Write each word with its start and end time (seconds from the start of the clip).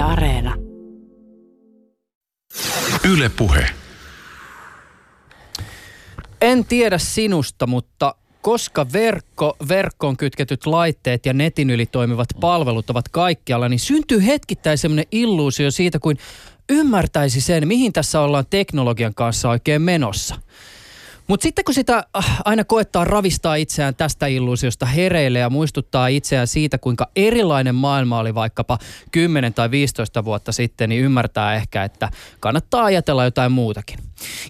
Yle 0.00 0.08
Areena. 0.08 0.54
Yle 3.10 3.28
Puhe. 3.28 3.66
En 6.40 6.64
tiedä 6.64 6.98
sinusta, 6.98 7.66
mutta 7.66 8.14
koska 8.42 8.86
verkko, 8.92 9.56
verkkoon 9.68 10.16
kytketyt 10.16 10.66
laitteet 10.66 11.26
ja 11.26 11.32
netin 11.32 11.70
yli 11.70 11.86
toimivat 11.86 12.28
palvelut 12.40 12.90
ovat 12.90 13.08
kaikkialla, 13.08 13.68
niin 13.68 13.78
syntyy 13.78 14.26
hetkittäin 14.26 14.78
sellainen 14.78 15.06
illuusio 15.12 15.70
siitä, 15.70 15.98
kuin 15.98 16.18
ymmärtäisi 16.68 17.40
sen, 17.40 17.68
mihin 17.68 17.92
tässä 17.92 18.20
ollaan 18.20 18.46
teknologian 18.50 19.14
kanssa 19.14 19.50
oikein 19.50 19.82
menossa. 19.82 20.34
Mutta 21.30 21.42
sitten 21.42 21.64
kun 21.64 21.74
sitä 21.74 22.04
äh, 22.16 22.40
aina 22.44 22.64
koettaa 22.64 23.04
ravistaa 23.04 23.54
itseään 23.54 23.94
tästä 23.94 24.26
illuusiosta 24.26 24.86
hereille 24.86 25.38
ja 25.38 25.50
muistuttaa 25.50 26.08
itseään 26.08 26.46
siitä, 26.46 26.78
kuinka 26.78 27.08
erilainen 27.16 27.74
maailma 27.74 28.18
oli 28.18 28.34
vaikkapa 28.34 28.78
10 29.12 29.54
tai 29.54 29.70
15 29.70 30.24
vuotta 30.24 30.52
sitten, 30.52 30.88
niin 30.88 31.02
ymmärtää 31.02 31.54
ehkä, 31.54 31.84
että 31.84 32.10
kannattaa 32.40 32.84
ajatella 32.84 33.24
jotain 33.24 33.52
muutakin. 33.52 33.98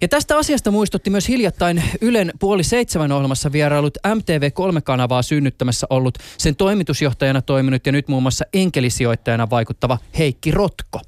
Ja 0.03 0.09
tästä 0.09 0.39
asiasta 0.39 0.71
muistutti 0.71 1.11
myös 1.11 1.29
hiljattain 1.29 1.83
Ylen 2.01 2.33
puoli 2.39 2.65
seitsemän 2.65 3.13
ohjelmassa 3.13 3.53
vierailut 3.53 3.99
MTV3-kanavaa 4.07 5.23
synnyttämässä 5.23 5.87
ollut 5.91 6.19
sen 6.39 6.57
toimitusjohtajana 6.57 7.43
toiminut 7.43 7.87
ja 7.87 7.93
nyt 7.93 8.09
muun 8.09 8.23
muassa 8.23 8.45
enkelisijoittajana 8.53 9.51
vaikuttava 9.51 9.99
Heikki 10.19 10.51
Rotko 10.51 11.01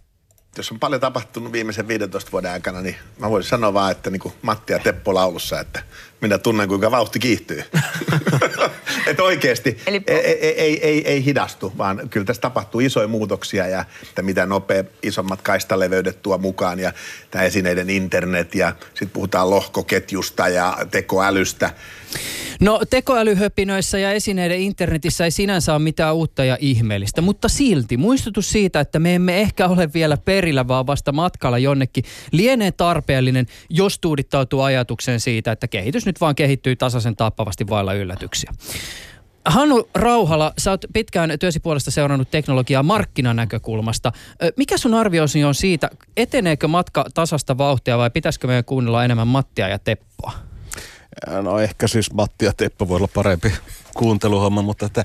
jos 0.56 0.72
on 0.72 0.78
paljon 0.78 1.00
tapahtunut 1.00 1.52
viimeisen 1.52 1.88
15 1.88 2.32
vuoden 2.32 2.50
aikana, 2.50 2.80
niin 2.80 2.96
mä 3.18 3.30
voisin 3.30 3.50
sanoa 3.50 3.74
vaan, 3.74 3.92
että 3.92 4.10
niin 4.10 4.20
kuin 4.20 4.34
Matti 4.42 4.72
ja 4.72 4.78
Teppo 4.78 5.14
laulussa, 5.14 5.60
että 5.60 5.82
minä 6.20 6.38
tunnen 6.38 6.68
kuinka 6.68 6.90
vauhti 6.90 7.18
kiihtyy. 7.18 7.64
että 9.06 9.22
oikeasti 9.22 9.78
Eli... 9.86 10.02
ei, 10.06 10.16
ei, 10.16 10.60
ei, 10.60 10.86
ei, 10.86 11.08
ei 11.08 11.24
hidastu, 11.24 11.72
vaan 11.78 12.08
kyllä 12.10 12.26
tässä 12.26 12.42
tapahtuu 12.42 12.80
isoja 12.80 13.08
muutoksia 13.08 13.66
ja 13.66 13.84
että 14.02 14.22
mitä 14.22 14.46
nopea 14.46 14.84
isommat 15.02 15.42
kaistaleveydet 15.42 16.22
tuo 16.22 16.38
mukaan 16.38 16.78
ja 16.78 16.92
tämä 17.30 17.44
esineiden 17.44 17.90
internet 17.90 18.54
ja 18.54 18.72
sitten 18.88 19.10
puhutaan 19.10 19.50
lohkoketjusta 19.50 20.48
ja 20.48 20.78
tekoälystä. 20.90 21.70
No 22.60 22.80
tekoälyhöpinöissä 22.90 23.98
ja 23.98 24.12
esineiden 24.12 24.60
internetissä 24.60 25.24
ei 25.24 25.30
sinänsä 25.30 25.72
ole 25.72 25.82
mitään 25.82 26.14
uutta 26.14 26.44
ja 26.44 26.56
ihmeellistä, 26.60 27.20
mutta 27.20 27.48
silti 27.48 27.96
muistutus 27.96 28.52
siitä, 28.52 28.80
että 28.80 28.98
me 28.98 29.14
emme 29.14 29.40
ehkä 29.40 29.68
ole 29.68 29.92
vielä 29.94 30.16
perillä, 30.16 30.68
vaan 30.68 30.86
vasta 30.86 31.12
matkalla 31.12 31.58
jonnekin, 31.58 32.04
lienee 32.32 32.72
tarpeellinen, 32.72 33.46
jos 33.70 33.98
tuudittautuu 33.98 34.60
ajatukseen 34.60 35.20
siitä, 35.20 35.52
että 35.52 35.68
kehitys 35.68 36.06
nyt 36.06 36.20
vaan 36.20 36.34
kehittyy 36.34 36.76
tasaisen 36.76 37.16
tappavasti 37.16 37.68
vailla 37.68 37.94
yllätyksiä. 37.94 38.52
Hannu 39.44 39.88
Rauhala, 39.94 40.52
sä 40.58 40.70
oot 40.70 40.84
pitkään 40.92 41.38
työsi 41.40 41.60
puolesta 41.60 41.90
seurannut 41.90 42.30
teknologiaa 42.30 42.82
markkinanäkökulmasta. 42.82 44.12
Mikä 44.56 44.78
sun 44.78 44.94
arviosi 44.94 45.44
on 45.44 45.54
siitä, 45.54 45.90
eteneekö 46.16 46.68
matka 46.68 47.04
tasasta 47.14 47.58
vauhtia 47.58 47.98
vai 47.98 48.10
pitäisikö 48.10 48.46
meidän 48.46 48.64
kuunnella 48.64 49.04
enemmän 49.04 49.28
Mattia 49.28 49.68
ja 49.68 49.78
Teppoa? 49.78 50.32
No 51.42 51.58
ehkä 51.58 51.88
siis 51.88 52.12
Matti 52.12 52.44
ja 52.44 52.52
Teppo 52.56 52.88
voi 52.88 52.96
olla 52.96 53.08
parempi 53.14 53.52
kuunteluhomma, 53.96 54.62
mutta 54.62 54.86
että, 54.86 55.04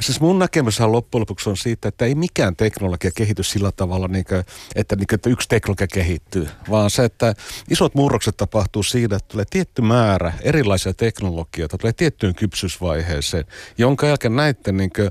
siis 0.00 0.20
mun 0.20 0.38
näkemyshän 0.38 0.92
loppujen 0.92 1.20
lopuksi 1.20 1.50
on 1.50 1.56
siitä, 1.56 1.88
että 1.88 2.04
ei 2.04 2.14
mikään 2.14 2.56
teknologia 2.56 3.10
kehity 3.14 3.42
sillä 3.42 3.72
tavalla, 3.72 4.08
niin 4.08 4.24
kuin, 4.24 4.44
että, 4.74 4.96
niin 4.96 5.06
kuin, 5.06 5.14
että 5.14 5.30
yksi 5.30 5.48
teknologia 5.48 5.86
kehittyy, 5.86 6.48
vaan 6.70 6.90
se, 6.90 7.04
että 7.04 7.34
isot 7.70 7.94
murrokset 7.94 8.36
tapahtuu 8.36 8.82
siinä, 8.82 9.16
että 9.16 9.28
tulee 9.28 9.44
tietty 9.50 9.82
määrä 9.82 10.32
erilaisia 10.42 10.94
teknologioita, 10.94 11.78
tulee 11.78 11.92
tiettyyn 11.92 12.34
kypsyysvaiheeseen, 12.34 13.44
jonka 13.78 14.06
jälkeen 14.06 14.36
näiden 14.36 14.76
niin 14.76 14.90
kuin, 14.96 15.10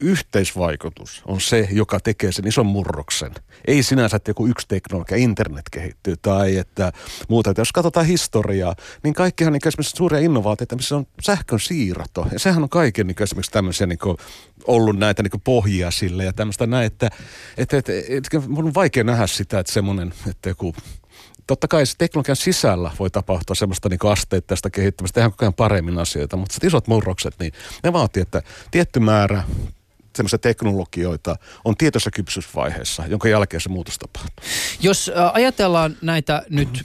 yhteisvaikutus 0.00 1.22
on 1.26 1.40
se, 1.40 1.68
joka 1.72 2.00
tekee 2.00 2.32
sen 2.32 2.46
ison 2.46 2.66
murroksen. 2.66 3.32
Ei 3.66 3.82
sinänsä, 3.82 4.16
että 4.16 4.30
joku 4.30 4.46
yksi 4.46 4.68
teknologia, 4.68 5.16
internet 5.16 5.64
kehittyy 5.70 6.16
tai 6.16 6.56
että 6.56 6.92
muuta. 7.28 7.50
Että 7.50 7.60
jos 7.60 7.72
katsotaan 7.72 8.06
historiaa, 8.06 8.74
niin 9.02 9.14
kaikkihan 9.14 9.52
niin 9.52 9.68
esimerkiksi 9.68 9.96
suuria 9.96 10.20
innovaatioita, 10.20 10.76
missä 10.76 10.96
on 10.96 11.06
sähkön 11.22 11.60
siirto. 11.60 12.26
Ja 12.32 12.38
sehän 12.38 12.59
on 12.62 12.68
kaiken 12.68 13.06
niin 13.06 13.22
esimerkiksi 13.22 13.50
tämmöisiä 13.50 13.86
niin 13.86 13.98
ollut 14.66 14.98
näitä 14.98 15.22
niin 15.22 15.40
pohjia 15.44 15.90
sille 15.90 16.24
ja 16.24 16.32
tämmöistä 16.32 16.66
näin, 16.66 16.86
että, 16.86 17.10
että, 17.56 17.76
että, 17.76 17.92
että, 17.92 18.12
että 18.12 18.38
on 18.56 18.74
vaikea 18.74 19.04
nähdä 19.04 19.26
sitä, 19.26 19.58
että 19.58 19.72
semmoinen, 19.72 20.12
että 20.30 20.48
joku 20.48 20.74
totta 21.46 21.68
kai 21.68 21.86
se 21.86 21.94
teknologian 21.98 22.36
sisällä 22.36 22.90
voi 22.98 23.10
tapahtua 23.10 23.54
semmoista 23.54 23.88
niin 23.88 24.12
asteittaista 24.12 24.70
kehittämistä, 24.70 25.14
tehdään 25.14 25.30
koko 25.30 25.44
ajan 25.44 25.54
paremmin 25.54 25.98
asioita, 25.98 26.36
mutta 26.36 26.66
isot 26.66 26.88
murrokset, 26.88 27.34
niin 27.40 27.52
ne 27.84 27.92
vaatii, 27.92 28.22
että 28.22 28.42
tietty 28.70 29.00
määrä 29.00 29.42
semmoisia 30.20 30.38
teknologioita 30.38 31.36
on 31.64 31.76
tietoisessa 31.76 32.10
kypsyysvaiheessa, 32.10 33.04
jonka 33.06 33.28
jälkeen 33.28 33.60
se 33.60 33.68
muutos 33.68 33.98
tapahtuu. 33.98 34.44
Jos 34.82 35.12
ajatellaan 35.32 35.96
näitä 36.02 36.42
nyt 36.50 36.84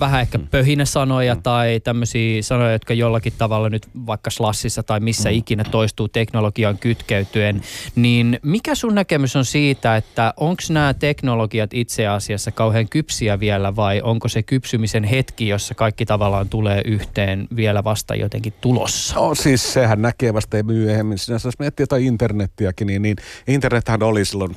vähän 0.00 0.20
ehkä 0.20 0.38
pöhinä-sanoja 0.38 1.34
mm. 1.34 1.42
tai 1.42 1.80
tämmöisiä 1.80 2.42
sanoja, 2.42 2.72
jotka 2.72 2.94
jollakin 2.94 3.32
tavalla 3.38 3.68
nyt 3.68 3.88
vaikka 4.06 4.30
slassissa 4.30 4.82
tai 4.82 5.00
missä 5.00 5.28
mm. 5.30 5.36
ikinä 5.36 5.64
toistuu 5.64 6.08
teknologian 6.08 6.78
kytkeytyen, 6.78 7.62
niin 7.96 8.38
mikä 8.42 8.74
sun 8.74 8.94
näkemys 8.94 9.36
on 9.36 9.44
siitä, 9.44 9.96
että 9.96 10.34
onko 10.36 10.62
nämä 10.70 10.94
teknologiat 10.94 11.74
itse 11.74 12.06
asiassa 12.06 12.50
kauhean 12.50 12.88
kypsiä 12.88 13.40
vielä 13.40 13.76
vai 13.76 14.00
onko 14.00 14.28
se 14.28 14.42
kypsymisen 14.42 15.04
hetki, 15.04 15.48
jossa 15.48 15.74
kaikki 15.74 16.06
tavallaan 16.06 16.48
tulee 16.48 16.82
yhteen 16.84 17.48
vielä 17.56 17.84
vasta 17.84 18.14
jotenkin 18.14 18.52
tulossa? 18.60 19.14
No 19.14 19.34
siis 19.34 19.72
sehän 19.72 20.02
näkee 20.02 20.34
vasta 20.34 20.62
myöhemmin. 20.62 21.18
Sinänsä 21.18 21.48
jos 21.48 21.58
miettii 21.58 21.82
jotain 21.82 22.04
internettiä, 22.04 22.69
mediakin, 22.70 22.86
niin, 22.86 23.02
niin 23.02 23.16
internethän 23.46 24.02
oli 24.02 24.24
silloin 24.24 24.56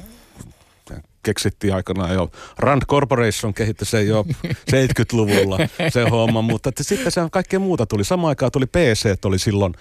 keksittiin 1.24 1.75
aikanaan 1.75 2.13
jo. 2.13 2.31
Rand 2.57 2.81
Corporation 2.85 3.53
kehitti 3.53 3.85
sen 3.85 4.07
jo 4.07 4.25
70-luvulla 4.72 5.57
se 5.90 6.09
homma, 6.09 6.41
mutta 6.41 6.72
sitten 6.81 7.12
se 7.12 7.22
kaikkea 7.31 7.59
muuta 7.59 7.85
tuli. 7.85 8.03
Samaan 8.03 8.29
aikaan 8.29 8.51
tuli 8.51 8.66
PC, 8.66 9.25
oli 9.25 9.40
silloin 9.40 9.74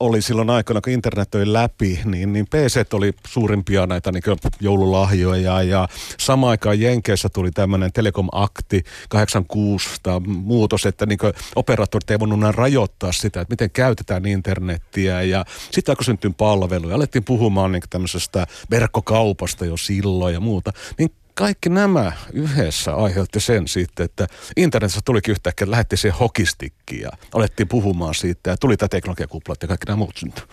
oli 0.00 0.22
silloin 0.22 0.50
aikana, 0.50 0.80
kun 0.80 0.92
internet 0.92 1.34
oli 1.34 1.52
läpi, 1.52 2.00
niin, 2.04 2.32
niin 2.32 2.46
PC 2.46 2.94
oli 2.94 3.12
suurimpia 3.26 3.86
näitä 3.86 4.12
niin 4.12 4.22
joululahjoja 4.60 5.62
ja 5.62 5.88
samaan 6.18 6.50
aikaan 6.50 6.80
Jenkeissä 6.80 7.28
tuli 7.28 7.50
tämmöinen 7.50 7.92
Telekom 7.92 8.28
Akti 8.32 8.84
86 9.08 9.88
muutos, 10.26 10.86
että 10.86 11.06
niin 11.06 11.18
operaattorit 11.56 12.10
ei 12.10 12.18
voinut 12.18 12.54
rajoittaa 12.54 13.12
sitä, 13.12 13.40
että 13.40 13.52
miten 13.52 13.70
käytetään 13.70 14.26
internettiä 14.26 15.22
ja 15.22 15.44
sitten 15.70 15.96
kun 15.96 16.04
syntyi 16.04 16.30
palveluja, 16.36 16.96
alettiin 16.96 17.24
puhumaan 17.24 17.72
niin 17.72 17.82
tämmöisestä 17.90 18.46
verkkokaupasta 18.70 19.64
jo 19.64 19.76
silloin 19.76 20.34
ja 20.34 20.40
muuta, 20.40 20.72
niin 20.98 21.10
kaikki 21.38 21.68
nämä 21.68 22.12
yhdessä 22.32 22.94
aiheutti 22.94 23.40
sen 23.40 23.68
sitten, 23.68 24.04
että 24.04 24.26
internetissä 24.56 25.00
tulikin 25.04 25.32
yhtäkkiä, 25.32 25.70
lähetti 25.70 25.96
siihen 25.96 26.18
hokistikkiin 26.18 27.00
ja 27.00 27.10
alettiin 27.34 27.68
puhumaan 27.68 28.14
siitä 28.14 28.50
ja 28.50 28.56
tuli 28.56 28.76
tämä 28.76 28.88
teknologiakuplat 28.88 29.62
ja 29.62 29.68
kaikki 29.68 29.86
nämä 29.86 29.96
muut 29.96 30.16
syntyi. 30.16 30.44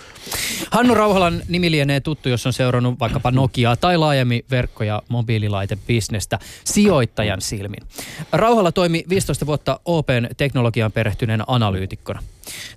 Hannu 0.71 0.95
Rauhalan 0.95 1.41
nimi 1.47 1.71
lienee 1.71 1.99
tuttu, 1.99 2.29
jos 2.29 2.45
on 2.45 2.53
seurannut 2.53 2.99
vaikkapa 2.99 3.31
Nokiaa 3.31 3.75
tai 3.75 3.97
laajemmin 3.97 4.45
verkko- 4.51 4.83
ja 4.83 5.01
mobiililaitebisnestä 5.07 6.39
sijoittajan 6.63 7.41
silmin. 7.41 7.83
Rauhala 8.31 8.71
toimi 8.71 9.03
15 9.09 9.45
vuotta 9.45 9.79
Open 9.85 10.29
teknologiaan 10.37 10.91
perehtyneen 10.91 11.43
analyytikkona. 11.47 12.23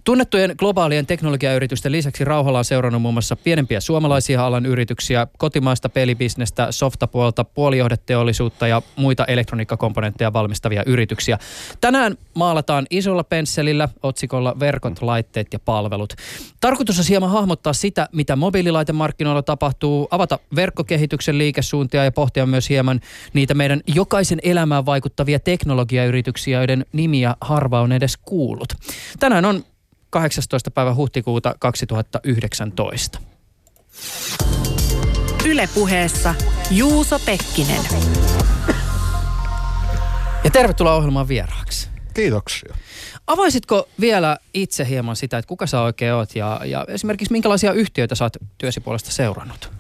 Tunnettujen 0.05 0.55
globaalien 0.59 1.07
teknologiayritysten 1.07 1.93
lisäksi 1.93 2.25
Rauhala 2.25 2.59
on 2.59 2.65
seurannut 2.65 3.03
muun 3.03 3.15
muassa 3.15 3.37
pienempiä 3.37 3.81
suomalaisia 3.81 4.47
alan 4.47 4.67
yrityksiä, 4.67 5.27
kotimaista 5.39 5.89
pelibisnestä, 5.89 6.73
softapuolta, 6.73 7.45
puolijohdeteollisuutta 7.45 8.69
ja 8.69 8.83
muita 8.97 9.25
elektroniikkakomponentteja 9.25 10.33
valmistavia 10.33 10.83
yrityksiä. 10.87 11.39
Tänään 11.81 12.17
maalataan 12.35 12.87
isolla 12.91 13.25
pensselillä 13.25 13.89
otsikolla 14.03 14.61
verkot, 14.61 15.03
laitteet 15.03 15.47
ja 15.53 15.59
palvelut. 15.59 16.15
Tarkoitus 16.61 16.99
on 16.99 17.05
hieman 17.09 17.31
hahmottaa 17.31 17.73
sitä, 17.73 18.09
mitä 18.13 18.37
mobiililaitemarkkinoilla 18.37 19.43
tapahtuu, 19.43 20.09
avata 20.11 20.39
verkkokehityksen 20.57 21.39
liikesuuntia 21.39 22.05
ja 22.05 22.13
pohtia 22.13 22.47
myös 22.47 22.69
hieman 22.69 23.01
niitä 23.33 23.55
meidän 23.55 23.81
jokaisen 23.87 24.39
elämään 24.43 24.87
vaikuttavia 24.87 25.41
teknologiayrityksiä, 25.41 26.59
joiden 26.59 26.87
nimiä 26.93 27.35
harva 27.41 27.81
on 27.81 27.93
edes 27.93 28.17
kuullut. 28.17 28.69
Tänään 29.21 29.45
on 29.45 29.58
18. 30.11 30.71
päivä 30.71 30.95
huhtikuuta 30.95 31.55
2019. 31.59 33.19
Ylepuheessa 35.47 36.35
Juuso 36.71 37.19
Pekkinen. 37.19 37.85
Ja 40.45 40.51
tervetuloa 40.51 40.95
ohjelmaan 40.95 41.29
vieraaksi. 41.29 41.89
Kiitoksia. 42.15 42.75
Avaisitko 43.27 43.89
vielä 44.01 44.39
itse 44.55 44.89
hieman 44.89 45.17
sitä, 45.17 45.39
että 45.39 45.49
kuka 45.49 45.67
sä 45.67 45.81
oikein 45.81 46.13
oot 46.13 46.37
ja, 46.37 46.61
ja 46.65 46.85
esimerkiksi 46.89 47.33
minkälaisia 47.33 47.73
yhtiöitä 47.73 48.15
sä 48.15 48.25
oot 48.25 48.37
työsi 48.59 48.81
puolesta 48.81 49.11
seurannut? 49.11 49.71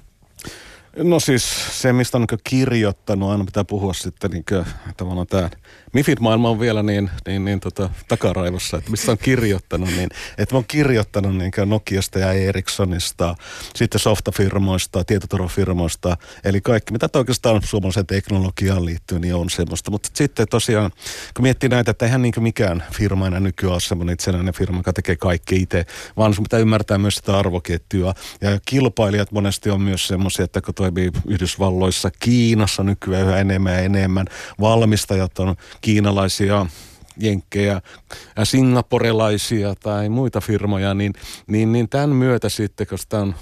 No 0.96 1.20
siis 1.20 1.44
se, 1.82 1.92
mistä 1.92 2.18
on 2.18 2.26
niin 2.30 2.40
kirjoittanut, 2.44 3.30
aina 3.30 3.44
pitää 3.44 3.64
puhua 3.64 3.92
sitten 3.92 4.30
niin 4.30 4.44
kuin, 4.48 4.66
tavallaan 4.96 5.26
tämä 5.26 5.50
Mifid-maailma 5.92 6.50
on 6.50 6.60
vielä 6.60 6.82
niin, 6.82 7.10
niin, 7.26 7.44
niin 7.44 7.60
tota, 7.60 7.90
takaraivossa, 8.08 8.76
että 8.76 8.90
mistä 8.90 9.12
on 9.12 9.18
kirjoittanut, 9.18 9.88
niin 9.88 10.08
että 10.38 10.54
oon 10.54 10.64
kirjoittanut 10.68 11.36
niin 11.36 11.52
Nokiasta 11.66 12.18
ja 12.18 12.32
Ericssonista, 12.32 13.34
sitten 13.74 13.98
softafirmoista, 13.98 15.04
tietoturvafirmoista, 15.04 16.16
eli 16.44 16.60
kaikki, 16.60 16.92
mitä 16.92 17.08
oikeastaan 17.14 17.62
suomalaiseen 17.64 18.06
teknologiaan 18.06 18.84
liittyy, 18.84 19.18
niin 19.18 19.34
on 19.34 19.50
semmoista. 19.50 19.90
Mutta 19.90 20.10
sitten 20.14 20.46
tosiaan, 20.50 20.90
kun 21.36 21.42
miettii 21.42 21.68
näitä, 21.68 21.90
että 21.90 22.04
eihän 22.04 22.22
niin 22.22 22.34
mikään 22.38 22.84
firma 22.92 23.26
enää 23.26 23.40
nykyään 23.40 23.72
ole 23.72 23.80
semmoinen 23.80 24.12
itsenäinen 24.12 24.54
firma, 24.54 24.78
joka 24.78 24.92
tekee 24.92 25.16
kaikki 25.16 25.56
itse, 25.56 25.86
vaan 26.16 26.34
sun 26.34 26.44
pitää 26.44 26.60
ymmärtää 26.60 26.98
myös 26.98 27.14
sitä 27.14 27.38
arvoketjua. 27.38 28.14
Ja 28.40 28.58
kilpailijat 28.66 29.32
monesti 29.32 29.70
on 29.70 29.80
myös 29.80 30.06
semmoisia, 30.06 30.44
että 30.44 30.60
kun 30.60 30.74
toimii 30.74 31.10
Yhdysvalloissa, 31.26 32.10
Kiinassa 32.20 32.82
nykyään 32.82 33.26
yhä 33.26 33.36
enemmän 33.36 33.72
ja 33.72 33.78
enemmän, 33.78 34.26
valmistajat 34.60 35.38
on 35.38 35.56
kiinalaisia 35.80 36.66
jenkkejä, 37.16 37.80
singaporelaisia 38.44 39.74
tai 39.74 40.08
muita 40.08 40.40
firmoja, 40.40 40.94
niin, 40.94 41.12
niin, 41.46 41.72
niin 41.72 41.88
tämän 41.88 42.10
myötä 42.10 42.48
sitten, 42.48 42.86
koska 42.86 43.06
tämä 43.08 43.22
on 43.22 43.34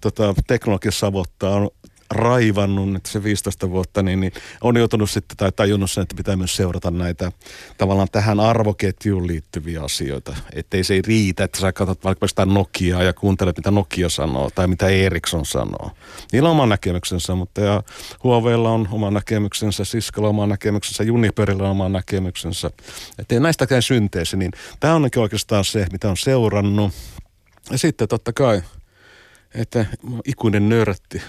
tota, 0.00 0.34
teknologia 0.46 0.90
savottaa, 0.92 1.50
on 1.50 1.70
raivannut 2.10 2.96
että 2.96 3.08
se 3.08 3.22
15 3.22 3.70
vuotta, 3.70 4.02
niin, 4.02 4.20
niin 4.20 4.32
on 4.60 4.76
joutunut 4.76 5.10
sitten 5.10 5.36
tai 5.36 5.52
tajunnut 5.52 5.90
sen, 5.90 6.02
että 6.02 6.16
pitää 6.16 6.36
myös 6.36 6.56
seurata 6.56 6.90
näitä 6.90 7.32
tavallaan 7.78 8.08
tähän 8.12 8.40
arvoketjuun 8.40 9.26
liittyviä 9.26 9.82
asioita. 9.82 10.36
Että 10.52 10.76
ei 10.76 10.84
se 10.84 10.94
ei 10.94 11.02
riitä, 11.02 11.44
että 11.44 11.60
sä 11.60 11.72
katsot 11.72 12.04
vaikka 12.04 12.28
sitä 12.28 12.46
Nokiaa 12.46 13.02
ja 13.02 13.12
kuuntelet, 13.12 13.56
mitä 13.56 13.70
Nokia 13.70 14.08
sanoo 14.08 14.50
tai 14.50 14.66
mitä 14.66 14.88
Ericsson 14.88 15.46
sanoo. 15.46 15.90
Niillä 16.32 16.48
on 16.48 16.52
oma 16.56 16.66
näkemyksensä, 16.66 17.34
mutta 17.34 17.60
ja 17.60 17.82
Huaweilla 18.24 18.70
on 18.70 18.88
oma 18.90 19.10
näkemyksensä, 19.10 19.84
Siskalla 19.84 20.28
on 20.28 20.34
oma 20.34 20.46
näkemyksensä, 20.46 21.04
Juniperilla 21.04 21.64
on 21.64 21.70
oma 21.70 21.88
näkemyksensä. 21.88 22.70
Että 23.18 23.34
ei 23.34 23.40
näistäkään 23.40 23.82
synteesi, 23.82 24.36
niin 24.36 24.50
tämä 24.80 24.94
on 24.94 25.08
oikeastaan 25.16 25.64
se, 25.64 25.86
mitä 25.92 26.10
on 26.10 26.16
seurannut. 26.16 26.92
Ja 27.70 27.78
sitten 27.78 28.08
totta 28.08 28.32
kai– 28.32 28.62
että 29.54 29.86
ikuinen 30.24 30.68
nörtti 30.68 31.22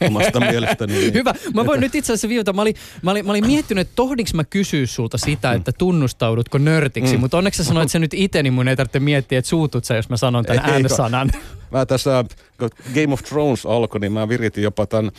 omasta 0.00 0.40
mielestäni. 0.40 0.92
Niin, 0.92 1.14
Hyvä. 1.18 1.34
Mä 1.54 1.66
voin 1.66 1.76
että... 1.76 1.86
nyt 1.86 1.94
itse 1.94 2.12
asiassa 2.12 2.28
viivata. 2.28 2.52
Mä 2.52 2.62
olin, 2.62 2.74
mä 3.02 3.10
olin, 3.10 3.26
mä 3.26 3.32
olin 3.32 3.46
miettinyt, 3.46 3.82
että 3.82 3.96
tohdinko 3.96 4.30
mä 4.34 4.44
kysyä 4.44 4.86
sulta 4.86 5.18
sitä, 5.18 5.52
että 5.52 5.72
tunnustaudutko 5.72 6.58
nörtiksi, 6.58 7.14
mm. 7.14 7.20
mutta 7.20 7.38
onneksi 7.38 7.58
sä 7.58 7.68
sanoit 7.68 7.90
se 7.90 7.98
nyt 7.98 8.14
itse, 8.14 8.42
niin 8.42 8.52
mun 8.52 8.68
ei 8.68 8.76
tarvitse 8.76 9.00
miettiä, 9.00 9.38
että 9.38 9.48
suutut 9.48 9.84
sä, 9.84 9.96
jos 9.96 10.08
mä 10.08 10.16
sanon 10.16 10.44
tämän 10.44 10.82
N-sanan. 10.82 11.30
Mä 11.70 11.86
tässä, 11.86 12.24
kun 12.58 12.70
Game 12.94 13.12
of 13.12 13.22
Thrones 13.22 13.66
alkoi, 13.66 14.00
niin 14.00 14.12
mä 14.12 14.28
viritin 14.28 14.64
jopa 14.64 14.86
tämän, 14.86 15.10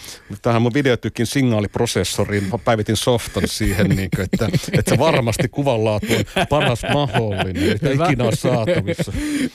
tähän 0.41 0.61
mun 0.61 0.73
videotykin 0.73 1.25
signaaliprosessoriin, 1.25 2.43
mä 2.43 2.57
päivitin 2.57 2.97
softan 2.97 3.43
siihen, 3.45 3.89
niin 3.95 4.09
kuin, 4.15 4.27
että, 4.33 4.49
että 4.73 4.95
se 4.95 4.99
varmasti 4.99 5.49
kuvanlaatu 5.49 6.05
on 6.35 6.47
paras 6.49 6.81
mahdollinen, 6.93 7.71
että 7.71 7.89
ikinä 7.93 8.23
on 8.23 8.35
saatavissa. 8.35 9.11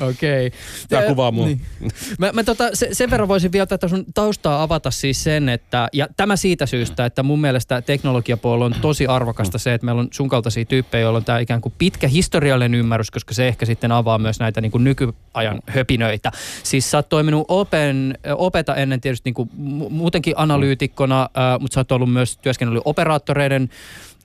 Okei. 0.09 0.47
Okay. 0.47 0.59
Tämä 0.89 1.03
kuvaa 1.03 1.31
mun. 1.31 1.47
Niin. 1.47 1.61
Mä, 2.19 2.33
mä 2.33 2.45
tota, 2.45 2.71
se, 2.73 2.89
sen 2.93 3.11
verran 3.11 3.29
voisin 3.29 3.53
vielä 3.53 3.67
tätä 3.67 3.89
sun 3.89 4.05
taustaa 4.15 4.63
avata 4.63 4.91
siis 4.91 5.25
sen, 5.25 5.49
että, 5.49 5.89
ja 5.93 6.09
tämä 6.17 6.37
siitä 6.37 6.67
syystä, 6.67 7.07
että 7.07 7.23
mun 7.23 7.41
mielestä 7.41 7.83
teknologiapuolella 7.83 8.65
on 8.65 8.75
tosi 8.81 9.07
arvokasta 9.07 9.59
se, 9.59 9.75
että 9.75 9.85
meillä 9.85 10.01
on 10.01 10.09
sun 10.11 10.29
kaltaisia 10.29 10.65
tyyppejä, 10.65 11.03
joilla 11.03 11.17
on 11.17 11.25
tämä 11.25 11.39
ikään 11.39 11.61
kuin 11.61 11.75
pitkä 11.79 12.09
historiallinen 12.09 12.81
ymmärrys, 12.81 13.11
koska 13.11 13.35
se 13.35 13.49
ehkä 13.49 13.67
sitten 13.67 13.93
avaa 13.93 14.19
myös 14.19 14.41
näitä 14.41 14.61
niin 14.61 14.73
kuin 14.73 14.85
nykyajan 14.85 15.61
höpinöitä. 15.67 16.33
Siis 16.63 16.91
sä 16.91 16.99
oot 16.99 17.09
toiminut 17.09 17.47
Open, 17.75 18.19
Opeta 18.37 18.75
ennen 18.75 19.01
tietysti 19.01 19.29
niin 19.29 19.35
kuin 19.35 19.51
muutenkin 19.91 20.35
analyytikkona, 20.37 21.29
mutta 21.61 21.75
sä 21.75 21.81
oot 21.81 21.93
ollut 21.93 22.13
myös 22.13 22.37
työskennellyt 22.37 22.83
operaattoreiden 22.85 23.71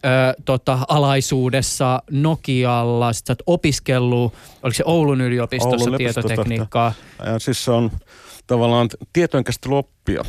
äh, 0.05 0.35
tota, 0.45 0.79
alaisuudessa 0.87 2.03
Nokialla. 2.11 3.13
Sitten 3.13 3.35
sä 3.35 3.41
oot 3.41 3.59
opiskellut, 3.59 4.33
oliko 4.63 4.75
se 4.75 4.83
Oulun 4.85 5.21
yliopistossa 5.21 5.85
Oulun 5.85 5.97
tietotekniikkaa? 5.97 6.93
Ja 7.25 7.39
siis 7.39 7.65
se 7.65 7.71
on 7.71 7.91
tavallaan 8.47 8.89
tietojenkäsittelyoppia. 9.13 10.23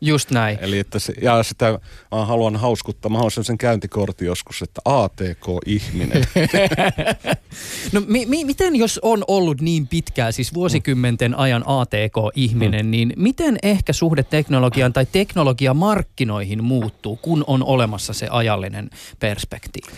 Just 0.00 0.30
näin. 0.30 0.58
Eli 0.60 0.78
että 0.78 0.98
se, 0.98 1.12
ja 1.22 1.42
sitä 1.42 1.78
mä 2.12 2.24
haluan 2.24 2.56
hauskuttaa, 2.56 3.10
mä 3.10 3.18
haluan 3.18 3.44
sen 3.44 3.58
käyntikortin 3.58 4.26
joskus, 4.26 4.62
että 4.62 4.80
ATK-ihminen. 4.84 6.24
no 7.92 8.02
mi- 8.06 8.26
mi- 8.26 8.44
miten 8.44 8.76
jos 8.76 9.00
on 9.02 9.24
ollut 9.28 9.60
niin 9.60 9.86
pitkään, 9.86 10.32
siis 10.32 10.54
vuosikymmenten 10.54 11.38
ajan 11.38 11.64
ATK-ihminen, 11.66 12.86
mm. 12.86 12.90
niin 12.90 13.12
miten 13.16 13.58
ehkä 13.62 13.92
suhde 13.92 14.22
teknologiaan 14.22 14.92
tai 14.92 15.06
teknologiamarkkinoihin 15.12 16.64
muuttuu, 16.64 17.16
kun 17.16 17.44
on 17.46 17.64
olemassa 17.64 18.12
se 18.12 18.28
ajallinen 18.30 18.90
perspektiivi? 19.18 19.92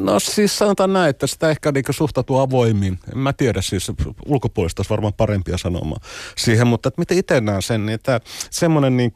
No 0.00 0.20
siis 0.20 0.58
sanotaan 0.58 0.92
näin, 0.92 1.10
että 1.10 1.26
sitä 1.26 1.50
ehkä 1.50 1.72
niin 1.72 1.84
suhtautuu 1.90 2.38
avoimmin. 2.38 2.98
En 3.12 3.18
mä 3.18 3.32
tiedä 3.32 3.62
siis, 3.62 3.92
ulkopuolista 4.26 4.80
olisi 4.80 4.90
varmaan 4.90 5.12
parempia 5.14 5.58
sanomaa 5.58 5.98
siihen, 6.36 6.66
mutta 6.66 6.88
että 6.88 7.00
miten 7.00 7.18
itse 7.18 7.40
näen 7.40 7.62
sen, 7.62 7.86
niin 7.86 7.94
että 7.94 8.20
semmoinen 8.50 8.96
niin 8.96 9.12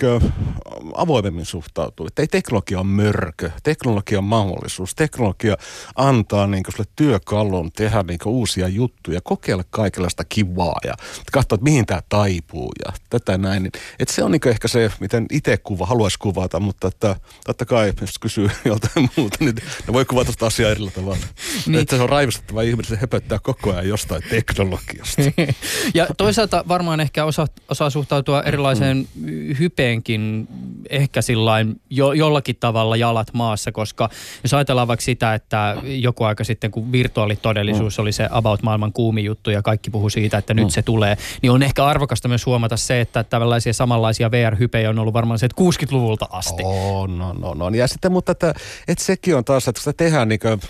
avoimemmin 0.94 1.44
suhtautuu. 1.44 2.06
Että 2.06 2.22
ei 2.22 2.28
teknologia 2.28 2.80
on 2.80 2.86
mörkö, 2.86 3.50
teknologia 3.62 4.18
on 4.18 4.24
mahdollisuus. 4.24 4.94
Teknologia 4.94 5.56
antaa 5.96 6.46
niin 6.46 6.64
sulle 6.76 6.90
työkalun 7.60 7.72
tehdä 7.72 8.02
niin 8.02 8.18
uusia 8.26 8.68
juttuja, 8.68 9.20
kokeilla 9.24 9.64
kaikenlaista 9.70 10.24
kivaa 10.24 10.78
ja 10.84 10.94
katsoa, 11.32 11.54
että 11.54 11.64
mihin 11.64 11.86
tämä 11.86 12.02
taipuu 12.08 12.72
ja 12.86 12.92
tätä 13.10 13.38
näin. 13.38 13.62
Niin, 13.62 13.72
että 13.98 14.14
se 14.14 14.24
on 14.24 14.30
niin 14.30 14.48
ehkä 14.48 14.68
se, 14.68 14.90
miten 15.00 15.26
itse 15.30 15.56
kuva, 15.56 15.86
haluaisi 15.86 16.18
kuvata, 16.18 16.60
mutta 16.60 16.88
että 16.88 17.16
totta 17.46 17.64
kai, 17.64 17.92
jos 18.00 18.18
kysyy 18.18 18.50
joltain 18.64 19.10
muuta, 19.16 19.36
niin 19.40 19.54
ne 19.86 19.92
voi 19.92 20.04
kuvata 20.04 20.32
sitä 20.32 20.46
asiaa 20.46 20.70
eri 20.70 20.90
tavalla. 20.90 21.26
niin. 21.66 21.80
Että 21.80 21.96
se 21.96 22.02
on 22.02 22.08
raivostuttava 22.08 22.62
ihminen, 22.62 22.84
se 22.84 22.96
höpöttää 22.96 23.38
koko 23.38 23.70
ajan 23.70 23.88
jostain 23.88 24.22
teknologiasta. 24.30 25.22
ja 25.94 26.06
toisaalta 26.16 26.64
varmaan 26.68 27.00
ehkä 27.00 27.24
osa, 27.24 27.46
osaa 27.68 27.90
suhtautua 27.90 28.42
erilaiseen 28.42 29.08
mm. 29.14 29.26
hypeenkin 29.58 30.48
ehkä 30.90 31.22
sillain 31.22 31.80
jo, 31.90 32.12
jollakin 32.12 32.56
tavalla 32.60 32.96
jalat 32.96 33.28
maassa, 33.32 33.72
koska 33.72 34.08
jos 34.42 34.54
ajatellaan 34.54 34.88
vaikka 34.88 35.04
sitä, 35.04 35.34
että 35.34 35.76
joku 35.82 36.24
aika 36.24 36.44
sitten, 36.44 36.70
kun 36.70 36.92
virtuaalitodellisuus 37.54 37.98
mm. 37.98 38.02
oli 38.02 38.12
se 38.12 38.28
about 38.30 38.62
maailman 38.62 38.92
kuumi 38.92 39.24
juttu 39.24 39.50
ja 39.50 39.62
kaikki 39.62 39.90
puhuu 39.90 40.10
siitä, 40.10 40.38
että 40.38 40.54
nyt 40.54 40.64
mm. 40.64 40.70
se 40.70 40.82
tulee, 40.82 41.16
niin 41.42 41.50
on 41.50 41.62
ehkä 41.62 41.84
arvokasta 41.84 42.28
myös 42.28 42.46
huomata 42.46 42.76
se, 42.76 43.00
että 43.00 43.24
tällaisia 43.24 43.72
samanlaisia 43.72 44.30
VR-hypejä 44.30 44.90
on 44.90 44.98
ollut 44.98 45.14
varmaan 45.14 45.38
se, 45.38 45.46
että 45.46 45.62
60-luvulta 45.62 46.28
asti. 46.30 46.62
On, 46.64 47.18
no, 47.18 47.32
no, 47.32 47.54
no. 47.54 47.68
Ja 47.68 47.88
sitten, 47.88 48.12
mutta 48.12 48.32
että, 48.32 48.54
että 48.88 49.04
sekin 49.04 49.36
on 49.36 49.44
taas, 49.44 49.68
että 49.68 49.80
sitä 49.80 49.92
tehdään 49.92 50.28
niin 50.28 50.40
kuin 50.40 50.60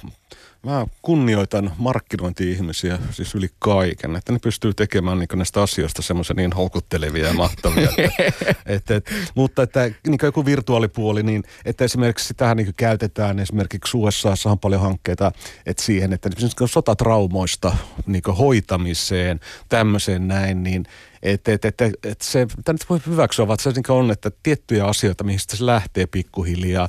Mä 0.63 0.87
kunnioitan 1.03 1.73
markkinointi-ihmisiä 1.79 2.99
siis 3.11 3.35
yli 3.35 3.49
kaiken, 3.59 4.17
että 4.17 4.33
ne 4.33 4.39
pystyy 4.39 4.75
tekemään 4.75 5.19
niin 5.19 5.29
näistä 5.35 5.63
asioista 5.63 6.03
semmoisia 6.03 6.35
niin 6.37 6.53
houkuttelevia 6.53 7.27
ja 7.27 7.33
mahtavia. 7.33 7.89
että, 7.99 8.55
et, 8.75 8.91
et, 8.91 9.11
mutta 9.35 9.63
että 9.63 9.91
niin 10.07 10.19
joku 10.23 10.45
virtuaalipuoli, 10.45 11.23
niin 11.23 11.43
että 11.65 11.85
esimerkiksi 11.85 12.27
sitähän 12.27 12.57
niin 12.57 12.75
käytetään 12.77 13.39
esimerkiksi 13.39 13.97
USAssa 13.97 14.51
on 14.51 14.59
paljon 14.59 14.81
hankkeita 14.81 15.33
että 15.67 15.83
siihen, 15.83 16.13
että 16.13 16.31
sotatraumoista 16.67 17.77
niin 18.07 18.23
hoitamiseen, 18.39 19.41
tämmöiseen 19.69 20.29
näin, 20.29 20.63
niin 20.63 20.87
että 21.23 21.53
et, 21.53 21.65
et, 21.65 21.81
et, 21.81 21.95
et 22.05 22.21
se, 22.21 22.47
mitä 22.57 22.73
nyt 22.73 22.91
voi 22.91 23.01
hyväksyä, 23.07 23.47
vaan 23.47 23.59
se 23.59 23.71
niin 23.71 23.91
on, 23.91 24.11
että 24.11 24.31
tiettyjä 24.43 24.85
asioita, 24.85 25.25
mihin 25.25 25.41
se 25.41 25.67
lähtee 25.67 26.07
pikkuhiljaa, 26.07 26.89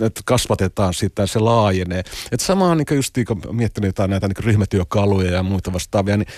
että 0.00 0.20
kasvatetaan 0.24 0.94
sitä, 0.94 1.26
se 1.26 1.38
laajenee. 1.38 2.00
Että 2.32 2.46
samaa 2.46 2.74
niin 2.74 2.86
just 2.94 3.14
kun 3.26 3.56
miettinyt 3.56 3.88
jotain 3.88 4.10
näitä 4.10 4.28
niin 4.28 4.44
ryhmätyökaluja 4.44 5.30
ja 5.30 5.42
muita 5.42 5.72
vastaavia, 5.72 6.16
niin 6.16 6.28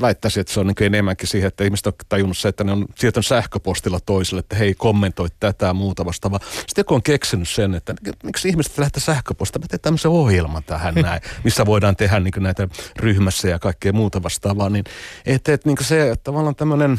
väittäisin, 0.00 0.40
että 0.40 0.52
se 0.52 0.60
on 0.60 0.66
niin 0.66 0.82
enemmänkin 0.82 1.28
siihen, 1.28 1.48
että 1.48 1.64
ihmiset 1.64 1.86
on 1.86 1.92
tajunnut 2.08 2.38
se, 2.38 2.48
että 2.48 2.64
ne 2.64 2.72
on 2.72 2.86
siirtynyt 2.98 3.26
sähköpostilla 3.26 4.00
toiselle, 4.00 4.40
että 4.40 4.56
hei 4.56 4.74
kommentoi 4.74 5.28
tätä 5.40 5.66
ja 5.66 5.74
muuta 5.74 6.04
vastaavaa. 6.04 6.40
Sitten 6.52 6.82
joku 6.82 6.94
on 6.94 7.02
keksinyt 7.02 7.48
sen, 7.48 7.74
että 7.74 7.94
miksi 8.22 8.48
ihmiset 8.48 8.78
lähtee 8.78 9.00
sähköpostilla, 9.00 9.64
me 9.64 9.68
teemme 9.68 9.82
tämmöisen 9.82 10.10
ohjelman 10.10 10.64
tähän 10.64 10.94
näin, 10.94 11.20
missä 11.44 11.66
voidaan 11.66 11.96
tehdä 11.96 12.20
niin 12.20 12.34
näitä 12.38 12.68
ryhmässä 12.96 13.48
ja 13.48 13.58
kaikkea 13.58 13.92
muuta 13.92 14.22
vastaavaa. 14.22 14.70
Niin, 14.70 14.84
että, 15.26 15.52
että 15.52 15.68
niin 15.68 15.76
se 15.80 16.10
että 16.10 16.24
tavallaan 16.24 16.54
tämmöinen 16.54 16.98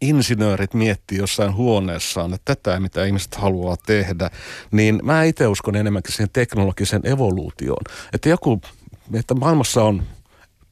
insinöörit 0.00 0.74
miettii 0.74 1.18
jossain 1.18 1.54
huoneessaan, 1.54 2.34
että 2.34 2.54
tätä 2.54 2.80
mitä 2.80 3.04
ihmiset 3.04 3.34
haluaa 3.34 3.76
tehdä, 3.86 4.30
niin 4.70 5.00
mä 5.02 5.24
itse 5.24 5.46
uskon 5.46 5.76
enemmänkin 5.76 6.12
siihen 6.12 6.30
teknologiseen 6.32 7.06
evoluutioon. 7.06 7.84
Että 8.12 8.28
joku, 8.28 8.60
että 9.14 9.34
maailmassa 9.34 9.84
on 9.84 10.02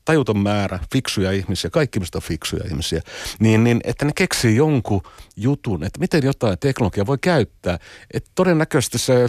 tajuton 0.05 0.39
määrä 0.39 0.79
fiksuja 0.93 1.33
ihmisiä, 1.33 1.71
kaikki 1.71 2.01
mistä 2.01 2.19
on 2.19 2.23
fiksuja 2.23 2.65
ihmisiä, 2.71 3.01
niin, 3.39 3.65
niin 3.65 3.81
että 3.85 4.05
ne 4.05 4.13
keksii 4.15 4.57
jonkun 4.57 5.03
jutun, 5.37 5.85
että 5.85 6.01
miten 6.01 6.23
jotain 6.25 6.59
teknologiaa 6.59 7.07
voi 7.07 7.19
käyttää. 7.21 7.79
Että 8.15 8.31
todennäköisesti 8.35 8.99
se 8.99 9.27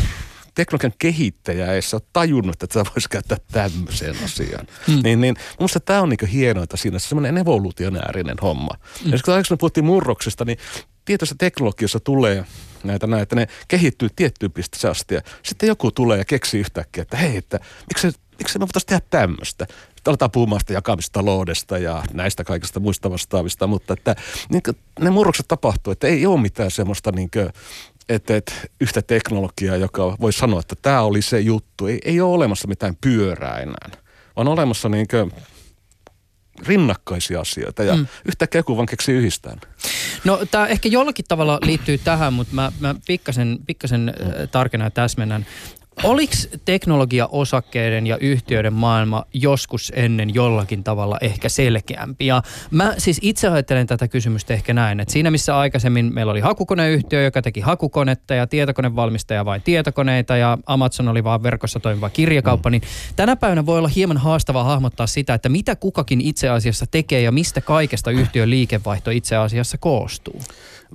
teknologian 0.55 0.93
kehittäjä 0.99 1.73
ei 1.73 1.81
ole 1.93 2.01
tajunnut, 2.13 2.63
että 2.63 2.67
tämä 2.67 2.91
voisi 2.95 3.09
käyttää 3.09 3.37
tämmöiseen 3.51 4.15
asiaan. 4.23 4.67
Hmm. 4.87 4.99
Niin, 5.03 5.21
niin 5.21 5.35
minusta 5.59 5.79
tämä 5.79 6.01
on 6.01 6.09
niin 6.09 6.29
hienointa 6.29 6.77
siinä, 6.77 6.99
se 6.99 7.07
semmoinen 7.07 7.37
evoluutionäärinen 7.37 8.37
homma. 8.41 8.73
Hmm. 9.03 9.11
Ja 9.11 9.19
kun 9.25 9.33
me 9.49 9.57
puhuttiin 9.57 9.85
murroksesta, 9.85 10.45
niin 10.45 10.57
tietyissä 11.05 11.35
teknologiassa 11.37 11.99
tulee 11.99 12.45
näitä 12.83 13.07
näitä, 13.07 13.35
ne 13.35 13.47
kehittyy 13.67 14.09
tiettyyn 14.15 14.51
pisteeseen 14.51 14.91
asti 14.91 15.15
ja 15.15 15.21
sitten 15.43 15.67
joku 15.67 15.91
tulee 15.91 16.17
ja 16.17 16.25
keksii 16.25 16.59
yhtäkkiä, 16.59 17.01
että 17.01 17.17
hei, 17.17 17.37
että 17.37 17.59
miksi, 17.89 18.19
miksi 18.39 18.59
me 18.59 18.61
voitaisiin 18.61 18.87
tehdä 18.87 19.01
tämmöistä 19.09 19.67
aletaan 20.09 20.31
puhumaan 20.31 20.59
sitä 20.59 20.73
jakamistaloudesta 20.73 21.77
ja 21.77 22.03
näistä 22.13 22.43
kaikista 22.43 22.79
muista 22.79 23.11
vastaavista, 23.11 23.67
mutta 23.67 23.93
että 23.93 24.15
niin 24.49 24.61
ne 24.99 25.09
murrokset 25.09 25.47
tapahtuu, 25.47 25.91
että 25.91 26.07
ei 26.07 26.25
ole 26.25 26.41
mitään 26.41 26.71
semmoista 26.71 27.11
niin 27.11 27.29
kuin, 27.31 27.49
että, 28.09 28.35
että 28.35 28.53
yhtä 28.81 29.01
teknologiaa, 29.01 29.75
joka 29.75 30.17
voi 30.21 30.33
sanoa, 30.33 30.59
että 30.59 30.75
tämä 30.81 31.01
oli 31.01 31.21
se 31.21 31.39
juttu. 31.39 31.87
Ei, 31.87 31.99
ei 32.05 32.21
ole 32.21 32.33
olemassa 32.33 32.67
mitään 32.67 32.97
pyörää 33.01 33.57
enää, 33.57 33.89
vaan 34.35 34.47
olemassa 34.47 34.89
niin 34.89 35.07
kuin 35.07 35.31
rinnakkaisia 36.67 37.39
asioita 37.41 37.83
ja 37.83 37.95
mm. 37.95 38.07
yhtäkkiä 38.25 38.59
joku 38.59 38.75
vaan 38.75 38.85
keksii 38.85 39.15
yhdistään. 39.15 39.61
No 40.23 40.39
tämä 40.51 40.67
ehkä 40.67 40.89
jollakin 40.89 41.25
tavalla 41.27 41.59
liittyy 41.61 41.97
tähän, 41.97 42.33
mutta 42.33 42.55
mä, 42.55 42.71
mä 42.79 42.95
pikkasen, 43.07 43.59
pikkasen 43.67 44.09
äh, 44.09 44.49
tarkennan 44.51 44.85
ja 44.85 44.91
täsmennän. 44.91 45.45
Oliko 46.03 46.33
teknologiaosakkeiden 46.65 48.07
ja 48.07 48.17
yhtiöiden 48.17 48.73
maailma 48.73 49.25
joskus 49.33 49.91
ennen 49.95 50.33
jollakin 50.33 50.83
tavalla 50.83 51.17
ehkä 51.21 51.49
selkeämpi? 51.49 52.25
Ja 52.25 52.41
mä 52.71 52.93
siis 52.97 53.19
itse 53.21 53.47
ajattelen 53.47 53.87
tätä 53.87 54.07
kysymystä 54.07 54.53
ehkä 54.53 54.73
näin, 54.73 54.99
että 54.99 55.11
siinä 55.11 55.31
missä 55.31 55.57
aikaisemmin 55.57 56.13
meillä 56.13 56.31
oli 56.31 56.39
hakukoneyhtiö, 56.39 57.23
joka 57.23 57.41
teki 57.41 57.59
hakukonetta 57.59 58.33
ja 58.33 58.47
tietokonevalmistaja 58.47 59.45
vain 59.45 59.61
tietokoneita 59.61 60.37
ja 60.37 60.57
Amazon 60.65 61.07
oli 61.07 61.23
vaan 61.23 61.43
verkossa 61.43 61.79
toimiva 61.79 62.09
kirjakauppa, 62.09 62.69
mm. 62.69 62.71
niin 62.71 62.83
tänä 63.15 63.35
päivänä 63.35 63.65
voi 63.65 63.77
olla 63.77 63.87
hieman 63.87 64.17
haastavaa 64.17 64.63
hahmottaa 64.63 65.07
sitä, 65.07 65.33
että 65.33 65.49
mitä 65.49 65.75
kukakin 65.75 66.21
itse 66.21 66.49
asiassa 66.49 66.85
tekee 66.91 67.21
ja 67.21 67.31
mistä 67.31 67.61
kaikesta 67.61 68.11
yhtiön 68.11 68.49
liikevaihto 68.49 69.11
itse 69.11 69.35
asiassa 69.35 69.77
koostuu. 69.77 70.41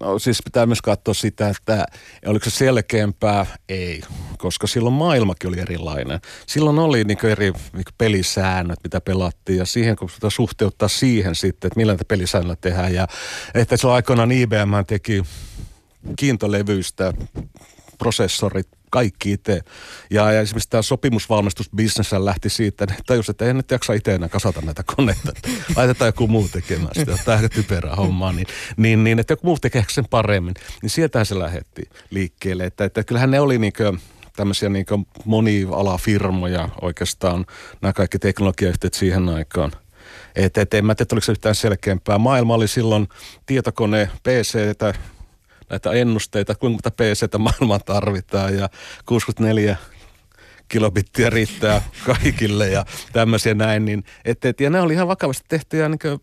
No 0.00 0.18
siis 0.18 0.40
pitää 0.44 0.66
myös 0.66 0.82
katsoa 0.82 1.14
sitä, 1.14 1.48
että 1.48 1.86
oliko 2.26 2.44
se 2.44 2.50
selkeämpää? 2.50 3.46
Ei, 3.68 4.02
koska 4.38 4.66
silloin 4.66 4.94
maailmakin 4.94 5.48
oli 5.48 5.60
erilainen. 5.60 6.20
Silloin 6.46 6.78
oli 6.78 7.04
niin 7.04 7.26
eri 7.26 7.52
niin 7.72 7.84
pelisäännöt, 7.98 8.78
mitä 8.84 9.00
pelattiin 9.00 9.58
ja 9.58 9.64
siihen 9.64 9.96
kun 9.96 10.10
sitä 10.10 10.30
suhteuttaa 10.30 10.88
siihen 10.88 11.34
sitten, 11.34 11.68
että 11.68 11.80
millä 11.80 11.92
näitä 11.92 12.04
pelisäännöillä 12.04 12.56
tehdään. 12.56 12.94
Ja 12.94 13.06
että 13.54 13.76
silloin 13.76 13.96
aikoinaan 13.96 14.32
IBM 14.32 14.84
teki 14.86 15.22
kiintolevyistä 16.16 17.14
prosessorit 17.98 18.68
kaikki 18.90 19.32
itse. 19.32 19.60
Ja, 20.10 20.32
ja 20.32 20.40
esimerkiksi 20.40 20.70
tämä 20.70 20.82
sopimusvalmistusbisnes 20.82 22.12
lähti 22.12 22.48
siitä, 22.48 22.84
että 22.84 22.96
tajus, 23.06 23.28
että 23.28 23.44
ei 23.44 23.54
nyt 23.54 23.70
jaksa 23.70 23.92
itse 23.92 24.14
enää 24.14 24.28
kasata 24.28 24.60
näitä 24.60 24.82
koneita. 24.96 25.32
Laitetaan 25.76 26.08
joku 26.08 26.26
muu 26.26 26.48
tekemään 26.48 26.94
sitä. 26.94 27.18
Tämä 27.24 27.48
typerää 27.48 27.96
hommaa. 27.96 28.32
Niin, 28.32 28.46
niin, 28.76 29.04
niin, 29.04 29.18
että 29.18 29.32
joku 29.32 29.46
muu 29.46 29.58
tekee 29.58 29.84
sen 29.88 30.08
paremmin. 30.10 30.54
Niin 30.82 30.90
sieltähän 30.90 31.26
se 31.26 31.38
lähetti 31.38 31.82
liikkeelle. 32.10 32.64
Että, 32.64 32.84
että 32.84 33.04
kyllähän 33.04 33.30
ne 33.30 33.40
oli 33.40 33.58
niinkö 33.58 33.92
tämmöisiä 34.36 34.68
niin 34.68 34.86
monialafirmoja 35.24 36.68
oikeastaan, 36.82 37.46
nämä 37.82 37.92
kaikki 37.92 38.18
teknologiayhtiöt 38.18 38.94
siihen 38.94 39.28
aikaan. 39.28 39.72
Että 40.36 40.60
et, 40.60 40.74
en 40.74 40.84
mä 40.84 40.94
tiedä, 40.94 41.08
oliko 41.12 41.24
se 41.24 41.32
yhtään 41.32 41.54
selkeämpää. 41.54 42.18
Maailma 42.18 42.54
oli 42.54 42.68
silloin 42.68 43.08
tietokone, 43.46 44.10
PC, 44.22 44.58
näitä 45.70 45.92
ennusteita, 45.92 46.54
kuinka 46.54 46.72
monta 46.72 46.90
PCtä 46.90 47.38
maailmaan 47.38 47.80
tarvitaan 47.86 48.56
ja 48.56 48.68
64 49.06 49.76
kilobittiä 50.68 51.30
riittää 51.30 51.82
kaikille 52.06 52.68
ja 52.68 52.84
tämmöisiä 53.12 53.54
näin. 53.54 53.84
Niin, 53.84 54.04
et, 54.24 54.44
et, 54.44 54.60
ja 54.60 54.70
nämä 54.70 54.84
oli 54.84 54.92
ihan 54.92 55.08
vakavasti 55.08 55.44
tehtyjä 55.48 55.88
niin 55.88 56.20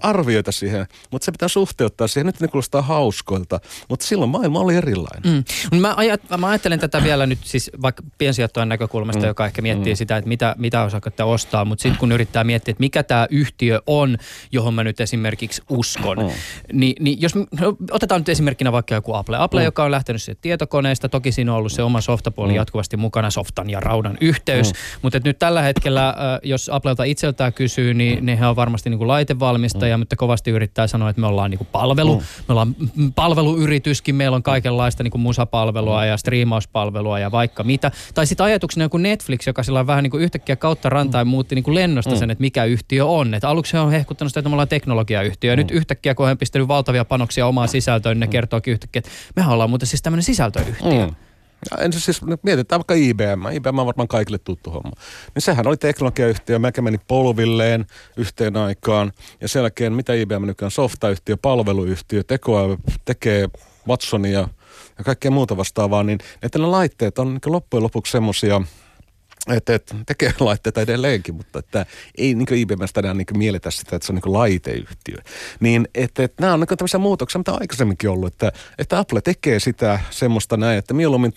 arvioita 0.00 0.52
siihen, 0.52 0.86
mutta 1.10 1.24
se 1.24 1.32
pitää 1.32 1.48
suhteuttaa 1.48 2.08
siihen. 2.08 2.26
Nyt 2.26 2.40
ne 2.40 2.48
kuulostaa 2.48 2.82
hauskoilta, 2.82 3.60
mutta 3.88 4.06
silloin 4.06 4.30
maailma 4.30 4.60
oli 4.60 4.74
erilainen. 4.74 5.44
Mm. 5.72 5.78
Mä, 5.80 5.94
ajat, 5.96 6.20
mä 6.38 6.48
ajattelen 6.48 6.80
tätä 6.80 7.04
vielä 7.04 7.26
nyt 7.26 7.38
siis 7.44 7.70
vaikka 7.82 8.02
piensijoittajan 8.18 8.68
näkökulmasta, 8.68 9.22
mm. 9.22 9.28
joka 9.28 9.46
ehkä 9.46 9.62
miettii 9.62 9.92
mm. 9.92 9.96
sitä, 9.96 10.16
että 10.16 10.28
mitä, 10.28 10.54
mitä 10.58 10.82
osaketta 10.82 11.24
ostaa, 11.24 11.64
mutta 11.64 11.82
sitten 11.82 11.98
kun 11.98 12.12
yrittää 12.12 12.44
miettiä, 12.44 12.72
että 12.72 12.80
mikä 12.80 13.02
tämä 13.02 13.26
yhtiö 13.30 13.82
on, 13.86 14.16
johon 14.52 14.74
mä 14.74 14.84
nyt 14.84 15.00
esimerkiksi 15.00 15.62
uskon, 15.70 16.18
mm. 16.18 16.30
niin, 16.72 16.94
niin 17.00 17.20
jos 17.20 17.34
no, 17.34 17.46
otetaan 17.90 18.20
nyt 18.20 18.28
esimerkkinä 18.28 18.72
vaikka 18.72 18.94
joku 18.94 19.14
Apple. 19.14 19.36
Apple, 19.36 19.60
mm. 19.60 19.64
joka 19.64 19.84
on 19.84 19.90
lähtenyt 19.90 20.22
siitä 20.22 20.38
tietokoneesta, 20.42 21.08
toki 21.08 21.32
siinä 21.32 21.52
on 21.52 21.58
ollut 21.58 21.72
se 21.72 21.82
oma 21.82 22.00
softapuoli 22.00 22.52
mm. 22.52 22.56
jatkuvasti 22.56 22.96
mukana, 22.96 23.30
softan 23.30 23.70
ja 23.70 23.80
raudan 23.80 24.18
yhteys, 24.20 24.72
mm. 24.72 24.78
mutta 25.02 25.20
nyt 25.24 25.38
tällä 25.38 25.62
hetkellä, 25.62 26.14
jos 26.42 26.70
Applelta 26.72 27.04
itseltään 27.04 27.52
kysyy, 27.52 27.94
niin 27.94 28.26
nehän 28.26 28.50
on 28.50 28.56
varmasti 28.56 28.90
niin 28.90 28.98
kuin 28.98 29.08
laitevalmistaja, 29.08 29.87
kuluttajia, 29.88 29.98
mutta 29.98 30.16
kovasti 30.16 30.50
yrittää 30.50 30.86
sanoa, 30.86 31.10
että 31.10 31.20
me 31.20 31.26
ollaan 31.26 31.50
niin 31.50 31.58
kuin 31.58 31.68
palvelu. 31.72 32.16
Mm. 32.16 32.22
Me 32.48 32.52
ollaan 32.52 32.74
palveluyrityskin, 33.14 34.14
meillä 34.14 34.34
on 34.34 34.42
kaikenlaista 34.42 35.02
niin 35.02 35.10
kuin 35.10 35.22
musapalvelua 35.22 36.04
ja 36.04 36.16
striimauspalvelua 36.16 37.18
ja 37.18 37.30
vaikka 37.30 37.64
mitä. 37.64 37.90
Tai 38.14 38.26
sitten 38.26 38.46
ajatuksena 38.46 38.84
joku 38.84 38.98
Netflix, 38.98 39.46
joka 39.46 39.62
sillä 39.62 39.86
vähän 39.86 40.02
niin 40.02 40.10
kuin 40.10 40.22
yhtäkkiä 40.22 40.56
kautta 40.56 40.88
rantain 40.88 41.26
mm. 41.26 41.30
muutti 41.30 41.54
niin 41.54 41.62
kuin 41.62 41.74
lennosta 41.74 42.10
mm. 42.10 42.18
sen, 42.18 42.30
että 42.30 42.42
mikä 42.42 42.64
yhtiö 42.64 43.06
on. 43.06 43.34
Et 43.34 43.44
aluksi 43.44 43.72
he 43.72 43.80
on 43.80 43.90
hehkuttanut 43.90 44.30
sitä, 44.30 44.40
että 44.40 44.48
me 44.48 44.54
ollaan 44.54 44.68
teknologiayhtiö. 44.68 45.52
Ja 45.52 45.56
mm. 45.56 45.58
nyt 45.58 45.70
yhtäkkiä, 45.70 46.14
kun 46.14 46.26
he 46.26 46.32
on 46.32 46.38
pistänyt 46.38 46.68
valtavia 46.68 47.04
panoksia 47.04 47.46
omaa 47.46 47.66
sisältöön, 47.66 48.14
niin 48.14 48.20
ne 48.20 48.26
mm. 48.26 48.30
kertookin 48.30 48.72
yhtäkkiä, 48.72 49.00
että 49.00 49.10
mehän 49.36 49.52
ollaan 49.52 49.70
muuten 49.70 49.88
siis 49.88 50.02
tämmöinen 50.02 50.22
sisältöyhtiö. 50.22 51.06
Mm. 51.06 51.14
Ensin 51.78 52.00
siis 52.00 52.20
mietitään 52.42 52.78
vaikka 52.78 52.94
IBM. 52.94 53.46
IBM 53.52 53.78
on 53.78 53.86
varmaan 53.86 54.08
kaikille 54.08 54.38
tuttu 54.38 54.70
homma. 54.70 54.92
Niin 55.34 55.42
sehän 55.42 55.66
oli 55.66 55.76
teknologiayhtiö, 55.76 56.58
melkein 56.58 56.84
meni 56.84 56.98
polvilleen 57.08 57.86
yhteen 58.16 58.56
aikaan. 58.56 59.12
Ja 59.40 59.48
sen 59.48 59.60
jälkeen, 59.60 59.92
mitä 59.92 60.14
IBM 60.14 60.46
nykyään, 60.46 60.70
softayhtiö, 60.70 61.36
palveluyhtiö, 61.36 62.22
tekoa, 62.24 62.78
tekee 63.04 63.48
Watsonia 63.88 64.48
ja 64.98 65.04
kaikkea 65.04 65.30
muuta 65.30 65.56
vastaavaa, 65.56 66.02
niin 66.02 66.18
että 66.42 66.58
ne 66.58 66.66
laitteet 66.66 67.18
on 67.18 67.28
niin 67.28 67.52
loppujen 67.52 67.82
lopuksi 67.82 68.12
semmoisia– 68.12 68.62
että, 69.56 69.74
että 69.74 69.94
tekee 70.06 70.34
laitteita 70.40 70.80
edelleenkin, 70.80 71.34
mutta 71.34 71.58
että 71.58 71.86
ei 72.18 72.34
niin 72.34 72.54
IBMstä 72.54 73.00
enää 73.00 73.14
niin 73.14 73.26
mielletä 73.36 73.70
sitä, 73.70 73.96
että 73.96 74.06
se 74.06 74.12
on 74.12 74.20
niin 74.24 74.32
laiteyhtiö. 74.32 75.16
Niin 75.60 75.88
että, 75.94 76.22
että 76.22 76.42
nämä 76.42 76.54
on 76.54 76.60
niin 76.60 76.78
tämmöisiä 76.78 77.00
muutoksia, 77.00 77.38
mitä 77.38 77.52
aikaisemminkin 77.52 78.10
ollut, 78.10 78.32
että, 78.32 78.52
että 78.78 78.98
Apple 78.98 79.20
tekee 79.20 79.60
sitä 79.60 80.00
semmoista 80.10 80.56
näin, 80.56 80.78
että 80.78 80.94
mieluummin 80.94 81.32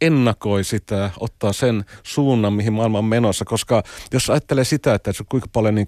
ennakoi 0.00 0.64
sitä, 0.64 1.10
ottaa 1.20 1.52
sen 1.52 1.84
suunnan, 2.02 2.52
mihin 2.52 2.72
maailma 2.72 2.98
on 2.98 3.04
menossa, 3.04 3.44
koska 3.44 3.82
jos 4.12 4.30
ajattelee 4.30 4.64
sitä, 4.64 4.94
että 4.94 5.10
kuinka 5.28 5.48
paljon 5.52 5.74
niin 5.74 5.86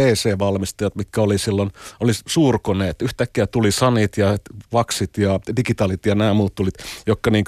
PC-valmistajat, 0.00 0.96
mitkä 0.96 1.20
oli 1.20 1.38
silloin, 1.38 1.70
oli 2.00 2.12
suurkoneet, 2.26 3.02
yhtäkkiä 3.02 3.46
tuli 3.46 3.72
sanit 3.72 4.16
ja 4.16 4.36
vaksit 4.72 5.18
ja 5.18 5.40
digitaalit 5.56 6.06
ja 6.06 6.14
nämä 6.14 6.34
muut 6.34 6.54
tulit, 6.54 6.74
jotka 7.06 7.30
niin 7.30 7.44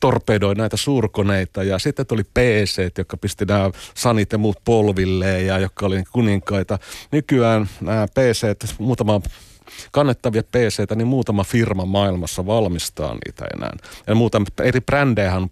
torpedoi 0.00 0.54
näitä 0.54 0.76
suurkoneita 0.76 1.62
ja 1.62 1.78
sitten 1.78 2.06
tuli 2.06 2.24
PC, 2.24 2.92
jotka 2.98 3.16
pisti 3.16 3.44
nämä 3.44 3.70
sanit 3.94 4.32
ja 4.32 4.38
muut 4.38 4.58
polvilleen 4.64 5.46
ja 5.46 5.58
jotka 5.58 5.86
oli 5.86 6.04
kuninkaita. 6.12 6.78
Nykyään 7.12 7.68
nämä 7.80 8.06
PC, 8.06 8.46
muutama 8.78 9.20
kannettavia 9.92 10.42
pc 10.42 10.94
niin 10.96 11.08
muutama 11.08 11.44
firma 11.44 11.84
maailmassa 11.84 12.46
valmistaa 12.46 13.14
niitä 13.14 13.44
enää. 13.56 13.72
Ja 14.06 14.14
muuta, 14.14 14.42
eri 14.62 14.80
brändejä 14.80 15.36
on 15.36 15.50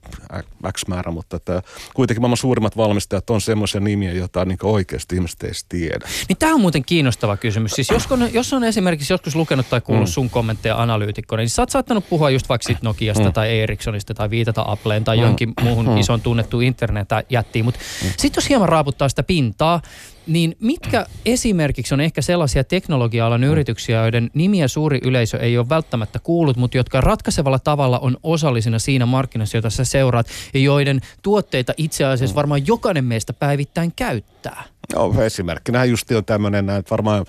X 0.72 0.86
määrä, 0.88 1.12
mutta 1.12 1.36
että 1.36 1.62
kuitenkin 1.94 2.22
maailman 2.22 2.36
suurimmat 2.36 2.76
valmistajat 2.76 3.30
on 3.30 3.40
semmoisia 3.40 3.80
nimiä, 3.80 4.12
joita 4.12 4.44
niin 4.44 4.58
oikeasti 4.62 5.14
ihmiset 5.14 5.42
ei 5.42 5.50
tiedä. 5.68 6.08
Niin 6.28 6.36
tämä 6.38 6.54
on 6.54 6.60
muuten 6.60 6.84
kiinnostava 6.84 7.36
kysymys. 7.36 7.72
Siis 7.72 7.90
jos 7.90 8.06
on, 8.10 8.28
jos 8.32 8.52
on 8.52 8.64
esimerkiksi 8.64 9.12
joskus 9.12 9.36
lukenut 9.36 9.70
tai 9.70 9.80
kuullut 9.80 10.08
mm. 10.08 10.12
sun 10.12 10.30
kommentteja 10.30 10.82
analyytikkona, 10.82 11.40
niin 11.40 11.50
sä 11.50 11.62
oot 11.62 11.70
saattanut 11.70 12.08
puhua 12.08 12.30
just 12.30 12.48
vaikka 12.48 12.66
sit 12.66 12.82
Nokiasta 12.82 13.24
mm. 13.24 13.32
tai 13.32 13.60
Ericssonista 13.60 14.14
tai 14.14 14.30
viitata 14.30 14.64
Appleen 14.66 15.04
tai 15.04 15.16
mm. 15.16 15.20
johonkin 15.22 15.52
muuhun 15.62 15.88
mm. 15.88 15.96
ison 15.96 16.20
tunnettuun 16.20 16.62
internet-jättiin. 16.62 17.64
Mutta 17.64 17.80
mm. 18.04 18.10
sitten 18.16 18.40
jos 18.40 18.48
hieman 18.48 18.68
raaputtaa 18.68 19.08
sitä 19.08 19.22
pintaa, 19.22 19.80
niin 20.26 20.56
mitkä 20.60 21.06
esimerkiksi 21.26 21.94
on 21.94 22.00
ehkä 22.00 22.22
sellaisia 22.22 22.64
teknologia-alan 22.64 23.40
mm. 23.40 23.46
yrityksiä, 23.46 24.00
joiden 24.00 24.30
nimiä 24.34 24.68
suuri 24.68 25.00
yleisö 25.04 25.38
ei 25.38 25.58
ole 25.58 25.68
välttämättä 25.68 26.18
kuullut, 26.18 26.56
mutta 26.56 26.76
jotka 26.76 27.00
ratkaisevalla 27.00 27.58
tavalla 27.58 27.98
on 27.98 28.16
osallisina 28.22 28.78
siinä 28.78 29.06
markkinassa, 29.06 29.56
jota 29.56 29.70
sä 29.70 29.84
seuraat, 29.84 30.26
ja 30.56 30.64
joiden 30.64 31.00
tuotteita 31.22 31.74
itse 31.76 32.04
asiassa 32.04 32.34
mm. 32.34 32.36
varmaan 32.36 32.66
jokainen 32.66 33.04
meistä 33.04 33.32
päivittäin 33.32 33.92
käyttää? 33.96 34.64
No 34.94 35.22
esimerkkinä 35.22 35.84
just 35.84 36.10
on 36.10 36.24
tämmöinen, 36.24 36.70
että 36.70 36.90
varmaan 36.90 37.26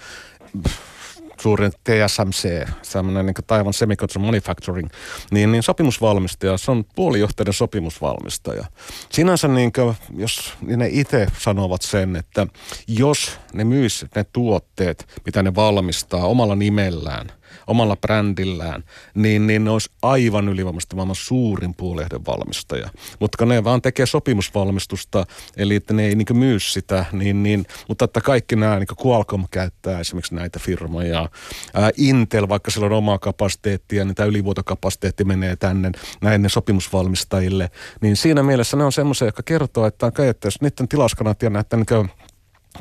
suurin 1.41 1.72
TSMC, 1.72 2.67
sellainen 2.81 3.25
niin 3.25 3.36
Taiwan 3.48 3.74
Semiconductor 3.74 4.22
Manufacturing, 4.22 4.89
niin, 5.31 5.51
niin 5.51 5.63
sopimusvalmistaja, 5.63 6.57
se 6.57 6.72
on 6.72 6.86
puolijohtainen 6.96 7.53
sopimusvalmistaja. 7.53 8.65
Sinänsä 9.12 9.48
niin 9.48 9.72
kuin, 9.72 9.96
jos 10.17 10.53
ne 10.62 10.88
itse 10.91 11.27
sanovat 11.39 11.81
sen, 11.81 12.15
että 12.15 12.48
jos 12.88 13.39
ne 13.53 13.63
myis 13.63 14.05
ne 14.15 14.24
tuotteet, 14.24 15.22
mitä 15.25 15.43
ne 15.43 15.55
valmistaa 15.55 16.25
omalla 16.25 16.55
nimellään– 16.55 17.31
omalla 17.68 17.96
brändillään, 17.96 18.84
niin, 19.13 19.48
niin 19.48 19.63
ne 19.63 19.70
olisi 19.70 19.89
aivan 20.01 20.50
ylivoimaisesti 20.50 20.96
maailman 20.96 21.16
suurin 21.16 21.74
puolehden 21.75 22.25
valmistaja. 22.25 22.89
Mutta 23.20 23.46
ne 23.46 23.63
vaan 23.63 23.82
tekee 23.82 24.06
sopimusvalmistusta, 24.06 25.25
eli 25.58 25.75
että 25.75 25.94
ne 25.94 26.06
ei 26.06 26.16
niin 26.16 26.38
myy 26.38 26.60
sitä, 26.60 27.06
niin, 27.12 27.44
niin, 27.44 27.66
mutta 27.88 28.06
että 28.06 28.22
kaikki 28.22 28.56
nämä, 28.56 28.80
niin 28.80 28.88
Qualcomm 29.06 29.46
käyttää 29.51 30.00
esimerkiksi 30.00 30.36
näitä 30.36 30.60
firmoja. 30.60 31.30
Ää, 31.74 31.89
Intel, 31.98 32.50
vaikka 32.50 32.72
sillä 32.72 32.86
on 32.86 32.94
omaa 32.94 33.20
kapasiteettia, 33.20 34.06
niin 34.06 34.16
tämä 34.16 34.27
ylivuotokapasiteetti 34.27 35.24
menee 35.24 35.56
tänne 35.56 35.92
näille 36.22 36.50
sopimusvalmistajille, 36.50 37.72
niin 38.01 38.16
siinä 38.16 38.44
mielessä 38.44 38.77
ne 38.77 38.84
on 38.84 38.92
semmoisia, 38.92 39.27
jotka 39.27 39.44
kertoo, 39.44 39.86
että, 39.86 40.06
okay, 40.06 40.27
että 40.27 40.48
jos 40.48 40.62
niiden 40.62 40.88
tilauskanat 40.88 41.42
ja 41.42 41.50
näiden 41.50 41.86
niin 41.89 42.10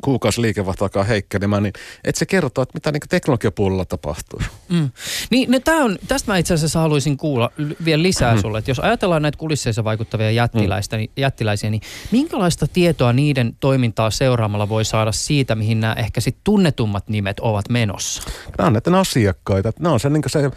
kuukausi 0.02 0.42
liikevaihto 0.42 0.84
alkaa 0.84 1.04
heikkenemään, 1.04 1.62
niin 1.62 1.72
että 2.04 2.18
se 2.18 2.26
kertoo, 2.26 2.62
että 2.62 2.74
mitä 2.74 2.92
niin 2.92 3.00
teknologiapuolella 3.08 3.84
tapahtuu. 3.84 4.40
Mm. 4.68 4.90
Niin, 5.30 5.50
no 5.50 5.60
tää 5.60 5.76
on, 5.76 5.98
tästä 6.08 6.32
mä 6.32 6.38
itse 6.38 6.54
asiassa 6.54 6.80
haluaisin 6.80 7.16
kuulla 7.16 7.50
vielä 7.84 8.02
lisää 8.02 8.34
mm. 8.34 8.40
sulle, 8.40 8.58
että 8.58 8.70
jos 8.70 8.78
ajatellaan 8.78 9.22
näitä 9.22 9.38
kulisseissa 9.38 9.84
vaikuttavia 9.84 10.30
jättiläistä, 10.30 10.96
mm. 10.96 10.98
niin, 10.98 11.10
jättiläisiä, 11.16 11.70
niin 11.70 11.82
minkälaista 12.10 12.66
tietoa 12.66 13.12
niiden 13.12 13.56
toimintaa 13.60 14.10
seuraamalla 14.10 14.68
voi 14.68 14.84
saada 14.84 15.12
siitä, 15.12 15.54
mihin 15.54 15.80
nämä 15.80 15.94
ehkä 15.94 16.20
sitten 16.20 16.40
tunnetummat 16.44 17.08
nimet 17.08 17.40
ovat 17.40 17.68
menossa? 17.68 18.22
Nämä 18.58 18.66
on 18.66 18.72
näiden 18.72 18.94
asiakkaita, 18.94 19.72
nämä 19.78 19.92
on 19.92 20.00
se, 20.00 20.10
niin 20.10 20.22
se 20.26 20.50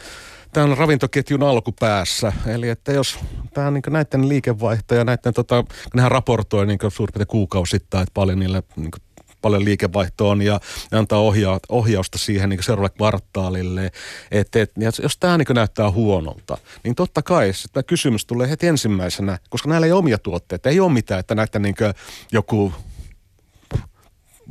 tämän 0.54 0.78
ravintoketjun 0.78 1.44
alkupäässä. 1.44 2.34
Eli 2.48 2.70
että 2.70 2.92
jos 2.92 3.20
tämä 3.54 3.72
niin 3.72 3.84
näiden 3.90 4.30
liikevaihto 4.30 4.96
ja 4.96 5.04
näiden, 5.04 5.34
tota, 5.34 5.64
nehän 5.96 6.12
raportoi 6.12 6.66
niin 6.66 6.80
suurin 6.82 7.14
piirtein 7.14 7.28
kuukausittain, 7.28 8.04
että 8.04 8.14
paljon 8.14 8.40
niille 8.40 8.64
niin 8.76 8.92
paljon 9.42 9.66
liikevaihtoon 9.66 10.42
ja 10.42 10.60
ne 10.92 10.98
antaa 10.98 11.20
ohja, 11.20 11.60
ohjausta 11.70 12.18
siihen 12.18 12.50
niin 12.50 12.64
seuraavalle 12.64 12.96
kvartaalille. 12.96 13.92
Et, 14.32 14.56
et, 14.56 14.72
jos 15.04 15.18
tämä 15.18 15.38
niin 15.38 15.48
näyttää 15.54 15.92
huonolta, 15.92 16.58
niin 16.84 16.96
totta 16.96 17.22
kai 17.22 17.52
tämä 17.74 17.84
kysymys 17.84 18.26
tulee 18.26 18.50
heti 18.50 18.68
ensimmäisenä, 18.68 19.40
koska 19.50 19.70
näillä 19.70 19.86
ei 19.86 19.92
ole 19.92 20.00
omia 20.00 20.18
tuotteita, 20.18 20.70
ei 20.70 20.80
ole 20.80 20.92
mitään, 20.92 21.20
että 21.20 21.36
näitä 21.36 21.60
niin 21.60 21.76
joku 22.32 22.74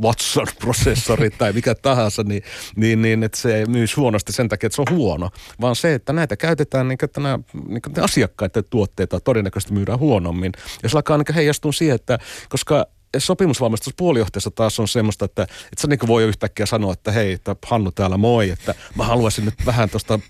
Watson-prosessori 0.03 1.31
tai 1.39 1.53
mikä 1.53 1.75
tahansa, 1.75 2.23
niin, 2.23 2.43
niin, 2.77 3.03
niin 3.03 3.23
että 3.23 3.39
se 3.39 3.65
myy 3.69 3.87
huonosti 3.97 4.33
sen 4.33 4.49
takia, 4.49 4.67
että 4.67 4.77
se 4.77 4.83
on 4.83 4.97
huono, 4.97 5.31
vaan 5.61 5.77
se, 5.77 5.95
että 5.95 6.13
näitä 6.13 6.37
käytetään, 6.37 6.89
niin 6.89 6.99
että 7.03 7.21
nämä 7.21 7.39
niin 7.69 7.83
kuin 7.83 8.05
asiakkaiden 8.05 8.65
tuotteita 8.71 9.21
todennäköisesti 9.21 9.75
myydään 9.75 9.99
huonommin. 9.99 10.53
Ja 10.83 10.89
se 10.89 10.97
alkaa 10.97 11.19
niin 11.19 11.35
heijastua 11.35 11.73
siihen, 11.73 11.95
että 11.95 12.19
koska 12.49 12.87
sopimusvalmistus 13.19 13.95
puolijohteessa 13.97 14.51
taas 14.51 14.81
on 14.81 14.89
semmoista, 14.89 15.25
että 15.25 15.43
et 15.43 15.79
sä 15.79 15.89
niin 15.89 15.99
voi 16.07 16.25
yhtäkkiä 16.25 16.67
sanoa, 16.67 16.93
että 16.93 17.13
hei, 17.13 17.33
että 17.33 17.57
Hannu 17.67 17.93
täällä 17.93 18.17
moi, 18.17 18.51
että 18.51 18.75
mä 18.95 19.05
haluaisin 19.05 19.45
nyt 19.45 19.55
vähän 19.67 19.91
tuosta 19.91 20.21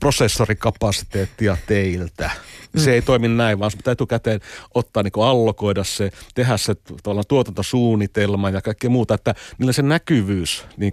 prosessorikapasiteettia 0.00 1.56
teiltä. 1.66 2.30
Mm. 2.72 2.80
Se 2.80 2.92
ei 2.92 3.02
toimi 3.02 3.28
näin, 3.28 3.58
vaan 3.58 3.70
sun 3.70 3.78
pitää 3.78 3.92
etukäteen 3.92 4.40
ottaa, 4.74 5.02
niin 5.02 5.12
allokoida 5.16 5.84
se, 5.84 6.10
tehdä 6.34 6.56
se 6.56 6.74
tuotantosuunnitelma 7.28 8.50
ja 8.50 8.62
kaikkea 8.62 8.90
muuta, 8.90 9.14
että 9.14 9.34
niillä 9.58 9.72
se 9.72 9.82
näkyvyys 9.82 10.64
niin 10.76 10.92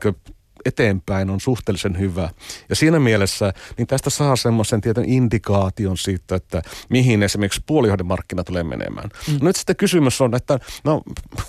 eteenpäin 0.65 1.29
on 1.29 1.39
suhteellisen 1.39 1.99
hyvä. 1.99 2.29
Ja 2.69 2.75
siinä 2.75 2.99
mielessä 2.99 3.53
niin 3.77 3.87
tästä 3.87 4.09
saa 4.09 4.35
semmoisen 4.35 4.81
tietyn 4.81 5.09
indikaation 5.09 5.97
siitä, 5.97 6.35
että 6.35 6.61
mihin 6.89 7.23
esimerkiksi 7.23 7.61
puolijohdemarkkina 7.65 8.43
tulee 8.43 8.63
menemään. 8.63 9.09
Mm. 9.27 9.45
Nyt 9.45 9.55
sitten 9.55 9.75
kysymys 9.75 10.21
on, 10.21 10.35
että 10.35 10.59
no 10.83 11.01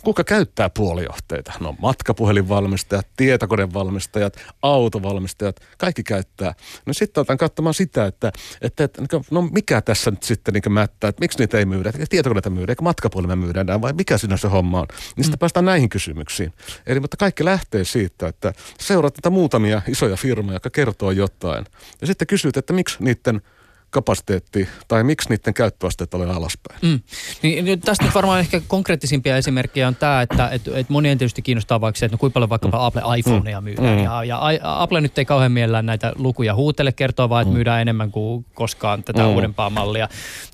kuka 0.05 0.25
käyttää 0.25 0.71
puolijohteita? 0.71 1.53
No 1.61 1.77
matkapuhelinvalmistajat, 1.83 3.07
tietokonevalmistajat, 3.17 4.37
autovalmistajat, 4.63 5.61
kaikki 5.79 6.03
käyttää. 6.03 6.55
No 6.87 6.93
sitten 6.93 7.21
otan 7.21 7.37
katsomaan 7.37 7.75
sitä, 7.75 8.07
että, 8.07 8.33
että, 8.63 8.85
että 8.85 9.21
no 9.31 9.43
mikä 9.43 9.81
tässä 9.81 10.11
nyt 10.11 10.23
sitten 10.23 10.55
niin 10.55 10.73
mättää, 10.73 11.09
että 11.09 11.21
miksi 11.21 11.39
niitä 11.39 11.59
ei 11.59 11.65
myydä, 11.65 11.93
tietokoneita 12.11 12.51
myydä, 12.51 12.73
eikä 12.73 12.83
matkapuhelima 12.83 13.37
myydään 13.37 13.83
vai 13.83 13.93
mikä 13.93 14.19
siinä 14.19 14.37
se 14.37 14.49
homma 14.49 14.81
on. 14.81 14.87
Niin 14.91 15.25
sitten 15.25 15.37
mm. 15.37 15.39
päästään 15.39 15.65
näihin 15.65 15.89
kysymyksiin. 15.89 16.53
Eli 16.87 17.01
mutta 17.01 17.17
kaikki 17.17 17.45
lähtee 17.45 17.85
siitä, 17.85 18.29
että 18.29 18.53
seura 18.81 19.06
seuraa 19.07 19.17
tätä 19.17 19.31
muutamia 19.31 19.83
isoja 19.89 20.17
firmoja, 20.17 20.57
jotka 20.57 20.71
kertoo 20.71 21.11
jotain. 21.11 21.65
Ja 22.01 22.07
sitten 22.07 22.27
kysyt, 22.27 22.57
että 22.57 22.73
miksi 22.73 22.97
niiden– 23.01 23.41
kapasiteetti 23.91 24.69
tai 24.89 25.05
miksi 25.05 25.29
niiden 25.29 25.55
käyttöasteet 25.55 26.15
ole 26.15 26.31
alaspäin. 26.31 26.81
Mm. 26.83 27.01
Niin, 27.43 27.81
tästä 27.81 28.05
nyt 28.05 28.15
varmaan 28.15 28.41
ehkä 28.41 28.61
konkreettisimpia 28.69 29.37
esimerkkejä 29.37 29.89
on 29.89 29.97
tämä, 29.97 30.23
että 30.23 30.49
et, 30.49 30.69
et 30.69 30.89
monien 30.89 31.19
tietysti 31.19 31.43
kiinnostaa 31.43 31.81
vaikka 31.81 31.99
se, 31.99 32.07
että 32.07 32.15
no 32.15 32.19
kuinka 32.19 32.35
paljon 32.35 32.51
vaikkapa 32.51 32.79
mm. 32.79 32.85
Apple 32.85 33.19
iPhoneja 33.19 33.61
mm. 33.61 33.65
myydään. 33.65 33.99
Mm. 33.99 34.05
Ja, 34.05 34.25
ja 34.25 34.41
Apple 34.63 35.01
nyt 35.01 35.19
ei 35.19 35.25
kauhean 35.25 35.53
mielellään 35.53 35.87
näitä 35.87 36.13
lukuja 36.17 36.55
huutele, 36.55 36.93
kertoo 36.93 37.29
vaan, 37.29 37.43
että 37.43 37.53
mm. 37.53 37.57
myydään 37.57 37.81
enemmän 37.81 38.11
kuin 38.11 38.47
koskaan 38.55 39.03
tätä 39.03 39.23
mm. 39.23 39.29
uudempaa 39.29 39.71
mallia 39.71 40.09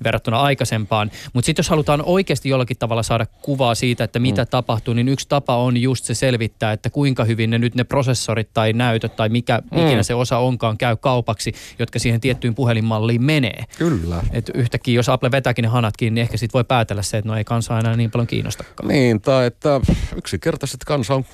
verrattuna 0.05 0.41
aikaisempaan. 0.41 1.11
Mutta 1.33 1.47
sitten 1.47 1.63
jos 1.63 1.71
halutaan 1.71 2.03
oikeasti 2.07 2.49
jollakin 2.49 2.79
tavalla 2.79 3.03
saada 3.03 3.27
kuvaa 3.27 3.75
siitä, 3.75 4.05
että 4.05 4.19
mitä 4.19 4.43
mm. 4.43 4.49
tapahtuu, 4.49 4.95
niin 4.95 5.09
yksi 5.09 5.29
tapa 5.29 5.57
on 5.57 5.77
just 5.77 6.05
se 6.05 6.15
selvittää, 6.15 6.73
että 6.73 6.91
kuinka 6.91 7.25
hyvin 7.25 7.51
ne 7.51 7.59
nyt 7.59 7.75
ne 7.75 7.85
prosessorit 7.85 8.49
tai 8.55 8.73
näytöt 8.73 9.17
tai 9.17 9.29
mikä 9.29 9.63
mm. 9.71 9.87
ikinä 9.87 10.03
se 10.03 10.15
osa 10.15 10.39
onkaan 10.39 10.79
käy 10.79 10.97
kaupaksi, 10.97 11.53
jotka 11.79 11.99
siihen 11.99 12.21
tiettyyn 12.21 12.55
puhelinmalliin 12.55 13.22
menee. 13.23 13.65
Kyllä. 13.79 14.23
Et 14.31 14.51
yhtäkkiä, 14.55 14.95
jos 14.95 15.09
Apple 15.09 15.31
vetääkin 15.31 15.63
ne 15.63 15.69
hanatkin, 15.69 16.15
niin 16.15 16.23
ehkä 16.23 16.37
sitten 16.37 16.59
voi 16.59 16.65
päätellä 16.65 17.03
se, 17.03 17.19
että 17.19 17.29
no 17.29 17.37
ei 17.37 17.45
kansa 17.45 17.79
enää 17.79 17.97
niin 17.97 18.11
paljon 18.11 18.27
kiinnostakaan. 18.27 18.89
Niin, 18.89 19.21
tai 19.21 19.47
että 19.47 19.81
yksinkertaisesti 20.17 20.85
kansa 20.87 21.15
on 21.15 21.25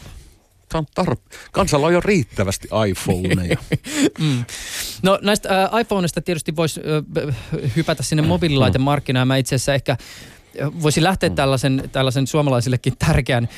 tar- 0.75 1.39
kansalla 1.53 1.87
on 1.87 1.93
jo 1.93 2.01
riittävästi 2.01 2.69
iPhoneja. 2.89 3.57
mm. 4.21 4.45
No 5.03 5.19
näistä 5.23 5.63
äh, 5.63 5.81
iPhoneista 5.81 6.21
tietysti 6.21 6.57
voisi 6.57 6.81
äh, 6.81 7.37
hypätä 7.77 8.03
sinne 8.03 8.23
mobiililaitemarkkinaan. 8.23 9.29
Mä 9.29 9.37
itse 9.37 9.55
asiassa 9.55 9.75
ehkä 9.75 9.97
voisi 10.83 11.03
lähteä 11.03 11.29
mm. 11.29 11.35
tällaisen, 11.35 11.83
tällaisen 11.93 12.27
suomalaisillekin 12.27 12.93
tärkeän 12.99 13.49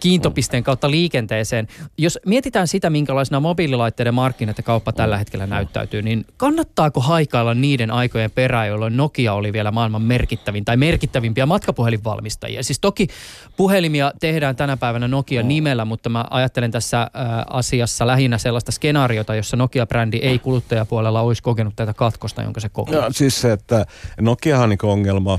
kiintopisteen 0.00 0.62
kautta 0.62 0.90
liikenteeseen. 0.90 1.68
Jos 1.98 2.18
mietitään 2.26 2.68
sitä, 2.68 2.90
minkälaisena 2.90 3.40
mobiililaitteiden 3.40 4.14
markkinat 4.14 4.58
ja 4.58 4.62
kauppa 4.62 4.92
tällä 4.92 5.18
hetkellä 5.18 5.46
näyttäytyy, 5.46 6.02
niin 6.02 6.26
kannattaako 6.36 7.00
haikailla 7.00 7.54
niiden 7.54 7.90
aikojen 7.90 8.30
perään, 8.30 8.68
jolloin 8.68 8.96
Nokia 8.96 9.32
oli 9.32 9.52
vielä 9.52 9.70
maailman 9.70 10.02
merkittävin 10.02 10.64
tai 10.64 10.76
merkittävimpiä 10.76 11.46
matkapuhelinvalmistajia? 11.46 12.62
Siis 12.62 12.80
toki 12.80 13.08
puhelimia 13.56 14.12
tehdään 14.20 14.56
tänä 14.56 14.76
päivänä 14.76 15.08
Nokia 15.08 15.42
nimellä, 15.42 15.84
mutta 15.84 16.08
mä 16.08 16.24
ajattelen 16.30 16.70
tässä 16.70 17.10
asiassa 17.50 18.06
lähinnä 18.06 18.38
sellaista 18.38 18.72
skenaariota, 18.72 19.34
jossa 19.34 19.56
Nokia-brändi 19.56 20.18
ei 20.22 20.38
kuluttajapuolella 20.38 21.20
olisi 21.20 21.42
kokenut 21.42 21.76
tätä 21.76 21.94
katkosta, 21.94 22.42
jonka 22.42 22.60
se 22.60 22.68
kokee. 22.68 23.00
No, 23.00 23.06
siis 23.10 23.40
se, 23.40 23.52
että 23.52 23.86
Nokiahan 24.20 24.62
on 24.62 24.68
niin 24.68 24.78
ongelma 24.82 25.38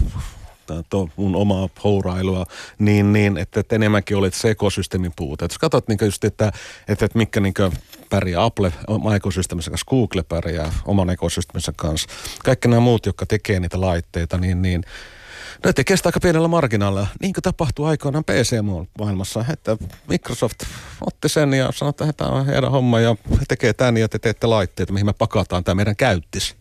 tuo 0.89 1.09
mun 1.15 1.35
omaa 1.35 1.69
hourailua, 1.83 2.45
niin, 2.79 3.13
niin 3.13 3.37
että, 3.37 3.59
että 3.59 3.75
enemmänkin 3.75 4.17
olet 4.17 4.33
se 4.33 4.49
ekosysteemin 4.49 5.13
puute. 5.15 5.45
Että 5.45 5.53
jos 5.53 5.59
katsot 5.59 5.87
niin 5.87 5.97
just, 6.01 6.23
että, 6.23 6.51
että, 6.87 7.05
että 7.05 7.17
mitkä 7.17 7.39
niin 7.39 7.53
pärjää 8.09 8.43
Apple 8.43 8.73
oma 8.87 9.15
ekosysteemissä 9.15 9.71
kanssa, 9.71 9.89
Google 9.89 10.23
pärjää 10.23 10.71
oman 10.85 11.09
ekosysteemissä 11.09 11.73
kanssa, 11.75 12.09
kaikki 12.43 12.67
nämä 12.67 12.79
muut, 12.79 13.05
jotka 13.05 13.25
tekee 13.25 13.59
niitä 13.59 13.81
laitteita, 13.81 14.37
niin, 14.37 14.61
niin 14.61 14.83
ne 15.65 15.73
tekee 15.73 15.97
sitä 15.97 16.09
aika 16.09 16.19
pienellä 16.19 16.47
marginaalilla. 16.47 17.07
Niin 17.21 17.33
kuin 17.33 17.41
tapahtui 17.41 17.89
aikoinaan 17.89 18.23
PC-maailmassa, 18.23 19.45
että 19.53 19.77
Microsoft 20.07 20.63
otti 21.01 21.29
sen 21.29 21.53
ja 21.53 21.71
sanoi, 21.71 21.89
että 21.89 22.13
tämä 22.13 22.29
on 22.29 22.45
heidän 22.45 22.71
homma 22.71 22.99
ja 22.99 23.15
he 23.31 23.45
tekee 23.47 23.73
tämän 23.73 23.97
ja 23.97 24.09
te 24.09 24.19
teette 24.19 24.47
laitteita, 24.47 24.93
mihin 24.93 25.05
me 25.05 25.13
pakataan 25.13 25.63
tämä 25.63 25.75
meidän 25.75 25.95
käyttis. 25.95 26.55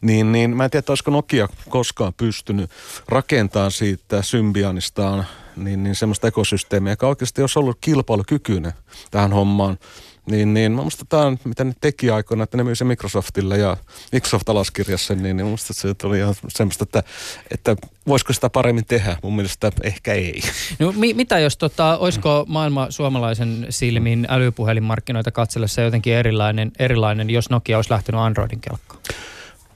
Niin, 0.00 0.32
niin 0.32 0.56
mä 0.56 0.64
en 0.64 0.70
tiedä, 0.70 0.84
olisiko 0.88 1.10
Nokia 1.10 1.48
koskaan 1.68 2.14
pystynyt 2.14 2.70
rakentamaan 3.08 3.70
siitä 3.70 4.22
symbianistaan 4.22 5.26
niin, 5.56 5.82
niin 5.82 5.94
semmoista 5.94 6.28
ekosysteemiä, 6.28 6.92
joka 6.92 7.08
oikeasti 7.08 7.40
olisi 7.40 7.58
ollut 7.58 7.78
kilpailukykyinen 7.80 8.72
tähän 9.10 9.32
hommaan 9.32 9.78
niin, 10.26 10.54
niin 10.54 10.72
musta 10.72 11.04
tämä 11.08 11.36
mitä 11.44 11.64
ne 11.64 11.72
teki 11.80 12.10
aikoina, 12.10 12.44
että 12.44 12.56
ne 12.56 12.64
myy 12.64 12.74
se 12.74 12.84
Microsoftille 12.84 13.58
ja 13.58 13.76
Microsoft 14.12 14.48
alaskirjassa 14.48 15.06
sen, 15.06 15.22
niin, 15.22 15.36
niin 15.36 15.46
musta 15.46 15.72
se 15.72 15.94
oli 16.04 16.18
ihan 16.18 16.34
semmoista, 16.48 16.82
että, 16.84 17.02
että 17.50 17.76
voisiko 18.06 18.32
sitä 18.32 18.50
paremmin 18.50 18.86
tehdä? 18.86 19.16
Mun 19.22 19.36
mielestä 19.36 19.72
ehkä 19.82 20.14
ei. 20.14 20.42
No 20.78 20.92
mi- 20.92 21.14
mitä 21.14 21.38
jos, 21.38 21.56
tota, 21.56 21.98
olisiko 21.98 22.44
maailma 22.48 22.86
suomalaisen 22.90 23.66
silmin 23.70 24.26
älypuhelinmarkkinoita 24.28 25.30
katsellessa 25.30 25.82
jotenkin 25.82 26.14
erilainen, 26.14 26.72
erilainen, 26.78 27.30
jos 27.30 27.50
Nokia 27.50 27.78
olisi 27.78 27.90
lähtenyt 27.90 28.20
Androidin 28.20 28.60
kelkkaan? 28.60 29.00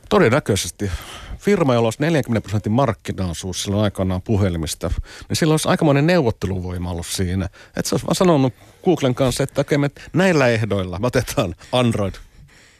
Todennäköisesti 0.08 0.90
firma, 1.38 1.74
jolla 1.74 1.86
olisi 1.86 2.02
40 2.02 2.44
prosentin 2.44 2.72
markkinaosuus 2.72 3.62
silloin 3.62 3.84
aikanaan 3.84 4.22
puhelimista, 4.22 4.90
niin 5.28 5.36
sillä 5.36 5.52
olisi 5.52 5.68
aikamoinen 5.68 6.06
neuvotteluvoima 6.06 6.90
ollut 6.90 7.06
siinä. 7.06 7.44
Että 7.44 7.88
se 7.88 7.94
olisi 7.94 8.06
vaan 8.06 8.14
sanonut 8.14 8.54
Googlen 8.86 9.14
kanssa, 9.14 9.42
että 9.42 9.60
okay, 9.60 9.78
me 9.78 9.90
näillä 10.12 10.48
ehdoilla 10.48 10.98
me 10.98 11.06
otetaan 11.06 11.54
Android 11.72 12.14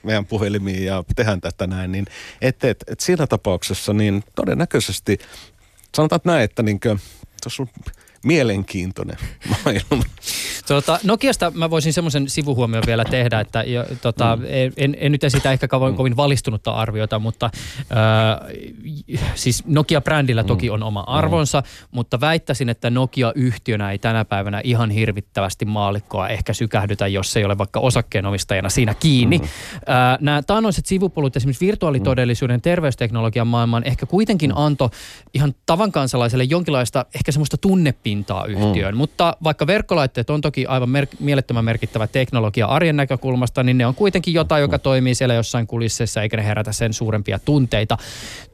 meidän 0.03 0.27
puhelimiin 0.27 0.85
ja 0.85 1.05
tehdään 1.17 1.41
tätä 1.41 1.67
näin, 1.67 1.93
niin 1.93 2.07
että 2.41 2.71
et, 2.71 2.85
et 2.87 3.01
siinä 3.01 3.27
tapauksessa 3.27 3.93
niin 3.93 4.25
todennäköisesti, 4.35 5.19
sanotaan 5.97 6.21
näin, 6.25 6.45
että 6.45 6.63
niin 6.63 6.81
kuin, 6.81 7.01
jos 7.45 7.63
mielenkiintoinen 8.27 9.17
maailma. 9.51 10.05
Tuota, 10.69 10.99
Nokiasta 11.05 11.53
mä 11.55 11.71
voisin 11.71 11.93
semmoisen 11.93 12.29
sivuhuomion 12.29 12.83
vielä 12.87 13.05
tehdä, 13.05 13.41
että 13.41 13.63
jo, 13.63 13.85
tota, 14.03 14.37
mm. 14.37 14.45
en, 14.77 14.97
en 15.01 15.13
nyt 15.13 15.25
esitä 15.25 15.53
ehkä 15.53 15.69
kovin, 15.69 15.91
mm. 15.91 15.97
kovin 15.97 16.17
valistunutta 16.17 16.71
arviota, 16.71 17.19
mutta 17.19 17.51
äh, 17.55 18.57
siis 19.35 19.65
Nokia-brändillä 19.67 20.43
mm. 20.43 20.47
toki 20.47 20.71
on 20.71 20.83
oma 20.83 21.01
arvonsa, 21.01 21.61
mm. 21.61 21.89
mutta 21.91 22.21
väittäisin, 22.21 22.69
että 22.69 22.91
Nokia-yhtiönä 22.91 23.91
ei 23.91 23.99
tänä 23.99 24.25
päivänä 24.25 24.61
ihan 24.65 24.91
hirvittävästi 24.91 25.65
maalikkoa 25.65 26.29
ehkä 26.29 26.53
sykähdytä, 26.53 27.07
jos 27.07 27.37
ei 27.37 27.45
ole 27.45 27.59
vaikka 27.59 27.81
osakkeenomistajana 27.81 28.69
siinä 28.69 28.95
kiinni. 28.95 29.39
Mm. 29.39 29.45
Äh, 29.45 30.19
nämä 30.21 30.43
taannoiset 30.43 30.87
sivupolut 30.87 31.37
esimerkiksi 31.37 31.67
virtuaalitodellisuuden 31.67 32.61
terveysteknologian 32.61 33.47
maailman 33.47 33.85
ehkä 33.85 34.07
kuitenkin 34.07 34.51
mm. 34.51 34.57
anto 34.57 34.91
ihan 35.35 35.55
tavan 35.67 35.93
kansalaiselle 35.93 36.45
jonkinlaista 36.45 37.07
ehkä 37.15 37.33
semmoista 37.33 37.57
tunnepintaa 37.57 38.16
yhtiöön, 38.49 38.95
mm. 38.95 38.99
mutta 38.99 39.37
vaikka 39.45 39.67
verkkolaitteet 39.67 40.31
on 40.31 40.41
toki 40.41 40.67
aivan 40.67 40.89
mer- 40.89 41.07
mielettömän 41.21 41.65
merkittävä 41.65 42.07
teknologia 42.07 42.67
arjen 42.67 42.97
näkökulmasta, 42.97 43.63
niin 43.63 43.79
ne 43.79 43.87
on 43.87 43.95
kuitenkin 43.95 44.35
jotain, 44.35 44.61
joka 44.61 44.79
toimii 44.79 45.15
siellä 45.15 45.35
jossain 45.35 45.67
kulisseissa 45.67 46.23
eikä 46.23 46.37
ne 46.37 46.45
herätä 46.45 46.73
sen 46.73 46.93
suurempia 46.93 47.39
tunteita. 47.39 47.99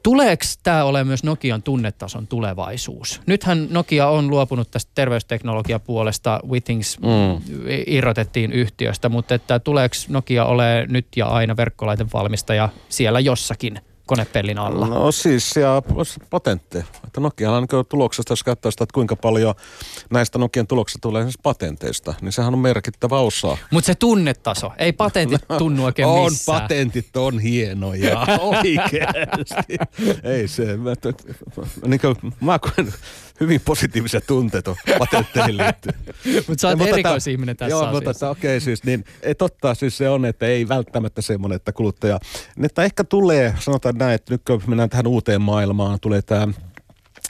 Tuleeko 0.03 0.43
tämä 0.63 0.83
ole 0.83 1.03
myös 1.03 1.23
Nokian 1.23 1.63
tunnetason 1.63 2.27
tulevaisuus? 2.27 3.21
Nythän 3.25 3.67
Nokia 3.69 4.07
on 4.07 4.29
luopunut 4.29 4.71
tästä 4.71 4.91
terveysteknologiapuolesta, 4.95 6.39
Withings 6.49 6.99
mm. 6.99 7.41
irrotettiin 7.87 8.51
yhtiöstä, 8.51 9.09
mutta 9.09 9.35
että 9.35 9.59
tuleeko 9.59 9.95
Nokia 10.09 10.45
ole 10.45 10.85
nyt 10.89 11.07
ja 11.15 11.25
aina 11.25 11.57
verkkolaitevalmistaja 11.57 12.69
siellä 12.89 13.19
jossakin– 13.19 13.79
konepellin 14.05 14.57
alla? 14.57 14.87
No 14.87 15.11
siis 15.11 15.55
ja 15.55 15.81
patentteja. 16.29 16.83
Että 17.07 17.21
Nokialla 17.21 17.59
niin 17.59 17.85
tuloksesta, 17.89 18.31
jos 18.31 18.43
katsoo 18.43 18.71
sitä, 18.71 18.83
että 18.83 18.93
kuinka 18.93 19.15
paljon 19.15 19.55
näistä 20.09 20.39
Nokian 20.39 20.67
tuloksista 20.67 20.99
tulee 21.01 21.19
esimerkiksi 21.19 21.39
patenteista, 21.43 22.13
niin 22.21 22.31
sehän 22.31 22.53
on 22.53 22.59
merkittävä 22.59 23.19
osa. 23.19 23.57
Mutta 23.71 23.85
se 23.85 23.95
tunnetaso, 23.95 24.71
ei 24.77 24.93
patentit 24.93 25.41
tunnu 25.57 25.85
oikein 25.85 26.07
on, 26.07 26.31
missään. 26.31 26.61
patentit 26.61 27.17
on 27.17 27.39
hienoja, 27.39 28.27
oikeasti. 28.41 29.77
ei 30.23 30.47
se, 30.47 30.77
mä, 30.77 30.93
niin 31.87 31.99
kuin, 31.99 32.15
mä 32.41 32.59
koen 32.59 32.93
hyvin 33.39 33.61
positiivisia 33.65 34.21
tunteita 34.21 34.75
patentteihin 34.99 35.57
liittyen. 35.57 35.95
Mutta 36.47 36.61
sä 36.61 36.67
oot 36.67 36.81
erikoisihminen 36.81 37.57
tässä 37.57 37.71
Joo, 37.71 37.91
mutta 37.91 38.29
okei 38.29 38.57
okay, 38.57 38.59
siis, 38.59 38.83
niin 38.83 39.03
totta 39.37 39.75
siis 39.75 39.97
se 39.97 40.09
on, 40.09 40.25
että 40.25 40.45
ei 40.45 40.67
välttämättä 40.67 41.21
semmoinen, 41.21 41.55
että 41.55 41.71
kuluttaja, 41.71 42.19
että 42.63 42.83
ehkä 42.83 43.03
tulee, 43.03 43.55
sanotaan 43.59 43.95
näin, 43.95 44.15
että 44.15 44.33
nyt 44.33 44.41
kun 44.47 44.61
mennään 44.67 44.89
tähän 44.89 45.07
uuteen 45.07 45.41
maailmaan, 45.41 45.99
tulee 45.99 46.21
tämä 46.21 46.47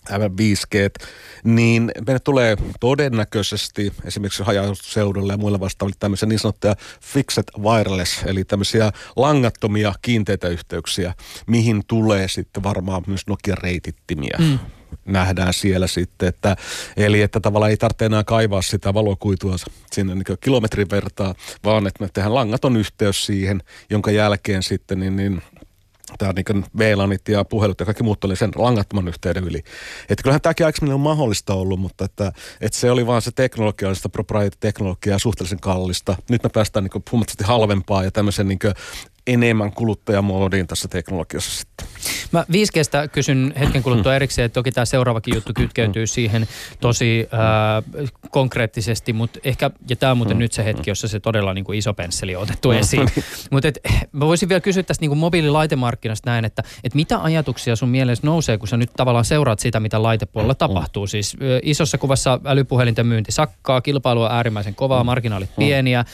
5G, 0.10 1.06
niin 1.44 1.92
meille 2.08 2.20
tulee 2.20 2.58
todennäköisesti 2.80 3.94
esimerkiksi 4.06 4.44
hajausseudulle 4.44 5.34
ja 5.34 5.38
muilla 5.38 5.60
vastaaville 5.60 5.98
tämmöisiä 6.00 6.30
niin 6.30 6.40
sanottuja 6.40 6.76
fixed 7.02 7.44
wireless, 7.60 8.24
eli 8.26 8.44
tämmöisiä 8.44 8.92
langattomia 9.16 9.94
kiinteitä 10.02 10.48
yhteyksiä, 10.48 11.14
mihin 11.48 11.84
tulee 11.88 12.28
sitten 12.28 12.64
varmaan 12.64 13.04
myös 13.08 13.22
Nokia-reitittimiä. 13.28 14.38
Mm 14.40 14.60
nähdään 15.06 15.54
siellä 15.54 15.88
sitten. 15.88 16.30
Että, 16.30 16.56
eli 16.98 17.22
että 17.22 17.40
tavallaan 17.40 17.72
ei 17.72 17.78
tarvitse 17.78 18.06
enää 18.06 18.24
kaivaa 18.24 18.62
sitä 18.62 18.94
valokuitua 18.94 19.56
sinne 19.92 20.16
niin 20.16 20.38
kilometrin 20.42 20.90
vertaa, 20.90 21.36
vaan 21.64 21.88
että 21.88 22.04
me 22.04 22.10
tehdään 22.14 22.36
langaton 22.36 22.78
yhteys 22.78 23.26
siihen, 23.26 23.62
jonka 23.90 24.12
jälkeen 24.12 24.64
sitten 24.64 25.00
niin, 25.00 25.16
niin 25.16 25.42
tämä 26.18 26.34
niin 26.34 26.66
VLANit 26.78 27.28
ja 27.28 27.44
puhelut 27.44 27.80
ja 27.80 27.86
kaikki 27.86 28.04
muut 28.04 28.24
oli 28.24 28.36
sen 28.36 28.52
langattoman 28.56 29.08
yhteyden 29.08 29.44
yli. 29.44 29.64
Että 30.10 30.24
kyllähän 30.24 30.42
tämäkin 30.42 30.66
aikaisemmin 30.66 30.94
on 30.94 31.00
mahdollista 31.00 31.54
ollut, 31.54 31.80
mutta 31.80 32.06
että, 32.06 32.32
että 32.62 32.78
se 32.78 32.92
oli 32.92 33.08
vaan 33.08 33.22
se 33.22 33.32
teknologiallista 33.32 34.10
proprietary-teknologiaa 34.10 35.20
suhteellisen 35.20 35.60
kallista. 35.60 36.16
Nyt 36.30 36.44
me 36.44 36.50
päästään 36.50 36.84
niin 36.84 37.04
huomattavasti 37.12 37.44
halvempaa 37.44 38.04
ja 38.04 38.12
tämmöisen 38.12 38.48
niin 38.48 38.60
enemmän 39.28 39.72
kuluttajamoodiin 39.72 40.68
tässä 40.68 40.88
teknologiassa 40.88 41.60
sitten. 41.60 41.88
Mä 42.32 42.46
5 42.52 42.72
kysyn 43.12 43.54
hetken 43.60 43.84
kuluttua 43.84 44.16
erikseen, 44.24 44.46
että 44.46 44.54
toki 44.54 44.72
tämä 44.72 44.86
seuraavakin 44.86 45.36
juttu 45.36 45.52
kytkeytyy 45.56 46.08
siihen 46.08 46.48
tosi 46.80 47.28
äh, 47.34 48.10
konkreettisesti, 48.30 49.14
mutta 49.14 49.40
ehkä, 49.44 49.72
ja 49.90 49.96
tämä 49.96 50.12
on 50.12 50.18
muuten 50.18 50.40
nyt 50.40 50.54
se 50.54 50.66
hetki, 50.66 50.90
jossa 50.90 51.08
se 51.08 51.20
todella 51.20 51.54
niin 51.54 51.66
kuin 51.66 51.78
iso 51.78 51.94
pensseli 51.94 52.36
on 52.36 52.44
otettu 52.44 52.72
esiin. 52.72 53.10
mutta 53.52 53.68
mä 54.12 54.26
voisin 54.26 54.50
vielä 54.50 54.62
kysyä 54.62 54.84
tästä 54.84 55.02
niin 55.02 55.10
kuin 55.10 55.20
mobiililaitemarkkinasta 55.20 56.30
näin, 56.30 56.46
että 56.46 56.64
et 56.84 56.96
mitä 56.96 57.24
ajatuksia 57.24 57.76
sun 57.76 57.90
mielestä 57.90 58.28
nousee, 58.28 58.58
kun 58.58 58.68
sä 58.68 58.78
nyt 58.78 58.92
tavallaan 58.98 59.26
seuraat 59.26 59.60
sitä, 59.60 59.80
mitä 59.80 60.04
laitepuolella 60.04 60.56
tapahtuu. 60.56 61.08
Siis 61.08 61.38
äh, 61.42 61.60
isossa 61.62 61.98
kuvassa 61.98 62.40
älypuhelinten 62.46 63.08
myynti 63.08 63.32
sakkaa, 63.32 63.82
kilpailu 63.82 64.22
on 64.22 64.32
äärimmäisen 64.32 64.76
kovaa, 64.76 65.04
marginaalit 65.04 65.56
pieniä. 65.56 66.00
Äh, 66.00 66.06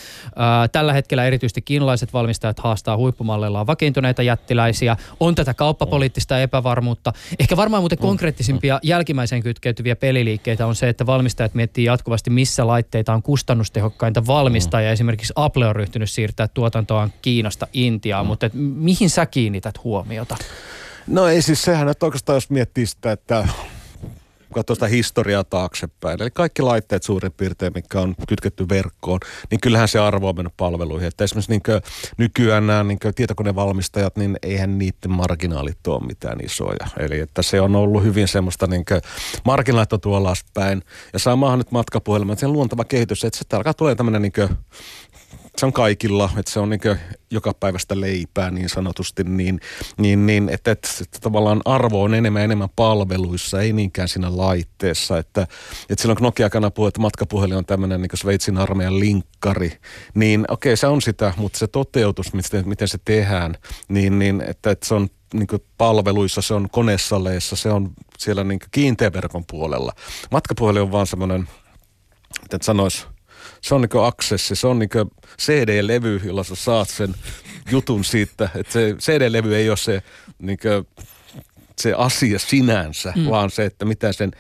tällä 0.72 0.94
hetkellä 0.94 1.26
erityisesti 1.26 1.62
kiinalaiset 1.62 2.14
valmistajat 2.14 2.60
haastaa 2.60 2.99
huippumalleilla 3.00 3.60
on 3.60 3.68
vakiintuneita 3.68 4.24
jättiläisiä, 4.24 4.98
on 5.20 5.36
tätä 5.36 5.54
kauppapoliittista 5.54 6.42
epävarmuutta. 6.42 7.14
Ehkä 7.40 7.58
varmaan 7.58 7.84
muuten 7.84 7.98
konkreettisimpia 7.98 8.80
jälkimmäiseen 8.84 9.44
kytkeytyviä 9.44 9.96
peliliikkeitä 9.96 10.66
on 10.66 10.76
se, 10.76 10.90
että 10.90 11.06
valmistajat 11.06 11.54
miettii 11.54 11.86
jatkuvasti, 11.86 12.30
missä 12.30 12.68
laitteita 12.68 13.14
on 13.14 13.24
kustannustehokkainta 13.24 14.28
valmistaa. 14.28 14.82
Ja 14.82 14.92
esimerkiksi 14.92 15.34
Apple 15.36 15.68
on 15.68 15.76
ryhtynyt 15.76 16.10
siirtää 16.10 16.48
tuotantoaan 16.48 17.14
Kiinasta 17.22 17.68
Intiaan, 17.74 18.26
mutta 18.26 18.46
et 18.46 18.54
mihin 18.54 19.10
sä 19.10 19.26
kiinnität 19.26 19.84
huomiota? 19.84 20.38
No 21.08 21.28
ei 21.28 21.42
siis 21.42 21.62
sehän, 21.62 21.90
että 21.90 22.06
oikeastaan 22.06 22.36
jos 22.36 22.50
miettii 22.50 22.86
sitä, 22.86 23.12
että 23.12 23.48
katsoo 24.54 24.76
sitä 24.76 24.88
historiaa 24.88 25.44
taaksepäin. 25.44 26.22
Eli 26.22 26.32
kaikki 26.32 26.62
laitteet 26.62 27.04
suurin 27.04 27.32
piirtein, 27.32 27.72
mikä 27.76 28.02
on 28.02 28.16
kytketty 28.28 28.70
verkkoon, 28.70 29.20
niin 29.52 29.62
kyllähän 29.62 29.88
se 29.88 30.00
arvo 30.00 30.30
on 30.30 30.36
mennyt 30.36 30.54
palveluihin. 30.58 31.08
Että 31.08 31.24
esimerkiksi 31.24 31.52
niin 31.52 31.82
nykyään 32.18 32.68
nämä 32.68 32.84
niin 32.84 33.00
tietokonevalmistajat, 33.16 34.18
niin 34.18 34.38
eihän 34.44 34.78
niiden 34.78 35.12
marginaalit 35.12 35.88
ole 35.88 36.06
mitään 36.06 36.46
isoja. 36.46 36.88
Eli 37.00 37.20
että 37.20 37.42
se 37.42 37.62
on 37.62 37.76
ollut 37.76 38.04
hyvin 38.04 38.28
semmoista 38.28 38.68
niin 38.68 38.86
marginaalit 39.46 39.94
on 39.94 40.02
tuolla 40.02 40.30
alaspäin. 40.30 40.84
Ja 41.14 41.20
samahan 41.20 41.58
nyt 41.58 41.72
matkapuhelma, 41.72 42.34
että 42.34 42.40
se 42.40 42.46
on 42.46 42.54
luontava 42.54 42.86
kehitys, 42.86 43.24
että 43.24 43.38
se 43.38 43.56
alkaa 43.56 43.74
tulee 43.74 43.96
tämmöinen 43.96 44.22
niin 44.22 44.50
se 45.60 45.66
on 45.66 45.74
kaikilla, 45.74 46.30
että 46.38 46.52
se 46.52 46.60
on 46.60 46.70
niin 46.70 46.82
joka 47.32 47.54
päivästä 47.54 48.00
leipää 48.00 48.52
niin 48.52 48.70
sanotusti, 48.70 49.24
niin, 49.24 49.60
niin, 49.98 50.26
niin 50.26 50.50
että, 50.50 50.72
että, 50.72 50.90
että 51.02 51.20
tavallaan 51.22 51.62
arvo 51.66 52.04
on 52.04 52.14
enemmän 52.14 52.44
enemmän 52.44 52.70
palveluissa, 52.76 53.62
ei 53.62 53.74
niinkään 53.74 54.08
siinä 54.08 54.38
laitteessa. 54.38 55.18
Että, 55.18 55.42
että 55.90 56.02
silloin 56.02 56.18
kun 56.18 56.26
Nokia-aikana 56.26 56.72
puhui, 56.72 56.88
että 56.88 57.02
matkapuhelin 57.02 57.58
on 57.58 57.66
tämmöinen 57.66 58.02
niin 58.02 58.10
Sveitsin 58.14 58.58
armeijan 58.58 59.00
linkkari, 59.00 59.72
niin 60.14 60.46
okei, 60.50 60.70
okay, 60.70 60.78
se 60.78 60.88
on 60.88 61.02
sitä, 61.02 61.34
mutta 61.38 61.60
se 61.60 61.68
toteutus, 61.68 62.34
miten, 62.34 62.70
miten 62.70 62.88
se 62.88 62.98
tehdään, 63.06 63.56
niin, 63.88 64.20
niin 64.20 64.42
että, 64.42 64.72
että 64.72 64.88
se 64.88 64.94
on 64.94 65.08
niin 65.34 65.48
palveluissa, 65.78 66.42
se 66.42 66.54
on 66.54 66.70
konesaleissa, 66.72 67.56
se 67.56 67.70
on 67.70 67.92
siellä 68.18 68.44
niin 68.44 68.60
kiinteän 68.72 69.14
verkon 69.14 69.44
puolella. 69.52 69.94
Matkapuhelin 70.32 70.82
on 70.82 70.92
vaan 70.92 71.08
semmoinen, 71.08 71.50
miten 72.42 72.62
sanoisi, 72.62 73.06
se 73.62 73.76
on 73.76 73.82
niin 73.82 74.06
aksessi, 74.06 74.56
se 74.56 74.68
on 74.68 74.80
niin 74.80 74.90
CD-levy, 75.42 76.22
jolla 76.24 76.44
sä 76.44 76.56
saat 76.56 76.90
sen 76.90 77.16
jutun 77.72 78.04
siitä, 78.04 78.50
että 78.56 78.74
se 78.74 78.96
CD-levy 79.00 79.56
ei 79.56 79.70
ole 79.70 79.78
se, 79.78 80.04
niin 80.40 80.58
se 81.78 81.94
asia 81.94 82.40
sinänsä, 82.40 83.14
mm. 83.16 83.30
vaan 83.30 83.50
se, 83.50 83.66
että 83.66 83.86
mitä 83.86 84.14
sen 84.14 84.32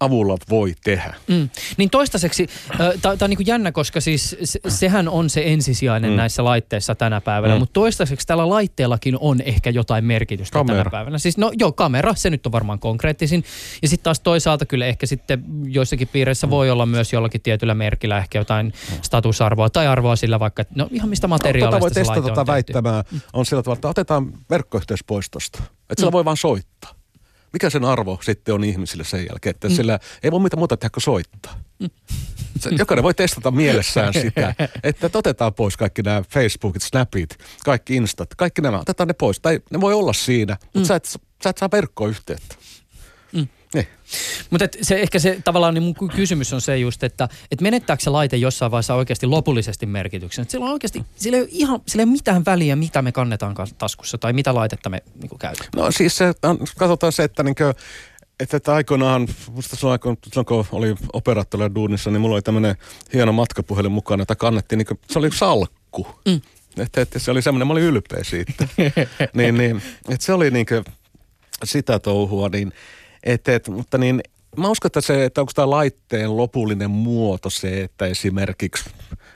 avulla 0.00 0.36
voi 0.50 0.74
tehdä. 0.84 1.14
Mm. 1.28 1.48
Niin 1.76 1.90
toistaiseksi, 1.90 2.46
äh, 2.80 2.88
tämä 3.02 3.16
on 3.20 3.30
niin 3.30 3.46
jännä, 3.46 3.72
koska 3.72 4.00
siis 4.00 4.36
se, 4.44 4.60
sehän 4.68 5.08
on 5.08 5.30
se 5.30 5.42
ensisijainen 5.44 6.10
mm. 6.10 6.16
näissä 6.16 6.44
laitteissa 6.44 6.94
tänä 6.94 7.20
päivänä, 7.20 7.54
mm. 7.54 7.58
mutta 7.58 7.72
toistaiseksi 7.72 8.26
tällä 8.26 8.48
laitteellakin 8.48 9.16
on 9.20 9.40
ehkä 9.40 9.70
jotain 9.70 10.04
merkitystä 10.04 10.52
kamera. 10.52 10.78
tänä 10.78 10.90
päivänä. 10.90 11.18
Siis 11.18 11.38
no 11.38 11.52
joo, 11.58 11.72
kamera, 11.72 12.14
se 12.14 12.30
nyt 12.30 12.46
on 12.46 12.52
varmaan 12.52 12.78
konkreettisin. 12.78 13.44
Ja 13.82 13.88
sitten 13.88 14.04
taas 14.04 14.20
toisaalta 14.20 14.66
kyllä 14.66 14.86
ehkä 14.86 15.06
sitten 15.06 15.44
joissakin 15.64 16.08
piireissä 16.08 16.46
mm. 16.46 16.50
voi 16.50 16.70
olla 16.70 16.86
myös 16.86 17.12
jollakin 17.12 17.40
tietyllä 17.40 17.74
merkillä 17.74 18.18
ehkä 18.18 18.38
jotain 18.38 18.66
mm. 18.66 18.98
statusarvoa 19.02 19.70
tai 19.70 19.86
arvoa 19.86 20.16
sillä 20.16 20.40
vaikka, 20.40 20.64
no 20.74 20.88
ihan 20.92 21.08
mistä 21.08 21.28
materiaalista 21.28 21.66
no, 21.66 21.70
tota 21.70 21.80
voi 21.80 21.90
testata 21.90 22.28
tota 22.28 22.46
väittämää 22.46 23.04
on 23.32 23.46
sillä 23.46 23.62
tavalla, 23.62 23.78
että 23.78 23.88
otetaan 23.88 24.32
verkkoyhteys 24.50 25.04
pois 25.04 25.30
tosta. 25.30 25.58
Että 25.90 26.00
sillä 26.00 26.10
mm. 26.10 26.12
voi 26.12 26.24
vaan 26.24 26.36
soittaa 26.36 26.95
mikä 27.52 27.70
sen 27.70 27.84
arvo 27.84 28.18
sitten 28.22 28.54
on 28.54 28.64
ihmisille 28.64 29.04
sen 29.04 29.26
jälkeen, 29.30 29.50
että 29.50 29.68
mm. 29.68 29.74
sillä 29.74 29.98
ei 30.22 30.30
voi 30.30 30.40
mitään 30.40 30.58
muuta 30.58 30.76
tehdä 30.76 30.90
kuin 30.90 31.02
soittaa. 31.02 31.60
Mm. 31.78 31.90
Jokainen 32.78 33.02
voi 33.02 33.14
testata 33.14 33.50
mielessään 33.50 34.12
sitä, 34.12 34.54
että 34.82 35.10
otetaan 35.14 35.54
pois 35.54 35.76
kaikki 35.76 36.02
nämä 36.02 36.22
Facebookit, 36.30 36.82
Snapit, 36.82 37.38
kaikki 37.64 37.96
Instat, 37.96 38.34
kaikki 38.34 38.62
nämä, 38.62 38.78
otetaan 38.78 39.08
ne 39.08 39.14
pois. 39.14 39.40
Tai 39.40 39.60
ne 39.70 39.80
voi 39.80 39.94
olla 39.94 40.12
siinä, 40.12 40.56
mutta 40.62 40.78
mm. 40.78 40.84
sä, 40.84 40.96
et, 40.96 41.04
sä 41.44 41.50
et 41.50 41.58
saa 41.58 41.68
verkkoyhteyttä. 41.72 42.56
Niin. 43.74 43.86
Mutta 44.50 44.64
se, 44.82 44.94
ehkä 44.94 45.18
se 45.18 45.40
tavallaan 45.44 45.74
niin 45.74 45.82
mun 45.82 46.08
kysymys 46.16 46.52
on 46.52 46.60
se 46.60 46.78
just, 46.78 47.04
että 47.04 47.28
et 47.50 47.60
menettääkö 47.60 48.02
se 48.02 48.10
laite 48.10 48.36
jossain 48.36 48.70
vaiheessa 48.70 48.94
oikeasti 48.94 49.26
lopullisesti 49.26 49.86
merkityksen? 49.86 50.42
Et 50.42 50.50
sillä 50.50 50.66
on 50.66 50.72
oikeasti, 50.72 51.04
sillä 51.16 51.36
ei 51.36 51.42
ole 51.42 51.50
ihan, 51.52 51.80
sillä 51.88 52.02
ei 52.02 52.04
ole 52.04 52.12
mitään 52.12 52.44
väliä, 52.44 52.76
mitä 52.76 53.02
me 53.02 53.12
kannetaan 53.12 53.54
taskussa 53.78 54.18
tai 54.18 54.32
mitä 54.32 54.54
laitetta 54.54 54.88
me 54.88 55.02
niin 55.22 55.38
käytämme. 55.38 55.70
No 55.76 55.90
siis 55.90 56.16
se, 56.16 56.32
katsotaan 56.78 57.12
se, 57.12 57.24
että 57.24 57.42
niin 57.42 57.54
kuin, 57.54 57.74
että, 58.40 58.56
että 58.56 58.74
aikoinaan, 58.74 59.28
musta 59.50 59.76
silloin, 59.76 60.00
silloin 60.28 60.46
kun 60.46 60.66
oli 60.72 60.94
operaattorilla 61.12 61.74
duunissa, 61.74 62.10
niin 62.10 62.20
mulla 62.20 62.34
oli 62.34 62.42
tämmöinen 62.42 62.76
hieno 63.14 63.32
matkapuhelin 63.32 63.92
mukana, 63.92 64.20
jota 64.20 64.36
kannettiin, 64.36 64.78
niin 64.78 64.86
kuin, 64.86 65.00
se 65.10 65.18
oli 65.18 65.30
salkku. 65.32 66.06
Mm. 66.26 66.40
Että, 66.78 67.00
että 67.00 67.18
se 67.18 67.30
oli 67.30 67.42
semmoinen, 67.42 67.66
mä 67.66 67.72
olin 67.72 67.84
ylpeä 67.84 68.24
siitä. 68.24 68.68
niin, 69.34 69.56
niin, 69.56 69.82
että 70.08 70.26
se 70.26 70.32
oli 70.32 70.50
niin 70.50 70.66
kuin 70.66 70.84
sitä 71.64 71.98
touhua, 71.98 72.48
niin, 72.48 72.72
että, 73.26 73.54
että, 73.54 73.70
mutta 73.70 73.98
niin 73.98 74.20
mä 74.56 74.68
uskon, 74.68 74.88
että, 74.88 75.00
se, 75.00 75.24
että 75.24 75.40
onko 75.40 75.52
tämä 75.54 75.70
laitteen 75.70 76.36
lopullinen 76.36 76.90
muoto 76.90 77.50
se, 77.50 77.82
että 77.82 78.06
esimerkiksi, 78.06 78.90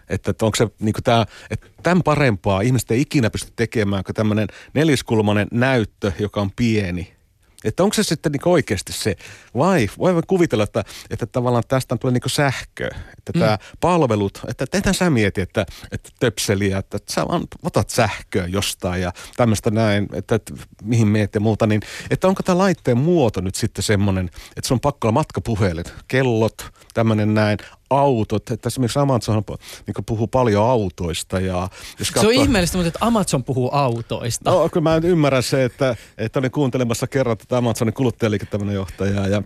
että, 0.08 0.30
että 0.30 0.44
onko 0.44 0.56
se 0.56 0.68
niin 0.80 0.94
tämä, 1.04 1.26
että 1.50 1.66
tämän 1.82 2.02
parempaa 2.02 2.60
ihmiset 2.60 2.90
ei 2.90 3.00
ikinä 3.00 3.30
pysty 3.30 3.52
tekemään 3.56 4.04
kuin 4.04 4.14
tämmöinen 4.14 4.48
neliskulmainen 4.74 5.48
näyttö, 5.50 6.12
joka 6.18 6.40
on 6.40 6.50
pieni– 6.56 7.12
että 7.64 7.82
onko 7.82 7.94
se 7.94 8.02
sitten 8.02 8.32
niin 8.32 8.48
oikeasti 8.48 8.92
se, 8.92 9.16
vai 9.56 9.88
voimme 9.98 10.22
kuvitella, 10.26 10.64
että, 10.64 10.84
että 11.10 11.26
tavallaan 11.26 11.64
tästä 11.68 11.96
tulee 11.96 12.12
niin 12.12 12.30
sähkö, 12.30 12.90
että 13.18 13.32
mm. 13.34 13.40
tämä 13.40 13.58
palvelut, 13.80 14.40
että 14.48 14.66
ethän 14.72 14.94
sä 14.94 15.10
mieti, 15.10 15.40
että, 15.40 15.66
että 15.92 16.10
töpseliä, 16.20 16.78
että 16.78 16.98
sä 17.08 17.28
vaan 17.28 17.42
otat 17.62 17.90
sähköä 17.90 18.46
jostain 18.46 19.02
ja 19.02 19.12
tämmöistä 19.36 19.70
näin, 19.70 20.08
että, 20.12 20.34
että 20.34 20.54
mihin 20.82 21.08
meet 21.08 21.34
ja 21.34 21.40
muuta, 21.40 21.66
niin 21.66 21.82
että 22.10 22.28
onko 22.28 22.42
tämä 22.42 22.58
laitteen 22.58 22.98
muoto 22.98 23.40
nyt 23.40 23.54
sitten 23.54 23.82
semmoinen, 23.82 24.30
että 24.56 24.68
se 24.68 24.74
on 24.74 24.80
pakko 24.80 25.08
olla 25.08 25.12
matkapuhelin, 25.12 25.84
kellot, 26.08 26.70
tämmöinen 26.94 27.34
näin, 27.34 27.58
autot, 27.90 28.50
että 28.50 28.66
esimerkiksi 28.66 28.98
Amazon 28.98 29.42
niin 29.86 30.04
puhuu 30.06 30.26
paljon 30.26 30.64
autoista. 30.64 31.40
Ja 31.40 31.68
jos 31.98 32.10
katsoo... 32.10 32.32
Se 32.32 32.38
on 32.38 32.44
ihmeellistä, 32.44 32.78
mutta 32.78 32.88
että 32.88 33.06
Amazon 33.06 33.44
puhuu 33.44 33.70
autoista. 33.72 34.50
No, 34.50 34.68
kyllä 34.68 34.90
mä 34.90 35.00
ymmärrän 35.04 35.42
se, 35.42 35.64
että, 35.64 35.96
että 36.18 36.38
olin 36.38 36.50
kuuntelemassa 36.50 37.06
kerran 37.06 37.38
tätä 37.38 37.56
Amazonin 37.56 37.94
kuluttajaliiketoiminnan 37.94 38.74
johtajaa 38.74 39.26
ja 39.26 39.42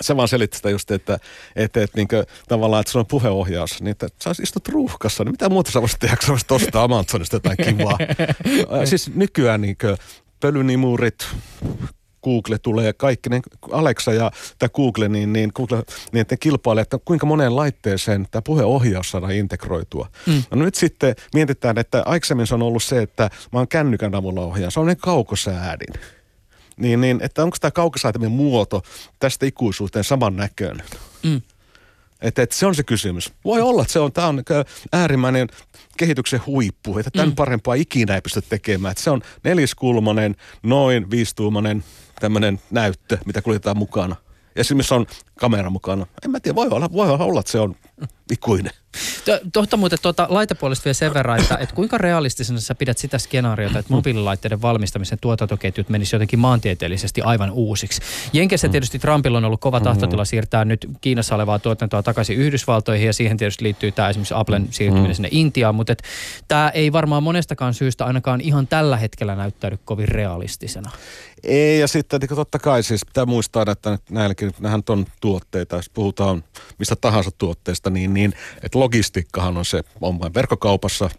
se 0.00 0.16
vaan 0.16 0.28
selitti 0.28 0.56
sitä 0.56 0.70
just, 0.70 0.90
että, 0.90 1.18
että, 1.56 1.82
että 1.82 1.96
niin 1.98 2.08
kuin, 2.08 2.24
tavallaan, 2.48 2.80
että 2.80 2.92
se 2.92 2.98
on 2.98 3.06
puheohjaus, 3.06 3.82
niin 3.82 3.90
että 3.90 4.08
sä 4.24 4.30
istut 4.42 4.68
ruuhkassa, 4.68 5.24
niin 5.24 5.32
mitä 5.32 5.48
muuta 5.48 5.70
sä 5.70 5.80
voisit 5.80 6.00
tehdä, 6.00 6.16
kun 6.16 6.26
sä 6.26 6.32
voisit 6.32 6.50
ostaa 6.50 6.84
Amazonista 6.84 7.36
jotain 7.36 7.56
kivaa. 7.56 7.98
siis 8.84 9.14
nykyään 9.14 9.60
niin 9.60 9.76
kuin, 9.80 9.96
pölynimurit, 10.40 11.28
Google 12.28 12.58
tulee, 12.58 12.92
kaikki 12.92 13.30
ne, 13.30 13.40
Alexa 13.72 14.12
ja 14.12 14.30
tämä 14.58 14.68
Google, 14.68 15.08
niin, 15.08 15.32
niin 15.32 15.52
Google 15.54 15.82
niin 16.12 16.26
te 16.26 16.36
kilpailee, 16.36 16.82
että 16.82 16.98
kuinka 17.04 17.26
moneen 17.26 17.56
laitteeseen 17.56 18.26
tämä 18.30 18.42
puheohjaus 18.42 19.10
saadaan 19.10 19.32
integroitua. 19.32 20.08
Mm. 20.26 20.42
No 20.50 20.64
nyt 20.64 20.74
sitten 20.74 21.14
mietitään, 21.34 21.78
että 21.78 22.02
aikaisemmin 22.06 22.46
se 22.46 22.54
on 22.54 22.62
ollut 22.62 22.82
se, 22.82 23.02
että 23.02 23.30
mä 23.52 23.58
oon 23.58 23.68
kännykän 23.68 24.14
avulla 24.14 24.40
ohjaan, 24.40 24.72
se 24.72 24.80
on 24.80 24.86
ne 24.86 24.96
kaukosäädin. 24.96 25.94
Niin, 26.76 27.00
niin 27.00 27.20
että 27.22 27.42
onko 27.42 27.56
tämä 27.60 27.70
kaukosäätimen 27.70 28.30
muoto 28.30 28.82
tästä 29.18 29.46
ikuisuuteen 29.46 30.04
saman 30.04 30.36
näköinen? 30.36 30.86
Mm. 31.22 31.42
Että, 32.20 32.42
että 32.42 32.56
se 32.56 32.66
on 32.66 32.74
se 32.74 32.82
kysymys. 32.82 33.32
Voi 33.44 33.60
olla, 33.60 33.82
että 33.82 33.92
se 33.92 33.98
on, 33.98 34.12
tämä 34.12 34.26
on 34.26 34.42
äärimmäinen 34.92 35.48
kehityksen 35.96 36.40
huippu, 36.46 36.98
että 36.98 37.10
tämän 37.10 37.28
mm. 37.28 37.34
parempaa 37.34 37.74
ikinä 37.74 38.14
ei 38.14 38.20
pysty 38.20 38.42
tekemään. 38.42 38.92
Että 38.92 39.04
se 39.04 39.10
on 39.10 39.22
neliskulmanen, 39.44 40.36
noin 40.62 41.10
viistuumanen 41.10 41.84
tämmöinen 42.20 42.60
näyttö, 42.70 43.18
mitä 43.26 43.42
kuljetaan 43.42 43.76
mukana. 43.76 44.16
Ja 44.56 44.74
missä 44.74 44.94
on 44.94 45.06
kamera 45.38 45.70
mukana. 45.70 46.06
En 46.24 46.30
mä 46.30 46.40
tiedä, 46.40 46.54
voi 46.56 46.68
olla, 46.70 46.92
voi 46.92 47.10
olla 47.10 47.40
että 47.40 47.52
se 47.52 47.60
on 47.60 47.74
ikuinen. 48.32 48.72
Tohta 49.52 49.76
muuten 49.76 49.98
tuota 50.02 50.26
laitepuolesta 50.30 50.84
vielä 50.84 50.94
sen 50.94 51.14
verran, 51.14 51.40
että, 51.40 51.56
että 51.56 51.74
kuinka 51.74 51.98
realistisena 51.98 52.60
sä 52.60 52.74
pidät 52.74 52.98
sitä 52.98 53.18
skenaariota, 53.18 53.78
että 53.78 53.92
mobiililaitteiden 53.92 54.62
valmistamisen 54.62 55.18
tuotantoketjut 55.20 55.88
menisivät 55.88 56.12
jotenkin 56.12 56.38
maantieteellisesti 56.38 57.22
aivan 57.22 57.50
uusiksi. 57.50 58.00
Jenkessä 58.32 58.68
mm. 58.68 58.72
tietysti 58.72 58.98
Trumpilla 58.98 59.38
on 59.38 59.44
ollut 59.44 59.60
kova 59.60 59.80
tahtotila 59.80 60.22
mm-hmm. 60.22 60.28
siirtää 60.28 60.64
nyt 60.64 60.86
Kiinassa 61.00 61.34
olevaa 61.34 61.58
tuotantoa 61.58 62.02
takaisin 62.02 62.36
Yhdysvaltoihin 62.36 63.06
ja 63.06 63.12
siihen 63.12 63.36
tietysti 63.36 63.64
liittyy 63.64 63.92
tämä 63.92 64.08
esimerkiksi 64.08 64.34
Applen 64.34 64.62
mm. 64.62 64.68
siirtyminen 64.70 65.14
sinne 65.14 65.28
Intiaan, 65.32 65.74
mutta 65.74 65.94
tämä 66.48 66.70
ei 66.74 66.92
varmaan 66.92 67.22
monestakaan 67.22 67.74
syystä 67.74 68.04
ainakaan 68.04 68.40
ihan 68.40 68.66
tällä 68.66 68.96
hetkellä 68.96 69.36
näyttäydy 69.36 69.78
kovin 69.84 70.08
realistisena. 70.08 70.90
Ei, 71.42 71.80
ja 71.80 71.88
sitten 71.88 72.20
niin 72.20 72.36
totta 72.36 72.58
kai 72.58 72.82
siis 72.82 73.06
pitää 73.06 73.26
muistaa, 73.26 73.64
että 73.68 73.98
näilläkin, 74.10 74.52
nämähän 74.58 74.82
on 74.88 75.06
tuotteita, 75.20 75.76
jos 75.76 75.90
puhutaan 75.90 76.44
mistä 76.78 76.96
tahansa 76.96 77.30
tuotteesta, 77.38 77.87
niin, 77.90 78.14
niin 78.14 78.32
että 78.62 78.78
logistiikkahan 78.78 79.56
on 79.56 79.64
se 79.64 79.82
on 80.00 80.20
verkkokaupassa, 80.34 81.10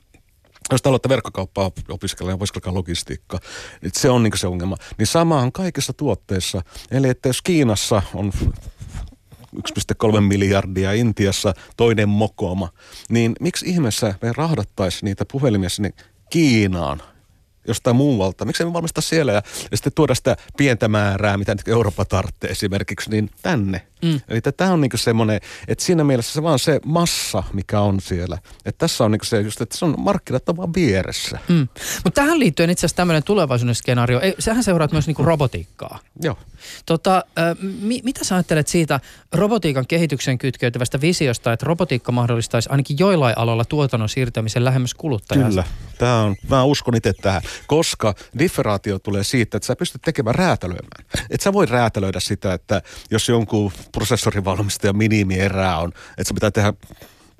jos 0.71 0.81
te 0.81 0.89
aloitte 0.89 1.09
verkkokauppaa 1.09 1.71
opiskella 1.89 2.31
ja 2.31 2.35
opiskelkaa 2.35 2.73
logistiikka, 2.73 3.39
niin 3.81 3.91
se 3.95 4.09
on 4.09 4.23
niin 4.23 4.37
se 4.37 4.47
ongelma. 4.47 4.75
Niin 4.97 5.07
samahan 5.07 5.51
kaikissa 5.51 5.93
tuotteissa. 5.93 6.61
Eli 6.91 7.09
että 7.09 7.29
jos 7.29 7.41
Kiinassa 7.41 8.01
on 8.13 8.31
1,3 9.55 10.21
miljardia, 10.21 10.93
Intiassa 10.93 11.53
toinen 11.77 12.09
mokoma, 12.09 12.69
niin 13.09 13.35
miksi 13.39 13.69
ihmeessä 13.69 14.15
me 14.21 14.31
rahdattaisiin 14.37 15.05
niitä 15.07 15.25
puhelimia 15.31 15.69
sinne 15.69 15.93
Kiinaan, 16.29 17.01
jostain 17.69 17.95
muualta. 17.95 18.45
Miksi 18.45 18.65
me 18.65 18.73
valmistaa 18.73 19.01
siellä 19.01 19.31
ja, 19.31 19.41
ja 19.71 19.77
sitten 19.77 19.93
tuoda 19.95 20.15
sitä 20.15 20.37
pientä 20.57 20.87
määrää, 20.87 21.37
mitä 21.37 21.55
nyt 21.55 21.67
Eurooppa 21.67 22.05
tarvitsee 22.05 22.49
esimerkiksi, 22.49 23.09
niin 23.09 23.29
tänne. 23.41 23.81
Mm. 24.01 24.21
Eli 24.27 24.41
tämä 24.41 24.73
on 24.73 24.81
niinku 24.81 24.97
semmoinen, 24.97 25.39
että 25.67 25.85
siinä 25.85 26.03
mielessä 26.03 26.33
se 26.33 26.43
vaan 26.43 26.59
se 26.59 26.79
massa, 26.85 27.43
mikä 27.53 27.79
on 27.79 28.01
siellä. 28.01 28.37
Että 28.65 28.79
tässä 28.79 29.03
on 29.03 29.11
niinku 29.11 29.25
se 29.25 29.41
just, 29.41 29.61
että 29.61 29.77
se 29.77 29.85
on 29.85 29.95
markkinat 29.97 30.43
vaan 30.57 30.73
vieressä. 30.73 31.39
Mm. 31.47 31.67
Mutta 32.03 32.21
tähän 32.21 32.39
liittyen 32.39 32.69
itse 32.69 32.79
asiassa 32.79 32.97
tämmöinen 32.97 33.23
tulevaisuuden 33.23 33.75
skenaario, 33.75 34.19
ei, 34.19 34.35
sähän 34.39 34.63
seuraat 34.63 34.91
myös 34.91 35.07
niinku 35.07 35.23
robotiikkaa. 35.23 35.99
Joo. 36.21 36.37
Tota, 36.85 37.23
mi, 37.81 38.01
mitä 38.03 38.23
sä 38.23 38.35
ajattelet 38.35 38.67
siitä 38.67 38.99
robotiikan 39.33 39.87
kehityksen 39.87 40.37
kytkeytyvästä 40.37 41.01
visiosta, 41.01 41.53
että 41.53 41.65
robotiikka 41.65 42.11
mahdollistaisi 42.11 42.69
ainakin 42.71 42.99
joillain 42.99 43.37
aloilla 43.37 43.65
tuotannon 43.65 44.09
siirtämisen 44.09 44.65
lähemmäs 44.65 44.93
kuluttajaa? 44.93 45.49
Kyllä, 45.49 45.63
Tämä 45.97 46.21
on, 46.21 46.35
mä 46.49 46.63
uskon 46.63 46.95
itse 46.95 47.13
tähän, 47.13 47.41
koska 47.67 48.15
differaatio 48.39 48.99
tulee 48.99 49.23
siitä, 49.23 49.57
että 49.57 49.67
sä 49.67 49.75
pystyt 49.75 50.01
tekemään 50.01 50.35
räätälöimään. 50.35 51.05
Että 51.29 51.43
sä 51.43 51.53
voi 51.53 51.65
räätälöidä 51.65 52.19
sitä, 52.19 52.53
että 52.53 52.81
jos 53.11 53.29
jonkun 53.29 53.71
prosessorivalmistajan 53.91 54.97
minimierää 54.97 55.77
on, 55.77 55.89
että 55.89 56.23
se 56.23 56.33
pitää 56.33 56.51
tehdä 56.51 56.73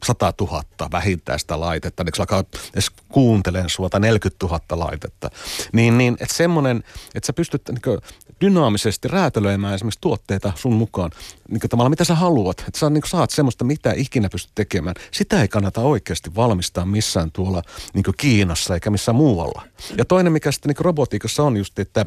100 0.05 0.34
000 0.41 0.63
vähintään 0.91 1.39
sitä 1.39 1.60
laitetta, 1.60 2.03
niin 2.03 2.13
alkaa 2.19 2.43
edes 2.73 2.91
kuuntelen 3.10 3.69
sua, 3.69 3.89
tai 3.89 3.99
40 3.99 4.45
000 4.45 4.60
laitetta. 4.69 5.29
Niin, 5.73 5.97
niin 5.97 6.17
että 6.19 6.36
semmoinen, 6.36 6.84
että 7.15 7.27
sä 7.27 7.34
pystyt 7.34 7.62
niin 7.69 7.99
dynaamisesti 8.41 9.08
räätälöimään 9.08 9.75
esimerkiksi 9.75 10.02
tuotteita 10.02 10.54
sun 10.56 10.73
mukaan, 10.73 11.12
niin 11.49 11.60
tavallaan 11.69 11.91
mitä 11.91 12.04
sä 12.04 12.15
haluat. 12.15 12.60
Että 12.67 12.80
sä 12.80 12.89
niin 12.89 13.04
saat 13.06 13.30
semmoista, 13.30 13.63
mitä 13.63 13.93
ikinä 13.95 14.30
pystyt 14.30 14.56
tekemään. 14.56 14.95
Sitä 15.12 15.41
ei 15.41 15.47
kannata 15.47 15.82
oikeasti 15.82 16.36
valmistaa 16.36 16.86
missään 16.86 17.32
tuolla 17.32 17.62
niin 17.93 18.04
Kiinassa 18.17 18.73
eikä 18.73 18.89
missään 18.89 19.15
muualla. 19.15 19.62
Ja 19.97 20.06
toinen, 20.06 20.34
mikä 20.34 20.52
sitten 20.52 20.69
niin 20.69 20.86
robotiikassa 20.86 21.43
on 21.43 21.58
just, 21.58 21.80
että 21.80 22.06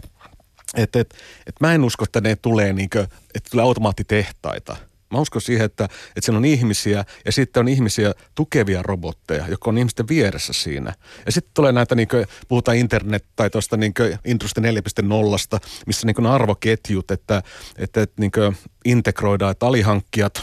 et, 0.76 0.96
et, 0.96 1.14
et 1.46 1.54
mä 1.60 1.74
en 1.74 1.84
usko, 1.84 2.04
että 2.04 2.20
ne 2.20 2.36
tulee, 2.36 2.72
niin 2.72 2.90
kuin, 2.90 3.04
että 3.34 3.50
tulee 3.50 3.64
automaattitehtaita– 3.64 4.76
Mä 5.12 5.20
uskon 5.20 5.42
siihen, 5.42 5.64
että, 5.64 5.84
että 5.84 6.20
siellä 6.20 6.38
on 6.38 6.44
ihmisiä 6.44 7.04
ja 7.24 7.32
sitten 7.32 7.60
on 7.60 7.68
ihmisiä 7.68 8.12
tukevia 8.34 8.82
robotteja, 8.82 9.46
jotka 9.48 9.70
on 9.70 9.78
ihmisten 9.78 10.08
vieressä 10.08 10.52
siinä. 10.52 10.92
Ja 11.26 11.32
sitten 11.32 11.54
tulee 11.54 11.72
näitä, 11.72 11.94
niin 11.94 12.08
kuin, 12.08 12.26
puhutaan 12.48 12.76
internet 12.76 13.24
tai 13.36 13.50
tuosta 13.50 13.76
niin 13.76 13.94
Industry 14.24 14.62
4.0, 14.62 15.58
missä 15.86 16.06
niin 16.06 16.26
arvoketjut, 16.26 17.10
että, 17.10 17.42
että, 17.76 18.02
että 18.02 18.20
niin 18.20 18.56
integroidaan, 18.84 19.50
että 19.50 19.66
alihankkijat 19.66 20.42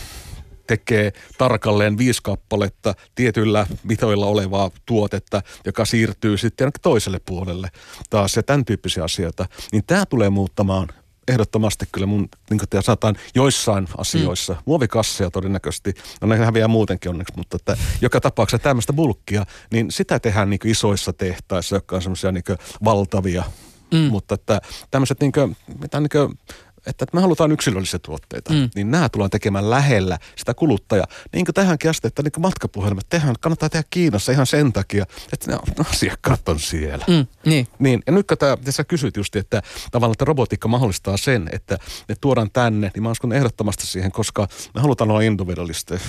tekee 0.69 1.13
tarkalleen 1.37 1.97
viisi 1.97 2.23
kappaletta 2.23 2.93
tietyillä 3.15 3.67
mitoilla 3.83 4.25
olevaa 4.25 4.71
tuotetta, 4.85 5.41
joka 5.65 5.85
siirtyy 5.85 6.37
sitten 6.37 6.71
toiselle 6.81 7.19
puolelle 7.25 7.67
taas 8.09 8.35
ja 8.35 8.43
tämän 8.43 8.65
tyyppisiä 8.65 9.03
asioita, 9.03 9.45
niin 9.71 9.83
tämä 9.87 10.05
tulee 10.05 10.29
muuttamaan 10.29 10.87
ehdottomasti 11.29 11.85
kyllä 11.91 12.07
mun, 12.07 12.29
niin 12.49 12.59
kuin 12.59 12.83
sanotaan, 12.83 13.15
joissain 13.35 13.87
asioissa, 13.97 14.53
mm. 14.53 14.59
muovikasseja 14.65 15.31
todennäköisesti, 15.31 15.93
no 16.21 16.27
ne 16.27 16.37
häviää 16.37 16.67
muutenkin 16.67 17.09
onneksi, 17.09 17.33
mutta 17.37 17.55
että 17.55 17.77
joka 18.01 18.21
tapauksessa 18.21 18.63
tämmöistä 18.63 18.93
bulkkia, 18.93 19.45
niin 19.71 19.91
sitä 19.91 20.19
tehdään 20.19 20.49
niin 20.49 20.59
isoissa 20.65 21.13
tehtaissa, 21.13 21.75
jotka 21.75 21.95
on 21.95 22.01
semmoisia 22.01 22.31
niin 22.31 22.43
valtavia, 22.83 23.43
mm. 23.91 23.97
mutta 23.97 24.35
että 24.35 24.61
tämmöiset 24.91 25.19
niin 25.19 25.31
kuin, 25.31 25.57
mitä 25.81 25.99
niin 25.99 26.09
kuin, 26.09 26.39
että 26.85 27.05
me 27.13 27.21
halutaan 27.21 27.51
yksilöllisiä 27.51 27.99
tuotteita, 27.99 28.53
mm. 28.53 28.69
niin 28.75 28.91
nämä 28.91 29.09
tullaan 29.09 29.29
tekemään 29.29 29.69
lähellä 29.69 30.19
sitä 30.35 30.53
kuluttajaa. 30.53 31.07
Niin 31.33 31.45
kuin 31.45 31.53
tähänkin 31.53 31.89
asti, 31.89 32.07
että 32.07 32.23
niin 32.23 32.31
kuin 32.31 32.41
matkapuhelimet 32.41 33.05
tehdään, 33.09 33.35
kannattaa 33.39 33.69
tehdä 33.69 33.83
Kiinassa 33.89 34.31
ihan 34.31 34.45
sen 34.45 34.73
takia, 34.73 35.05
että 35.33 35.51
ne 35.51 35.59
asiakkaat 35.89 36.49
on 36.49 36.59
siellä. 36.59 37.05
Mm, 37.07 37.27
niin. 37.45 37.67
niin. 37.79 38.03
Ja 38.07 38.13
nyt 38.13 38.27
kun 38.27 38.37
tämä, 38.37 38.57
sä 38.69 38.83
kysyt 38.83 39.17
just, 39.17 39.35
että 39.35 39.61
tavallaan 39.91 40.13
että 40.13 40.25
robotiikka 40.25 40.67
mahdollistaa 40.67 41.17
sen, 41.17 41.49
että 41.51 41.77
ne 42.09 42.15
tuodaan 42.21 42.51
tänne, 42.51 42.91
niin 42.93 43.03
mä 43.03 43.11
uskon 43.11 43.33
ehdottomasti 43.33 43.87
siihen, 43.87 44.11
koska 44.11 44.47
me 44.73 44.81
halutaan 44.81 45.11
olla 45.11 45.21
individualisteja. 45.21 45.99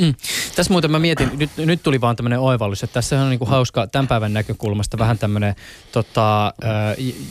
Mm. 0.00 0.14
Tässä 0.56 0.72
muuten 0.72 0.90
mä 0.90 0.98
mietin, 0.98 1.30
nyt, 1.38 1.50
nyt 1.56 1.82
tuli 1.82 2.00
vaan 2.00 2.16
tämmöinen 2.16 2.40
oivallus, 2.40 2.82
että 2.82 2.94
tässä 2.94 3.20
on 3.20 3.30
niinku 3.30 3.44
hauska 3.44 3.86
tämän 3.86 4.08
päivän 4.08 4.32
näkökulmasta 4.32 4.98
vähän 4.98 5.18
tämmöinen 5.18 5.54
tota, 5.92 6.54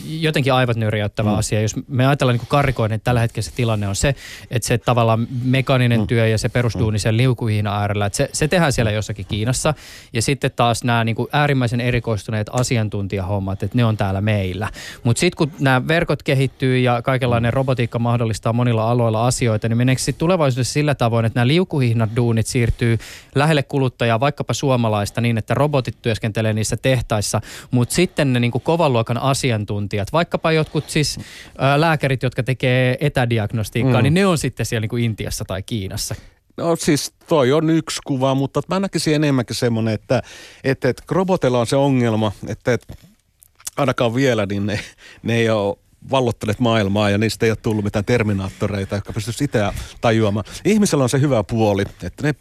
jotenkin 0.06 0.52
aivot 0.52 0.76
nyrjäyttävä 0.76 1.30
mm. 1.30 1.38
asia. 1.38 1.62
Jos 1.62 1.76
me 1.88 2.06
ajatellaan 2.06 2.34
niinku 2.34 2.46
karikoiden, 2.46 2.94
että 2.94 3.04
tällä 3.04 3.20
hetkellä 3.20 3.44
se 3.44 3.52
tilanne 3.54 3.88
on 3.88 3.96
se, 3.96 4.14
että 4.50 4.68
se 4.68 4.78
tavallaan 4.78 5.26
mekaaninen 5.44 6.00
mm. 6.00 6.06
työ 6.06 6.26
ja 6.26 6.38
se 6.38 6.48
perustuu 6.48 6.86
mm. 6.86 6.92
niin 6.92 7.00
sen 7.00 7.16
liukuhihna 7.16 7.80
äärellä, 7.80 8.06
että 8.06 8.16
se, 8.16 8.28
se 8.32 8.48
tehdään 8.48 8.72
siellä 8.72 8.90
jossakin 8.90 9.26
Kiinassa. 9.26 9.74
Ja 10.12 10.22
sitten 10.22 10.50
taas 10.56 10.84
nämä 10.84 11.04
niinku 11.04 11.28
äärimmäisen 11.32 11.80
erikoistuneet 11.80 12.46
asiantuntijahommat, 12.52 13.62
että 13.62 13.76
ne 13.76 13.84
on 13.84 13.96
täällä 13.96 14.20
meillä. 14.20 14.68
Mutta 15.02 15.20
sitten 15.20 15.36
kun 15.36 15.52
nämä 15.60 15.88
verkot 15.88 16.22
kehittyy 16.22 16.78
ja 16.78 17.02
kaikenlainen 17.02 17.52
robotiikka 17.52 17.98
mahdollistaa 17.98 18.52
monilla 18.52 18.90
aloilla 18.90 19.26
asioita, 19.26 19.68
niin 19.68 19.76
meneekö 19.76 20.02
sitten 20.02 20.18
tulevaisuudessa 20.18 20.72
sillä 20.72 20.94
tavoin, 20.94 21.24
että 21.24 21.38
nämä 21.38 21.46
liukuhihnat 21.46 22.10
duunit 22.16 22.46
siirtyy 22.60 22.98
lähelle 23.34 23.62
kuluttajaa, 23.62 24.20
vaikkapa 24.20 24.54
suomalaista, 24.54 25.20
niin 25.20 25.38
että 25.38 25.54
robotit 25.54 26.02
työskentelee 26.02 26.52
niissä 26.52 26.76
tehtaissa, 26.76 27.40
mutta 27.70 27.94
sitten 27.94 28.32
ne 28.32 28.40
niin 28.40 28.50
kuin 28.50 28.62
kovan 28.62 28.92
luokan 28.92 29.18
asiantuntijat, 29.18 30.12
vaikkapa 30.12 30.52
jotkut 30.52 30.90
siis 30.90 31.18
ää, 31.58 31.80
lääkärit, 31.80 32.22
jotka 32.22 32.42
tekee 32.42 32.96
etädiagnostiikkaa, 33.00 34.00
mm. 34.00 34.02
niin 34.02 34.14
ne 34.14 34.26
on 34.26 34.38
sitten 34.38 34.66
siellä 34.66 34.80
niin 34.80 34.88
kuin 34.88 35.04
Intiassa 35.04 35.44
tai 35.44 35.62
Kiinassa. 35.62 36.14
No 36.56 36.76
siis 36.76 37.12
toi 37.28 37.52
on 37.52 37.70
yksi 37.70 38.00
kuva, 38.06 38.34
mutta 38.34 38.60
mä 38.68 38.80
näkisin 38.80 39.14
enemmänkin 39.14 39.56
semmoinen, 39.56 39.94
että, 39.94 40.22
että, 40.64 40.88
että 40.88 41.02
robotilla 41.10 41.60
on 41.60 41.66
se 41.66 41.76
ongelma, 41.76 42.32
että, 42.48 42.72
että 42.72 42.94
ainakaan 43.76 44.14
vielä 44.14 44.46
niin 44.46 44.66
ne, 44.66 44.80
ne 45.22 45.36
ei 45.36 45.50
ole 45.50 45.76
vallottaneet 46.10 46.60
maailmaa 46.60 47.10
ja 47.10 47.18
niistä 47.18 47.46
ei 47.46 47.50
ole 47.50 47.58
tullut 47.62 47.84
mitään 47.84 48.04
terminaattoreita, 48.04 48.94
jotka 48.94 49.12
pystyisi 49.12 49.44
itse 49.44 49.58
tajuamaan. 50.00 50.44
Ihmisellä 50.64 51.04
on 51.04 51.08
se 51.08 51.20
hyvä 51.20 51.44
puoli, 51.44 51.82
että 51.82 52.22
ne, 52.22 52.34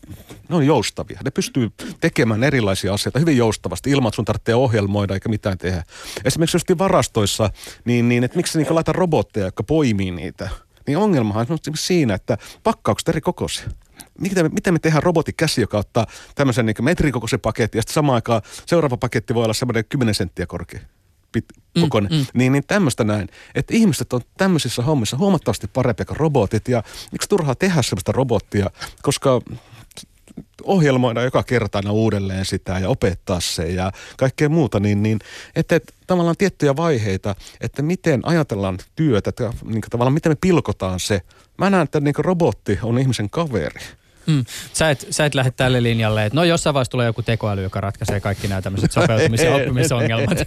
ne 0.49 0.55
on 0.55 0.65
joustavia. 0.65 1.19
Ne 1.23 1.31
pystyy 1.31 1.71
tekemään 2.01 2.43
erilaisia 2.43 2.93
asioita 2.93 3.19
hyvin 3.19 3.37
joustavasti 3.37 3.89
ilman, 3.89 4.07
että 4.07 4.15
sun 4.15 4.25
tarvitsee 4.25 4.55
ohjelmoida 4.55 5.13
eikä 5.13 5.29
mitään 5.29 5.57
tehdä. 5.57 5.83
Esimerkiksi 6.25 6.55
jos 6.55 6.77
varastoissa, 6.77 7.49
niin, 7.85 8.09
niin 8.09 8.23
että 8.23 8.37
miksi 8.37 8.57
niin 8.57 8.75
laita 8.75 8.93
robotteja, 8.93 9.45
jotka 9.45 9.63
poimii 9.63 10.11
niitä. 10.11 10.49
Niin 10.87 10.97
ongelmahan 10.97 11.47
on 11.49 11.57
siinä, 11.75 12.13
että 12.13 12.37
pakkaukset 12.63 13.09
eri 13.09 13.21
kokoisia 13.21 13.69
miten 14.21 14.45
me, 14.45 14.49
miten 14.49 14.73
me 14.73 14.79
tehdään 14.79 15.03
robotikäsi, 15.03 15.61
joka 15.61 15.77
ottaa 15.77 16.07
tämmöisen 16.35 16.65
niin 16.65 16.75
metrikokoisen 16.81 17.39
paketin 17.39 17.79
ja 17.79 17.81
sitten 17.81 17.93
samaan 17.93 18.15
aikaan 18.15 18.41
seuraava 18.65 18.97
paketti 18.97 19.33
voi 19.33 19.43
olla 19.43 19.53
semmoinen 19.53 19.85
10 19.89 20.15
senttiä 20.15 20.45
korkea 20.45 20.79
pit, 21.31 21.45
kokoinen. 21.81 22.11
Mm, 22.11 22.17
mm. 22.17 22.25
Niin, 22.33 22.51
niin 22.51 22.63
tämmöistä 22.67 23.03
näin. 23.03 23.29
Että 23.55 23.73
ihmiset 23.73 24.13
on 24.13 24.21
tämmöisissä 24.37 24.81
hommissa 24.81 25.17
huomattavasti 25.17 25.67
parempia 25.67 26.05
kuin 26.05 26.17
robotit. 26.17 26.67
Ja 26.67 26.83
miksi 27.11 27.29
turhaa 27.29 27.55
tehdä 27.55 27.81
semmoista 27.81 28.11
robottia, 28.11 28.69
koska 29.01 29.41
ohjelmoida 30.63 31.21
joka 31.21 31.43
kerta 31.43 31.77
aina 31.77 31.91
uudelleen 31.91 32.45
sitä 32.45 32.79
ja 32.79 32.89
opettaa 32.89 33.39
se 33.39 33.67
ja 33.67 33.91
kaikkea 34.17 34.49
muuta, 34.49 34.79
niin, 34.79 35.03
niin 35.03 35.19
että, 35.55 35.75
että 35.75 35.93
tavallaan 36.07 36.37
tiettyjä 36.37 36.75
vaiheita, 36.75 37.35
että 37.61 37.81
miten 37.81 38.21
ajatellaan 38.23 38.77
työtä, 38.95 39.29
että 39.29 39.53
niin 39.63 39.81
tavallaan 39.89 40.13
miten 40.13 40.31
me 40.31 40.37
pilkotaan 40.41 40.99
se. 40.99 41.21
Mä 41.57 41.69
näen, 41.69 41.83
että 41.83 41.99
niin 41.99 42.15
robotti 42.17 42.79
on 42.83 42.99
ihmisen 42.99 43.29
kaveri. 43.29 43.81
Mm. 44.29 44.45
Sä, 44.73 44.89
et, 44.89 45.07
sä 45.09 45.25
et 45.25 45.35
lähde 45.35 45.51
tälle 45.51 45.83
linjalle, 45.83 46.25
että 46.25 46.35
no 46.35 46.43
jossain 46.43 46.73
vaiheessa 46.73 46.91
tulee 46.91 47.05
joku 47.05 47.21
tekoäly, 47.21 47.63
joka 47.63 47.81
ratkaisee 47.81 48.19
kaikki 48.19 48.47
nämä 48.47 48.61
tämmöiset 48.61 48.91
sopeutumis- 48.91 49.43
ja 49.43 49.55
oppimisongelmat. 49.55 50.37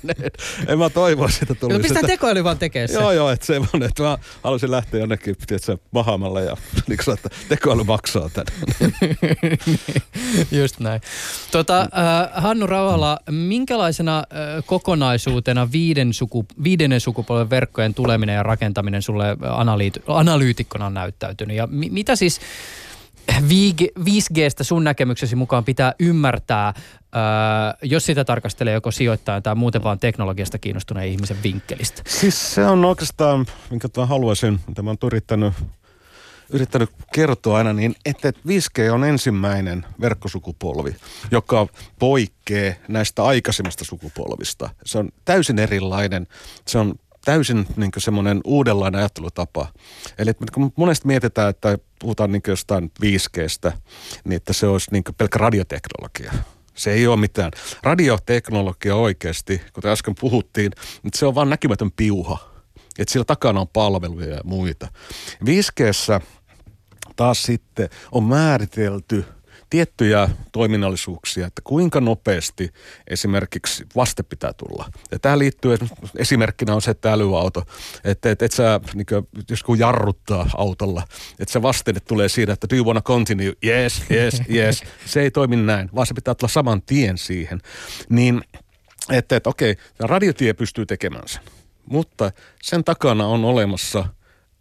en 0.66 0.78
mä 0.78 0.90
toivoa 0.90 1.28
sitä 1.28 1.54
tulisi. 1.54 1.78
No 1.78 1.82
pistää 1.82 2.02
tekoäly 2.02 2.44
vaan 2.44 2.58
tekee 2.58 2.86
se. 2.86 2.94
Joo, 2.94 3.12
joo, 3.12 3.30
että 3.30 3.46
se 3.46 3.60
on, 3.74 3.82
että 3.82 4.02
mä 4.02 4.18
haluaisin 4.42 4.70
lähteä 4.70 5.00
jonnekin, 5.00 5.36
tiedätkö, 5.46 5.78
Mahamalle 5.90 6.44
ja 6.44 6.56
niin 6.88 6.98
kuin 7.04 7.14
että 7.14 7.28
tekoäly 7.48 7.84
maksaa 7.84 8.30
tänne. 8.32 8.52
Just 10.60 10.80
näin. 10.80 11.00
Tota, 11.50 11.80
äh, 11.80 11.88
Hannu 12.42 12.66
Rauhala, 12.66 13.18
minkälaisena 13.30 14.18
äh, 14.18 14.64
kokonaisuutena 14.66 15.72
viiden 15.72 16.12
suku, 16.12 16.46
viidennen 16.64 17.00
sukupolven 17.00 17.50
verkkojen 17.50 17.94
tuleminen 17.94 18.34
ja 18.34 18.42
rakentaminen 18.42 19.02
sulle 19.02 19.36
analyyt, 19.40 20.02
analyytikkona 20.06 20.86
on 20.86 20.94
näyttäytynyt? 20.94 21.56
Ja 21.56 21.66
mi, 21.66 21.90
mitä 21.90 22.16
siis 22.16 22.40
5Gstä 23.30 24.64
sun 24.64 24.84
näkemyksesi 24.84 25.36
mukaan 25.36 25.64
pitää 25.64 25.94
ymmärtää, 26.00 26.74
Öö, 27.16 27.20
jos 27.82 28.06
sitä 28.06 28.24
tarkastelee 28.24 28.74
joko 28.74 28.90
sijoittaa 28.90 29.40
tai 29.40 29.54
muuten 29.54 29.84
vaan 29.84 29.98
teknologiasta 29.98 30.58
kiinnostuneen 30.58 31.08
ihmisen 31.08 31.36
vinkkelistä? 31.42 32.02
Siis 32.06 32.54
se 32.54 32.66
on 32.66 32.84
oikeastaan, 32.84 33.46
minkä 33.70 33.88
mä 33.96 34.06
haluaisin, 34.06 34.60
mitä 34.66 34.82
mä 34.82 34.90
oon 34.90 34.96
yrittänyt, 35.02 35.54
yrittänyt 36.50 36.90
kertoa 37.12 37.58
aina, 37.58 37.72
niin 37.72 37.94
että 38.04 38.30
5G 38.30 38.92
on 38.92 39.04
ensimmäinen 39.04 39.86
verkkosukupolvi, 40.00 40.96
joka 41.30 41.66
poikkeaa 41.98 42.74
näistä 42.88 43.24
aikaisemmista 43.24 43.84
sukupolvista. 43.84 44.70
Se 44.86 44.98
on 44.98 45.08
täysin 45.24 45.58
erilainen. 45.58 46.26
Se 46.68 46.78
on 46.78 46.94
täysin 47.24 47.66
niin 47.76 47.90
semmoinen 47.98 48.40
uudenlainen 48.44 48.98
ajattelutapa. 48.98 49.66
Eli 50.18 50.32
kun 50.54 50.72
monesti 50.76 51.06
mietitään, 51.06 51.50
että 51.50 51.78
puhutaan 51.98 52.32
niin 52.32 52.42
jostain 52.46 52.90
5Gstä, 53.02 53.72
niin 54.24 54.36
että 54.36 54.52
se 54.52 54.66
olisi 54.66 54.90
niin 54.90 55.04
pelkkä 55.16 55.38
radioteknologia. 55.38 56.32
Se 56.74 56.92
ei 56.92 57.06
ole 57.06 57.16
mitään. 57.16 57.50
Radioteknologia 57.82 58.96
oikeasti, 58.96 59.60
kuten 59.72 59.90
äsken 59.90 60.14
puhuttiin, 60.20 60.72
että 61.04 61.18
se 61.18 61.26
on 61.26 61.34
vain 61.34 61.50
näkymätön 61.50 61.90
piuha. 61.92 62.38
Että 62.98 63.12
sillä 63.12 63.24
takana 63.24 63.60
on 63.60 63.68
palveluja 63.68 64.34
ja 64.34 64.40
muita. 64.44 64.88
5Gssä 65.44 66.20
taas 67.16 67.42
sitten 67.42 67.88
on 68.12 68.24
määritelty– 68.24 69.24
tiettyjä 69.72 70.28
toiminnallisuuksia, 70.52 71.46
että 71.46 71.62
kuinka 71.64 72.00
nopeasti 72.00 72.70
esimerkiksi 73.06 73.86
vaste 73.96 74.22
pitää 74.22 74.52
tulla. 74.52 74.90
Ja 75.10 75.18
tämä 75.18 75.38
liittyy, 75.38 75.78
esimerkkinä 76.16 76.74
on 76.74 76.82
se, 76.82 76.90
että 76.90 77.12
älyauto, 77.12 77.62
että 78.04 78.30
et, 78.30 78.42
et 78.42 78.52
sä, 78.52 78.80
niin 78.94 79.06
kuin, 79.06 79.28
jos 79.50 79.62
kun 79.62 79.78
jarruttaa 79.78 80.50
autolla, 80.56 81.02
että 81.38 81.52
se 81.52 81.62
vaste 81.62 81.92
tulee 81.92 82.28
siinä, 82.28 82.52
että 82.52 82.66
do 82.70 82.76
you 82.76 82.86
wanna 82.86 83.00
continue? 83.00 83.52
Yes, 83.64 84.02
yes, 84.10 84.42
yes. 84.54 84.82
Se 85.06 85.20
ei 85.20 85.30
toimi 85.30 85.56
näin, 85.56 85.90
vaan 85.94 86.06
se 86.06 86.14
pitää 86.14 86.34
tulla 86.34 86.52
saman 86.52 86.82
tien 86.82 87.18
siihen. 87.18 87.60
Niin, 88.08 88.42
että, 89.10 89.36
että 89.36 89.50
okei, 89.50 89.76
radiotie 89.98 90.52
pystyy 90.54 90.86
tekemään 90.86 91.28
sen, 91.28 91.42
mutta 91.86 92.32
sen 92.62 92.84
takana 92.84 93.26
on 93.26 93.44
olemassa 93.44 94.04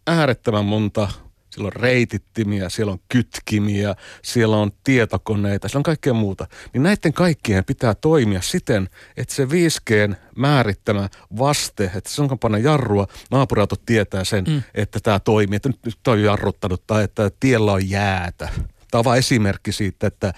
äärettömän 0.06 0.64
monta 0.64 1.08
siellä 1.52 1.66
on 1.66 1.72
reitittimiä, 1.72 2.68
siellä 2.68 2.92
on 2.92 2.98
kytkimiä, 3.08 3.94
siellä 4.22 4.56
on 4.56 4.72
tietokoneita, 4.84 5.68
siellä 5.68 5.78
on 5.78 5.82
kaikkea 5.82 6.14
muuta. 6.14 6.46
Niin 6.72 6.82
näiden 6.82 7.12
kaikkien 7.12 7.64
pitää 7.64 7.94
toimia 7.94 8.42
siten, 8.42 8.88
että 9.16 9.34
se 9.34 9.44
5G 9.44 10.14
määrittämä 10.36 11.08
vaste, 11.38 11.84
että 11.84 12.10
se 12.10 12.22
on 12.22 12.38
panna 12.38 12.58
jarrua, 12.58 13.06
naapuriauto 13.30 13.76
tietää 13.86 14.24
sen, 14.24 14.44
mm. 14.48 14.62
että 14.74 15.00
tämä 15.00 15.20
toimii, 15.20 15.56
että 15.56 15.68
nyt 15.68 15.98
toi 16.02 16.18
on 16.18 16.22
jarruttanut 16.22 16.86
tai 16.86 17.04
että 17.04 17.30
tiellä 17.40 17.72
on 17.72 17.90
jäätä. 17.90 18.48
Tämä 18.90 18.98
on 18.98 19.04
vain 19.04 19.18
esimerkki 19.18 19.72
siitä, 19.72 20.06
että 20.06 20.32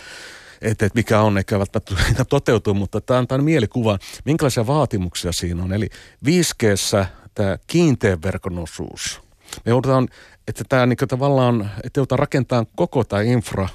että, 0.63 0.87
että 0.87 0.99
mikä 0.99 1.21
on, 1.21 1.39
eikä 1.39 1.59
välttämättä 1.59 2.25
toteutuu, 2.29 2.75
mutta 2.75 3.01
tämä 3.01 3.19
antaa 3.19 3.39
mielikuvan, 3.39 3.99
minkälaisia 4.25 4.67
vaatimuksia 4.67 5.33
siinä 5.33 5.63
on. 5.63 5.73
Eli 5.73 5.89
5G 6.27 7.07
tämä 7.35 7.59
kiinteän 7.67 8.23
verkon 8.23 8.59
osuus. 8.59 9.21
Me 9.65 9.71
joudutaan 9.71 10.09
että 10.49 10.65
tämä 10.69 10.87
niin 10.87 10.99
tavallaan, 11.09 11.71
että 11.85 12.01
joutaa 12.01 12.17
rakentamaan 12.17 12.67
koko 12.77 13.05
tämä 13.05 13.23
infra 13.23 13.69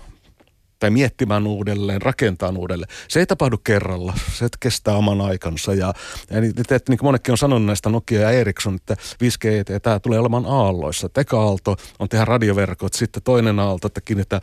tai 0.79 0.89
miettimään 0.89 1.47
uudelleen, 1.47 2.01
rakentaa 2.01 2.53
uudelleen. 2.58 2.91
Se 3.08 3.19
ei 3.19 3.25
tapahdu 3.25 3.58
kerralla, 3.58 4.13
se 4.34 4.47
kestää 4.60 4.93
oman 4.93 5.21
aikansa. 5.21 5.73
Ja, 5.73 5.93
ja 6.29 6.41
niin, 6.41 6.53
että, 6.60 6.79
niin 6.89 6.97
kuin 6.97 7.08
monekin 7.08 7.32
on 7.32 7.38
sanonut 7.38 7.65
näistä 7.65 7.89
Nokia 7.89 8.21
ja 8.21 8.32
Ericsson, 8.32 8.75
että 8.75 8.95
5G, 9.23 9.79
tämä 9.82 9.99
tulee 9.99 10.19
olemaan 10.19 10.45
aalloissa. 10.45 11.10
Eka 11.17 11.41
aalto 11.41 11.75
on 11.99 12.10
tehdä 12.10 12.25
radioverkot, 12.25 12.93
sitten 12.93 13.23
toinen 13.23 13.60
aalto, 13.60 13.88
että 13.88 14.01
kiinnittää, 14.01 14.41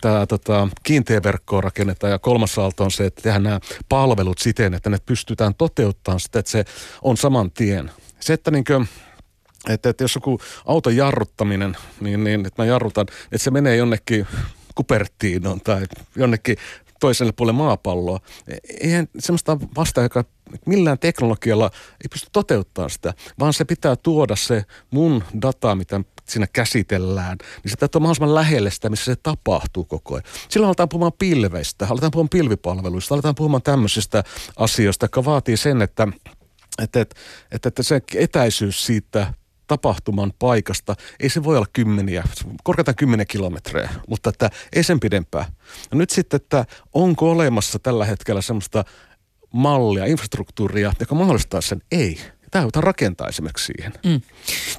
tämä, 0.00 0.26
tota, 0.26 0.68
kiinteä 0.82 1.22
verkkoa 1.22 1.60
rakennetaan 1.60 2.10
ja 2.10 2.18
kolmas 2.18 2.58
aalto 2.58 2.84
on 2.84 2.90
se, 2.90 3.06
että 3.06 3.22
tehdään 3.22 3.42
nämä 3.42 3.60
palvelut 3.88 4.38
siten, 4.38 4.74
että 4.74 4.90
ne 4.90 4.98
pystytään 5.06 5.54
toteuttamaan 5.54 6.20
sitä, 6.20 6.38
että 6.38 6.50
se 6.50 6.64
on 7.02 7.16
saman 7.16 7.50
tien. 7.50 7.90
Se, 8.20 8.32
että 8.32 8.50
niin 8.50 8.64
kuin, 8.64 8.88
että, 9.68 9.88
että 9.88 10.04
jos 10.04 10.14
joku 10.14 10.40
auton 10.66 10.96
jarruttaminen, 10.96 11.76
niin, 12.00 12.24
niin 12.24 12.46
että 12.46 12.62
mä 12.62 12.66
jarrutan, 12.66 13.06
että 13.24 13.38
se 13.38 13.50
menee 13.50 13.76
jonnekin 13.76 14.26
Kupertiinoon 14.74 15.60
tai 15.60 15.86
jonnekin 16.16 16.56
toiselle 17.00 17.32
puolelle 17.32 17.58
maapalloa. 17.58 18.20
Eihän 18.80 19.08
semmoista 19.18 19.58
vasta, 19.76 20.02
joka 20.02 20.24
millään 20.66 20.98
teknologialla 20.98 21.70
ei 21.74 22.08
pysty 22.10 22.28
toteuttamaan 22.32 22.90
sitä, 22.90 23.14
vaan 23.38 23.52
se 23.52 23.64
pitää 23.64 23.96
tuoda 23.96 24.36
se 24.36 24.64
mun 24.90 25.24
data, 25.42 25.74
mitä 25.74 26.00
siinä 26.28 26.46
käsitellään, 26.52 27.38
niin 27.62 27.70
se 27.70 27.76
täytyy 27.76 27.98
olla 27.98 28.02
mahdollisimman 28.02 28.34
lähelle 28.34 28.70
sitä, 28.70 28.88
missä 28.88 29.04
se 29.04 29.16
tapahtuu 29.16 29.84
koko 29.84 30.14
ajan. 30.14 30.24
Silloin 30.48 30.68
aletaan 30.68 30.88
puhumaan 30.88 31.12
pilveistä, 31.18 31.86
aletaan 31.90 32.10
puhumaan 32.10 32.28
pilvipalveluista, 32.28 33.14
aletaan 33.14 33.34
puhumaan 33.34 33.62
tämmöisistä 33.62 34.24
asioista, 34.56 35.04
jotka 35.04 35.24
vaatii 35.24 35.56
sen, 35.56 35.82
että, 35.82 36.08
että, 36.82 37.00
että, 37.00 37.68
että 37.68 37.82
se 37.82 38.02
etäisyys 38.14 38.86
siitä 38.86 39.34
tapahtuman 39.70 40.32
paikasta, 40.38 40.94
ei 41.20 41.28
se 41.28 41.44
voi 41.44 41.56
olla 41.56 41.66
kymmeniä, 41.72 42.24
korkeintaan 42.64 42.96
kymmenen 42.96 43.26
kilometrejä, 43.26 43.90
mutta 44.08 44.30
että 44.30 44.50
ei 44.72 44.82
sen 44.82 45.00
pidempää. 45.00 45.44
Ja 45.90 45.96
nyt 45.96 46.10
sitten, 46.10 46.36
että 46.36 46.64
onko 46.92 47.30
olemassa 47.30 47.78
tällä 47.78 48.04
hetkellä 48.04 48.42
semmoista 48.42 48.84
mallia, 49.52 50.04
infrastruktuuria, 50.04 50.92
joka 51.00 51.14
mahdollistaa 51.14 51.60
sen? 51.60 51.82
Ei 51.92 52.20
täytä 52.50 52.80
rakentaa 52.80 53.28
esimerkiksi 53.28 53.72
siihen. 53.72 53.92
Mm. 54.04 54.20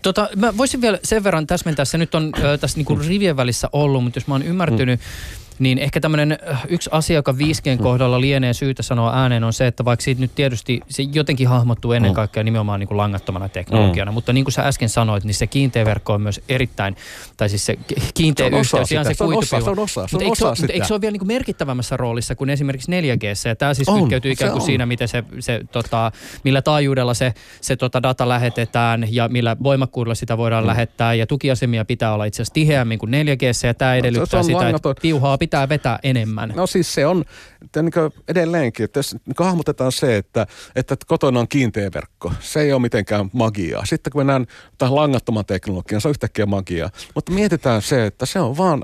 Tota, 0.02 0.30
mä 0.36 0.58
voisin 0.58 0.82
vielä 0.82 1.00
sen 1.04 1.24
verran 1.24 1.48
täsmentää, 1.48 1.86
se 1.86 1.98
nyt 1.98 2.16
on 2.16 2.32
äh, 2.36 2.60
tässä 2.60 2.78
niinku 2.78 2.96
rivien 2.96 3.38
välissä 3.38 3.70
ollut, 3.74 4.04
mutta 4.04 4.18
jos 4.18 4.28
mä 4.28 4.34
oon 4.34 4.44
ymmärtänyt, 4.44 5.00
mm 5.00 5.42
niin 5.62 5.78
ehkä 5.78 6.00
tämmöinen 6.00 6.38
äh, 6.50 6.66
yksi 6.70 6.90
asia, 6.94 7.16
joka 7.16 7.32
5Gn 7.32 7.84
kohdalla 7.84 8.22
lienee 8.22 8.54
syytä 8.54 8.84
sanoa 8.84 9.14
ääneen, 9.16 9.44
on 9.44 9.54
se, 9.54 9.68
että 9.68 9.86
vaikka 9.86 10.04
siitä 10.04 10.22
nyt 10.22 10.36
tietysti 10.36 10.82
se 10.90 11.04
jotenkin 11.14 11.48
hahmottuu 11.48 11.92
ennen 11.92 12.12
mm. 12.12 12.16
kaikkea 12.16 12.44
nimenomaan 12.44 12.80
niin 12.80 12.88
kuin 12.88 12.98
langattomana 12.98 13.50
teknologiana, 13.50 14.12
mm. 14.12 14.14
mutta 14.14 14.34
niin 14.34 14.46
kuin 14.46 14.54
sä 14.54 14.62
äsken 14.62 14.90
sanoit, 14.90 15.24
niin 15.24 15.34
se 15.34 15.48
kiinteä 15.48 15.86
verkko 15.86 16.14
on 16.14 16.22
myös 16.22 16.42
erittäin, 16.50 16.96
tai 17.38 17.50
siis 17.50 17.66
se 17.66 17.78
kiinteä 18.14 18.50
se 18.50 18.58
yhteys, 18.58 18.92
ihan 18.92 19.06
se, 19.06 19.14
se 19.14 19.24
on 19.24 19.38
osa, 19.38 19.62
se 19.62 19.70
on 19.70 19.80
osa, 19.80 20.08
se 20.08 20.18
on 20.18 20.24
mutta 20.24 20.32
osa 20.32 20.48
eikö, 20.48 20.56
sitä. 20.56 20.74
eikö 20.74 20.86
se 20.86 20.94
ole 20.94 21.02
vielä 21.02 21.12
niin 21.12 21.20
kuin 21.20 21.28
merkittävämmässä 21.28 21.98
roolissa 21.98 22.36
kuin 22.36 22.50
esimerkiksi 22.50 22.92
4G, 22.92 23.48
ja 23.50 23.56
tämä 23.56 23.74
siis 23.74 23.90
on, 23.90 24.00
kytkeytyy 24.00 24.32
ikään 24.32 24.52
kuin 24.52 24.62
siinä, 24.62 24.86
miten 24.86 25.08
se, 25.08 25.24
se 25.40 25.62
tota, 25.72 26.12
millä 26.44 26.62
taajuudella 26.62 27.14
se, 27.14 27.34
se 27.62 27.76
tota 27.76 28.04
data 28.04 28.30
lähetetään 28.30 29.08
ja 29.10 29.28
millä 29.28 29.58
voimakkuudella 29.64 30.16
sitä 30.16 30.38
voidaan 30.38 30.64
mm. 30.64 30.68
lähettää, 30.68 31.14
ja 31.14 31.28
tukiasemia 31.28 31.86
pitää 31.86 32.14
olla 32.14 32.26
itse 32.26 32.42
asiassa 32.42 32.54
tiheämmin 32.54 33.00
kuin 33.00 33.12
4G, 33.14 33.68
ja 33.68 33.74
tämä 33.74 33.96
edellyttää 33.96 34.44
sitä, 34.44 34.70
että 34.70 34.94
piuhaa 35.02 35.38
pitää 35.38 35.51
vetää 35.70 36.00
enemmän? 36.04 36.54
No 36.56 36.68
siis 36.68 36.94
se 36.94 37.06
on 37.08 37.26
että 37.62 37.82
niin 37.82 38.24
edelleenkin, 38.28 38.84
että 38.84 39.00
jos 39.00 39.14
niin 39.14 39.36
hahmotetaan 39.40 39.92
se, 39.92 40.18
että, 40.18 40.48
että 40.76 40.96
kotona 41.08 41.40
on 41.40 41.48
kiinteä 41.48 41.92
verkko, 41.94 42.34
se 42.40 42.62
ei 42.62 42.74
ole 42.74 42.82
mitenkään 42.82 43.30
magiaa. 43.34 43.86
Sitten 43.86 44.12
kun 44.12 44.20
mennään 44.20 44.46
tähän 44.78 44.96
langattoman 44.96 45.46
teknologiaan, 45.46 46.02
se 46.02 46.08
on 46.08 46.12
yhtäkkiä 46.12 46.46
magiaa. 46.46 46.90
Mutta 47.16 47.32
mietitään 47.32 47.82
se, 47.82 48.06
että 48.06 48.26
se 48.26 48.40
on 48.40 48.58
vaan 48.58 48.84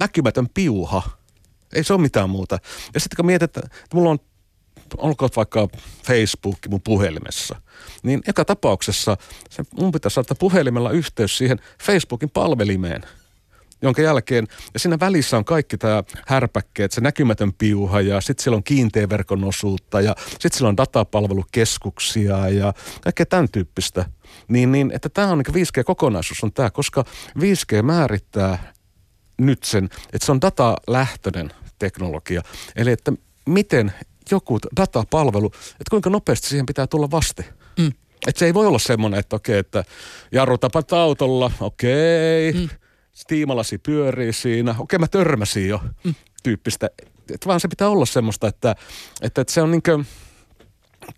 näkymätön 0.00 0.48
piuha. 0.54 1.02
Ei 1.72 1.84
se 1.84 1.92
ole 1.92 2.00
mitään 2.00 2.30
muuta. 2.30 2.58
Ja 2.94 3.00
sitten 3.00 3.16
kun 3.16 3.26
mietitään, 3.26 3.66
että 3.66 3.96
mulla 3.96 4.10
on 4.10 4.18
olkoon 4.96 5.30
vaikka 5.36 5.68
Facebook 6.06 6.58
mun 6.68 6.80
puhelimessa, 6.80 7.56
niin 8.02 8.20
eka 8.26 8.44
tapauksessa 8.44 9.16
se, 9.50 9.64
mun 9.80 9.92
pitäisi 9.92 10.14
saada 10.14 10.34
puhelimella 10.34 10.90
yhteys 10.90 11.38
siihen 11.38 11.58
Facebookin 11.82 12.30
palvelimeen– 12.30 13.02
jonka 13.82 14.02
jälkeen, 14.02 14.46
ja 14.74 14.80
siinä 14.80 15.00
välissä 15.00 15.36
on 15.36 15.44
kaikki 15.44 15.78
tämä 15.78 16.02
härpäkkeet, 16.26 16.92
se 16.92 17.00
näkymätön 17.00 17.52
piuha 17.52 18.00
ja 18.00 18.20
sitten 18.20 18.42
siellä 18.42 18.56
on 18.56 18.62
kiinteä 18.62 19.08
verkon 19.08 19.44
osuutta 19.44 20.00
ja 20.00 20.14
sitten 20.28 20.52
siellä 20.52 20.68
on 20.68 20.76
datapalvelukeskuksia 20.76 22.48
ja 22.48 22.72
kaikkea 23.04 23.26
tämän 23.26 23.48
tyyppistä. 23.48 24.04
Niin, 24.48 24.72
niin 24.72 24.90
että 24.94 25.08
tämä 25.08 25.28
on 25.28 25.38
niin 25.38 25.66
5G-kokonaisuus 25.66 26.44
on 26.44 26.52
tämä, 26.52 26.70
koska 26.70 27.04
5G 27.38 27.82
määrittää 27.82 28.72
nyt 29.38 29.64
sen, 29.64 29.84
että 29.84 30.26
se 30.26 30.32
on 30.32 30.40
datalähtöinen 30.40 31.50
teknologia. 31.78 32.42
Eli 32.76 32.90
että 32.90 33.12
miten 33.46 33.92
joku 34.30 34.58
datapalvelu, 34.76 35.46
että 35.46 35.90
kuinka 35.90 36.10
nopeasti 36.10 36.48
siihen 36.48 36.66
pitää 36.66 36.86
tulla 36.86 37.10
vaste. 37.10 37.44
Mm. 37.78 37.92
Että 38.26 38.38
se 38.38 38.46
ei 38.46 38.54
voi 38.54 38.66
olla 38.66 38.78
semmoinen, 38.78 39.20
että 39.20 39.36
okei, 39.36 39.58
että 39.58 39.84
jarrutapa 40.32 40.82
autolla, 40.90 41.50
okei, 41.60 42.52
mm 42.52 42.68
stiimalasi 43.18 43.78
pyörii 43.78 44.32
siinä, 44.32 44.74
okei 44.78 44.98
mä 44.98 45.08
törmäsin 45.08 45.68
jo 45.68 45.80
mm. 46.04 46.14
tyyppistä. 46.42 46.90
Et 47.34 47.46
vaan 47.46 47.60
se 47.60 47.68
pitää 47.68 47.88
olla 47.88 48.06
semmoista, 48.06 48.48
että, 48.48 48.74
että, 49.22 49.40
että 49.40 49.52
se 49.52 49.62
on 49.62 49.70
niinkö 49.70 50.04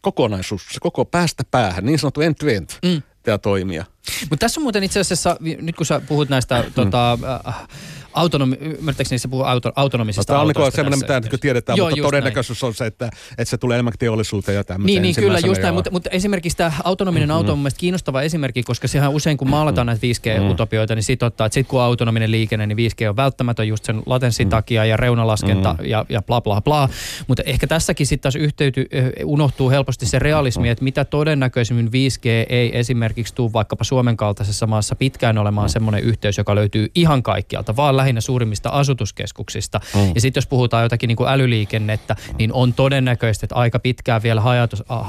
kokonaisuus, 0.00 0.66
se 0.70 0.80
koko 0.80 1.04
päästä 1.04 1.42
päähän, 1.50 1.84
niin 1.84 1.98
sanottu 1.98 2.20
end-to-end. 2.20 2.68
Mm. 2.82 3.02
Tämä 3.22 3.38
toimia. 3.38 3.84
Mutta 4.20 4.36
tässä 4.36 4.60
on 4.60 4.62
muuten 4.62 4.82
itse 4.82 5.00
asiassa, 5.00 5.36
nyt 5.40 5.76
kun 5.76 5.86
sä 5.86 6.00
puhut 6.08 6.28
näistä 6.28 6.62
mm. 6.62 6.72
tota, 6.72 7.18
äh, 7.46 7.68
autonomi, 8.14 8.56
ymmärtääkseni 8.60 9.18
se 9.18 9.28
puhuu 9.28 9.44
auto, 9.44 9.72
autonomisista 9.76 10.32
no, 10.32 10.52
Tämä 10.52 10.64
on 10.64 10.72
semmoinen, 10.72 10.98
mitä 10.98 11.20
niin 11.20 11.40
tiedetään, 11.40 11.76
Joo, 11.76 11.90
mutta 11.90 12.02
todennäköisyys 12.02 12.62
näin. 12.62 12.68
on 12.68 12.74
se, 12.74 12.86
että, 12.86 13.10
että 13.30 13.50
se 13.50 13.58
tulee 13.58 13.76
enemmän 13.76 13.92
teollisuuteen 13.98 14.56
ja 14.56 14.64
tämmöiseen. 14.64 15.02
Niin, 15.02 15.02
niin 15.02 15.14
kyllä, 15.14 15.38
just 15.38 15.62
näin, 15.62 15.74
mutta, 15.74 15.90
mutta 15.90 16.10
esimerkiksi 16.10 16.56
tämä 16.56 16.72
autonominen 16.84 17.28
mm-hmm. 17.28 17.36
auto 17.36 17.52
on 17.52 17.58
mielestäni 17.58 17.80
kiinnostava 17.80 18.22
esimerkki, 18.22 18.62
koska 18.62 18.88
sehän 18.88 19.10
usein 19.10 19.36
kun 19.36 19.50
maalataan 19.50 19.86
näitä 19.86 20.06
5G-utopioita, 20.06 20.94
niin 20.94 21.02
sit 21.02 21.22
ottaa, 21.22 21.46
että 21.46 21.54
sit 21.54 21.66
kun 21.66 21.80
on 21.80 21.84
autonominen 21.84 22.30
liikenne, 22.30 22.66
niin 22.66 22.78
5G 22.78 23.08
on 23.08 23.16
välttämätön 23.16 23.68
just 23.68 23.84
sen 23.84 24.02
latenssin 24.06 24.46
mm-hmm. 24.46 24.50
takia 24.50 24.84
ja 24.84 24.96
reunalaskenta 24.96 25.72
mm-hmm. 25.72 25.86
ja, 25.86 26.06
ja 26.08 26.22
bla 26.22 26.40
bla 26.40 26.60
bla. 26.60 26.88
Mutta 27.26 27.42
ehkä 27.46 27.66
tässäkin 27.66 28.06
sitten 28.06 28.22
taas 28.22 28.36
yhteyty, 28.36 28.86
unohtuu 29.24 29.70
helposti 29.70 30.06
se 30.06 30.18
realismi, 30.18 30.68
että 30.68 30.84
mitä 30.84 31.04
todennäköisimmin 31.04 31.86
5G 31.86 32.46
ei 32.48 32.78
esimerkiksi 32.78 33.34
tule 33.34 33.52
vaikkapa 33.52 33.84
Suomen 33.84 34.16
kaltaisessa 34.16 34.66
maassa 34.66 34.96
pitkään 34.96 35.38
olemaan 35.38 35.68
semmoinen 35.68 36.02
yhteys, 36.02 36.38
joka 36.38 36.54
löytyy 36.54 36.90
ihan 36.94 37.22
kaikkialta, 37.22 37.76
vaan 37.76 37.96
lähinnä 38.00 38.20
suurimmista 38.20 38.68
asutuskeskuksista. 38.68 39.80
Mm. 39.94 40.12
Ja 40.14 40.20
sitten 40.20 40.40
jos 40.40 40.46
puhutaan 40.46 40.82
jotakin 40.82 41.08
niin 41.08 41.16
kuin 41.16 41.28
älyliikennettä, 41.28 42.16
niin 42.38 42.52
on 42.52 42.72
todennäköistä, 42.72 43.46
että 43.46 43.54
aika 43.54 43.78
pitkään 43.78 44.22
vielä 44.22 44.42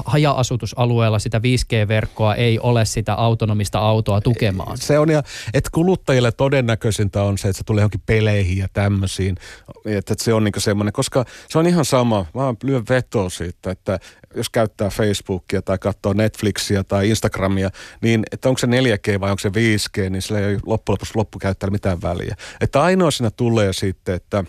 haja-asutusalueella 0.04 1.18
sitä 1.18 1.38
5G-verkkoa 1.38 2.34
ei 2.34 2.58
ole 2.58 2.84
sitä 2.84 3.14
autonomista 3.14 3.78
autoa 3.78 4.20
tukemaan. 4.20 4.78
Se 4.78 4.98
on 4.98 5.10
ja, 5.10 5.22
että 5.54 5.70
kuluttajille 5.72 6.32
todennäköisintä 6.32 7.22
on 7.22 7.38
se, 7.38 7.48
että 7.48 7.58
se 7.58 7.64
tulee 7.64 7.80
johonkin 7.80 8.02
peleihin 8.06 8.58
ja 8.58 8.68
tämmöisiin. 8.72 9.36
Että 9.84 10.14
se 10.18 10.34
on 10.34 10.44
niin 10.44 10.52
semmoinen, 10.58 10.92
koska 10.92 11.24
se 11.48 11.58
on 11.58 11.66
ihan 11.66 11.84
sama. 11.84 12.26
Mä 12.34 12.54
lyön 12.64 12.84
vetoa 12.88 13.30
siitä, 13.30 13.70
että 13.70 13.98
jos 14.34 14.50
käyttää 14.50 14.90
Facebookia 14.90 15.62
tai 15.62 15.78
katsoo 15.78 16.12
Netflixiä 16.12 16.84
tai 16.84 17.10
Instagramia, 17.10 17.70
niin 18.00 18.22
että 18.32 18.48
onko 18.48 18.58
se 18.58 18.66
4G 18.66 19.20
vai 19.20 19.30
onko 19.30 19.38
se 19.38 19.48
5G, 19.48 20.10
niin 20.10 20.22
sillä 20.22 20.40
ei 20.40 20.58
loppujen 20.66 20.94
lopuksi 20.94 21.12
loppukäyttäjällä 21.14 21.72
mitään 21.72 22.02
väliä. 22.02 22.36
Että 22.60 22.82
ainoa 22.82 23.10
siinä 23.10 23.30
tulee 23.30 23.72
sitten, 23.72 24.14
että 24.14 24.44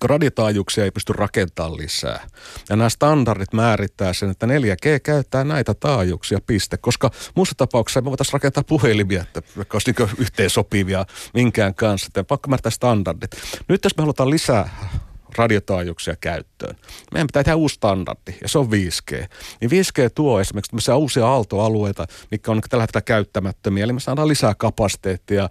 kun 0.00 0.10
radiotaajuuksia 0.10 0.84
ei 0.84 0.90
pysty 0.90 1.12
rakentamaan 1.12 1.76
lisää. 1.76 2.26
Ja 2.68 2.76
nämä 2.76 2.88
standardit 2.88 3.52
määrittää 3.52 4.12
sen, 4.12 4.30
että 4.30 4.46
4G 4.46 5.00
käyttää 5.02 5.44
näitä 5.44 5.74
taajuuksia, 5.74 6.38
piste. 6.46 6.76
Koska 6.76 7.10
muussa 7.34 7.54
tapauksessa 7.54 8.00
me 8.00 8.10
voitaisiin 8.10 8.32
rakentaa 8.32 8.62
puhelimia, 8.62 9.22
että 9.22 9.42
olisi 9.72 9.92
niin 9.98 10.08
yhteen 10.18 10.50
sopivia 10.50 11.06
minkään 11.34 11.74
kanssa. 11.74 12.06
Että 12.06 12.24
pakko 12.24 12.48
määrittää 12.48 12.70
standardit. 12.70 13.30
Nyt 13.68 13.84
jos 13.84 13.96
me 13.96 14.00
halutaan 14.02 14.30
lisää 14.30 14.90
radiotaajuuksia 15.38 16.16
käyttöön. 16.20 16.76
Meidän 17.12 17.26
pitää 17.26 17.44
tehdä 17.44 17.56
uusi 17.56 17.74
standardi, 17.74 18.34
ja 18.42 18.48
se 18.48 18.58
on 18.58 18.66
5G. 18.66 19.26
Niin 19.60 19.70
5G 19.70 20.10
tuo 20.14 20.40
esimerkiksi 20.40 20.70
tämmöisiä 20.70 20.96
uusia 20.96 21.26
aaltoalueita, 21.26 22.06
mitkä 22.30 22.50
on 22.50 22.60
tällä 22.70 22.82
hetkellä 22.82 23.02
käyttämättömiä, 23.02 23.84
eli 23.84 23.92
me 23.92 24.00
saadaan 24.00 24.28
lisää 24.28 24.54
kapasiteettia. 24.54 25.48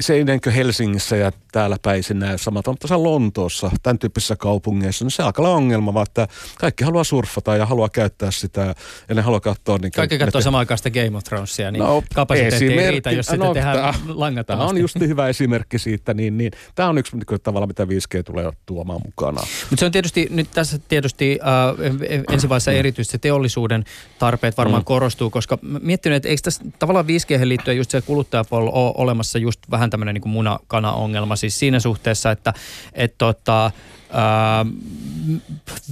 Se 0.00 0.14
ei 0.14 0.24
niin 0.24 0.40
Helsingissä 0.54 1.16
ja 1.16 1.32
täällä 1.52 1.76
päin 1.82 2.02
se 2.02 2.14
näy 2.14 2.38
samalta, 2.38 2.70
mutta 2.70 2.88
se 2.88 2.96
Lontoossa, 2.96 3.70
tämän 3.82 3.98
tyyppisissä 3.98 4.36
kaupungeissa, 4.36 5.04
niin 5.04 5.10
se 5.10 5.22
alkaa 5.22 5.44
olla 5.44 5.56
ongelma, 5.56 5.94
vaan 5.94 6.06
että 6.08 6.28
kaikki 6.58 6.84
haluaa 6.84 7.04
surfata 7.04 7.56
ja 7.56 7.66
haluaa 7.66 7.88
käyttää 7.88 8.30
sitä, 8.30 8.74
ja 9.08 9.14
ne 9.14 9.22
haluaa 9.22 9.40
katsoa. 9.40 9.78
Niin 9.78 9.92
kaikki 9.92 10.18
katsoo 10.18 10.40
samaan 10.40 10.58
aikaan 10.58 10.78
sitä 10.78 10.90
Game 10.90 11.16
of 11.16 11.24
Thronesia, 11.24 11.70
niin 11.70 11.82
no, 11.82 12.02
kapasiteetti 12.14 12.72
ei 12.72 12.90
riitä, 12.90 13.10
jos 13.10 13.30
no, 13.30 13.34
sitä 13.34 13.54
tehdään 13.54 13.94
langattomasti. 14.08 14.46
Tämä 14.46 14.70
on 14.70 14.78
just 14.78 15.00
hyvä 15.00 15.28
esimerkki 15.28 15.78
siitä, 15.78 16.14
niin, 16.14 16.38
niin 16.38 16.52
tämä 16.74 16.88
on 16.88 16.98
yksi 16.98 17.16
niin, 17.16 17.40
tavalla, 17.42 17.66
mitä 17.66 17.84
5G 17.84 18.22
tulee 18.24 18.52
tuomaan 18.66 19.00
mukana. 19.22 19.46
Mutta 19.70 19.80
se 19.80 19.86
on 19.86 19.92
tietysti, 19.92 20.26
nyt 20.30 20.50
tässä 20.54 20.78
tietysti 20.88 21.38
äh, 21.42 22.32
ensi 22.32 22.48
vaiheessa 22.48 22.70
mm. 22.70 22.76
erityisesti 22.76 23.18
teollisuuden 23.18 23.84
tarpeet 24.18 24.56
varmaan 24.56 24.82
mm. 24.82 24.84
korostuu, 24.84 25.30
koska 25.30 25.58
miettinyt, 25.82 26.16
että 26.16 26.28
eikö 26.28 26.42
tässä 26.42 26.64
tavallaan 26.78 27.06
5G 27.06 27.44
liittyen 27.44 27.76
just 27.76 27.90
se 27.90 28.00
kuluttajapuolella 28.00 28.70
ole 28.70 28.92
olemassa 28.96 29.38
just 29.38 29.60
vähän 29.70 29.90
tämmöinen 29.90 30.14
niin 30.14 30.28
muna-kana-ongelma, 30.28 31.36
siis 31.36 31.58
siinä 31.58 31.80
suhteessa, 31.80 32.30
että 32.30 32.54
et 32.92 33.14
tota, 33.18 33.70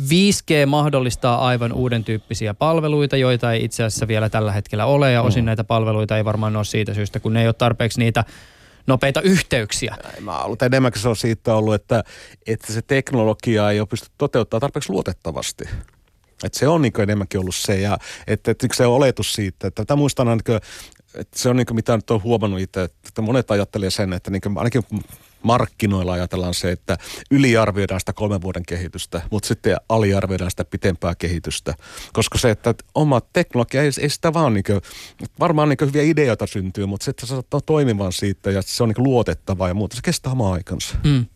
5G 0.09 0.67
mahdollistaa 0.67 1.47
aivan 1.47 1.73
uuden 1.73 2.05
tyyppisiä 2.05 2.55
palveluita, 2.55 3.17
joita 3.17 3.53
ei 3.53 3.65
itse 3.65 3.85
asiassa 3.85 4.09
vielä 4.09 4.29
tällä 4.29 4.53
hetkellä 4.53 4.87
ole, 4.87 5.13
ja 5.13 5.23
osin 5.23 5.45
mm. 5.45 5.47
näitä 5.47 5.65
palveluita 5.65 6.17
ei 6.17 6.25
varmaan 6.25 6.57
ole 6.57 6.65
siitä 6.65 6.95
syystä, 6.95 7.21
kun 7.21 7.33
ne 7.33 7.41
ei 7.41 7.49
ole 7.49 7.55
tarpeeksi 7.55 7.99
niitä 7.99 8.25
nopeita 8.91 9.23
yhteyksiä. 9.23 9.97
Mä 10.21 10.39
ollut 10.39 10.63
enemmänkin 10.63 11.03
se 11.03 11.09
on 11.09 11.17
siitä 11.17 11.55
ollut, 11.55 11.75
että, 11.75 12.05
että 12.47 12.73
se 12.73 12.83
teknologia 12.83 13.71
ei 13.71 13.81
ole 13.81 13.89
pysty 13.89 14.09
toteuttamaan 14.19 14.61
tarpeeksi 14.61 14.93
luotettavasti. 14.93 15.65
Että 16.45 16.59
se 16.59 16.69
on 16.69 16.83
niin 16.83 17.01
enemmänkin 17.01 17.41
ollut 17.41 17.55
se, 17.55 17.81
ja 17.81 17.99
että, 18.27 18.51
että 18.51 18.67
se 18.75 18.87
oletus 18.87 19.35
siitä, 19.35 19.67
että 19.67 19.85
tämä 19.85 19.99
muistan 19.99 20.29
kuin, 20.47 20.61
että 21.15 21.39
se 21.39 21.49
on 21.49 21.57
niin 21.57 21.67
kuin, 21.67 21.75
mitä 21.75 21.97
nyt 21.97 22.11
on 22.11 22.23
huomannut 22.23 22.61
itse, 22.61 22.83
että 22.83 23.23
monet 23.23 23.51
ajattelee 23.51 23.91
sen, 23.91 24.13
että 24.13 24.31
niin 24.31 24.41
kuin, 24.41 24.59
ainakin 24.59 24.83
markkinoilla 25.43 26.13
ajatellaan 26.13 26.55
se, 26.55 26.73
että 26.73 26.99
yliarvioidaan 27.31 28.01
sitä 28.01 28.13
kolmen 28.13 28.43
vuoden 28.43 28.63
kehitystä, 28.67 29.23
mutta 29.31 29.47
sitten 29.47 29.77
aliarvioidaan 29.89 30.51
sitä 30.51 30.65
pitempää 30.65 31.15
kehitystä. 31.15 31.75
Koska 32.13 32.39
se, 32.39 32.51
että 32.51 32.75
oma 32.95 33.21
teknologia 33.21 33.83
ei, 33.83 33.91
ei 34.01 34.11
sitä 34.11 34.33
vaan, 34.33 34.55
niin 34.55 34.65
kuin, 34.65 34.81
varmaan 35.41 35.69
niin 35.69 35.79
hyviä 35.81 36.03
ideoita 36.03 36.47
syntyy, 36.47 36.87
mutta 36.87 37.05
sitten 37.05 37.27
se 37.27 37.31
saattaa 37.31 37.61
toimivan 37.61 38.13
siitä 38.13 38.51
ja 38.51 38.63
se 38.63 38.83
on 38.83 38.89
niin 38.89 39.05
luotettava 39.05 39.69
ja 39.69 39.75
muuta. 39.75 39.97
Se 39.97 40.03
kestää 40.03 40.33
omaa 40.33 40.53
aikansa. 40.53 40.97
Mm. 41.05 41.27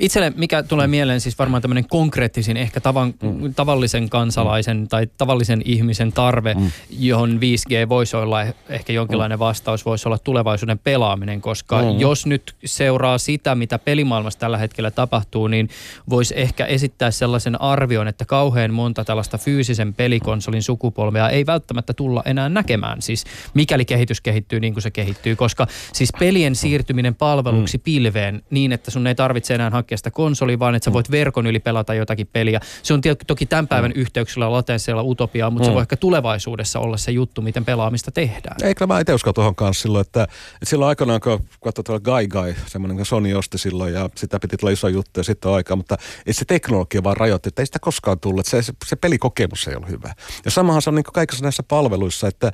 Itselle 0.00 0.32
mikä 0.36 0.62
tulee 0.62 0.86
mieleen 0.86 1.20
siis 1.20 1.38
varmaan 1.38 1.62
tämmöinen 1.62 1.88
konkreettisin 1.88 2.56
ehkä 2.56 2.80
tavan, 2.80 3.14
mm. 3.22 3.54
tavallisen 3.54 4.08
kansalaisen 4.08 4.76
mm. 4.76 4.88
tai 4.88 5.06
tavallisen 5.18 5.62
ihmisen 5.64 6.12
tarve, 6.12 6.54
mm. 6.54 6.70
johon 6.90 7.38
5G 7.40 7.88
voisi 7.88 8.16
olla 8.16 8.42
ehkä 8.68 8.92
jonkinlainen 8.92 9.38
mm. 9.38 9.40
vastaus, 9.40 9.84
voisi 9.84 10.08
olla 10.08 10.18
tulevaisuuden 10.18 10.78
pelaaminen, 10.78 11.40
koska 11.40 11.82
mm. 11.82 12.00
jos 12.00 12.26
nyt 12.26 12.54
seuraa 12.64 13.18
sitä, 13.18 13.54
mitä 13.54 13.78
pelimaailmassa 13.78 14.38
tällä 14.38 14.58
hetkellä 14.58 14.90
tapahtuu, 14.90 15.46
niin 15.46 15.68
voisi 16.10 16.34
ehkä 16.36 16.66
esittää 16.66 17.10
sellaisen 17.10 17.60
arvion, 17.60 18.08
että 18.08 18.24
kauhean 18.24 18.74
monta 18.74 19.04
tällaista 19.04 19.38
fyysisen 19.38 19.94
pelikonsolin 19.94 20.62
sukupolvea 20.62 21.28
ei 21.28 21.46
välttämättä 21.46 21.92
tulla 21.92 22.22
enää 22.24 22.48
näkemään, 22.48 23.02
siis 23.02 23.24
mikäli 23.54 23.84
kehitys 23.84 24.20
kehittyy 24.20 24.60
niin 24.60 24.72
kuin 24.72 24.82
se 24.82 24.90
kehittyy, 24.90 25.36
koska 25.36 25.66
siis 25.92 26.10
pelien 26.18 26.54
siirtyminen 26.54 27.14
palveluksi 27.14 27.78
mm. 27.78 27.82
pilveen 27.82 28.42
niin, 28.50 28.72
että 28.72 28.90
sun 28.90 29.06
ei 29.06 29.14
tarvitse 29.14 29.57
enää 29.60 29.70
hakea 29.70 29.98
sitä 29.98 30.10
konsoli, 30.10 30.58
vaan 30.58 30.74
että 30.74 30.84
sä 30.84 30.92
voit 30.92 31.10
verkon 31.10 31.46
yli 31.46 31.58
pelata 31.58 31.94
jotakin 31.94 32.26
peliä. 32.26 32.60
Se 32.82 32.94
on 32.94 33.00
toki 33.26 33.46
tämän 33.46 33.68
päivän 33.68 33.90
mm. 33.90 34.00
yhteyksillä 34.00 34.52
latensseilla 34.52 35.02
utopiaa, 35.02 35.50
mutta 35.50 35.64
mm. 35.64 35.70
se 35.70 35.74
voi 35.74 35.82
ehkä 35.82 35.96
tulevaisuudessa 35.96 36.78
olla 36.80 36.96
se 36.96 37.10
juttu, 37.10 37.42
miten 37.42 37.64
pelaamista 37.64 38.10
tehdään. 38.10 38.56
Eikö 38.62 38.86
mä 38.86 39.00
itse 39.00 39.14
usko 39.14 39.32
tuohon 39.32 39.54
kanssa 39.54 39.82
silloin, 39.82 40.00
että, 40.00 40.22
että 40.22 40.66
silloin 40.66 40.88
aikanaan, 40.88 41.20
kun 41.20 41.44
katsoi 41.64 41.84
tuolla 41.84 42.00
Guy 42.00 42.28
Guy, 42.28 42.54
semmoinen 42.66 43.04
Sony 43.04 43.34
osti 43.34 43.58
silloin 43.58 43.94
ja 43.94 44.10
sitä 44.14 44.38
piti 44.40 44.56
tulla 44.56 44.72
iso 44.72 44.88
juttu 44.88 45.20
ja 45.20 45.24
sitten 45.24 45.50
aikaa, 45.50 45.76
mutta 45.76 45.96
ei 46.26 46.32
se 46.32 46.44
teknologia 46.44 47.02
vaan 47.04 47.16
rajoitti, 47.16 47.48
että 47.48 47.62
ei 47.62 47.66
sitä 47.66 47.78
koskaan 47.78 48.20
tullut, 48.20 48.40
että 48.40 48.50
se, 48.50 48.62
se, 48.62 48.72
se 48.84 48.96
pelikokemus 48.96 49.68
ei 49.68 49.76
ollut 49.76 49.90
hyvä. 49.90 50.14
Ja 50.44 50.50
samahan 50.50 50.82
se 50.82 50.90
on 50.90 50.94
niin 50.94 51.04
kaikissa 51.04 51.44
näissä 51.44 51.62
palveluissa, 51.62 52.28
että, 52.28 52.52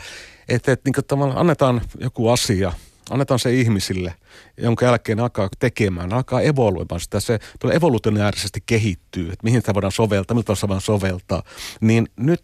että, 0.48 0.72
että 0.72 0.90
niin 0.90 1.36
annetaan 1.36 1.80
joku 2.00 2.28
asia– 2.28 2.72
annetaan 3.10 3.38
se 3.38 3.54
ihmisille, 3.54 4.14
jonka 4.56 4.84
jälkeen 4.84 5.20
alkaa 5.20 5.48
tekemään, 5.58 6.12
alkaa 6.12 6.40
evoluoimaan 6.40 7.00
sitä, 7.00 7.20
se 7.20 7.38
tulee 7.60 7.76
evolutionaarisesti 7.76 8.62
kehittyy, 8.66 9.24
että 9.24 9.44
mihin 9.44 9.60
sitä 9.60 9.74
voidaan 9.74 9.92
soveltaa, 9.92 10.34
miltä 10.34 10.52
voidaan 10.62 10.80
soveltaa, 10.80 11.42
niin 11.80 12.08
nyt 12.16 12.40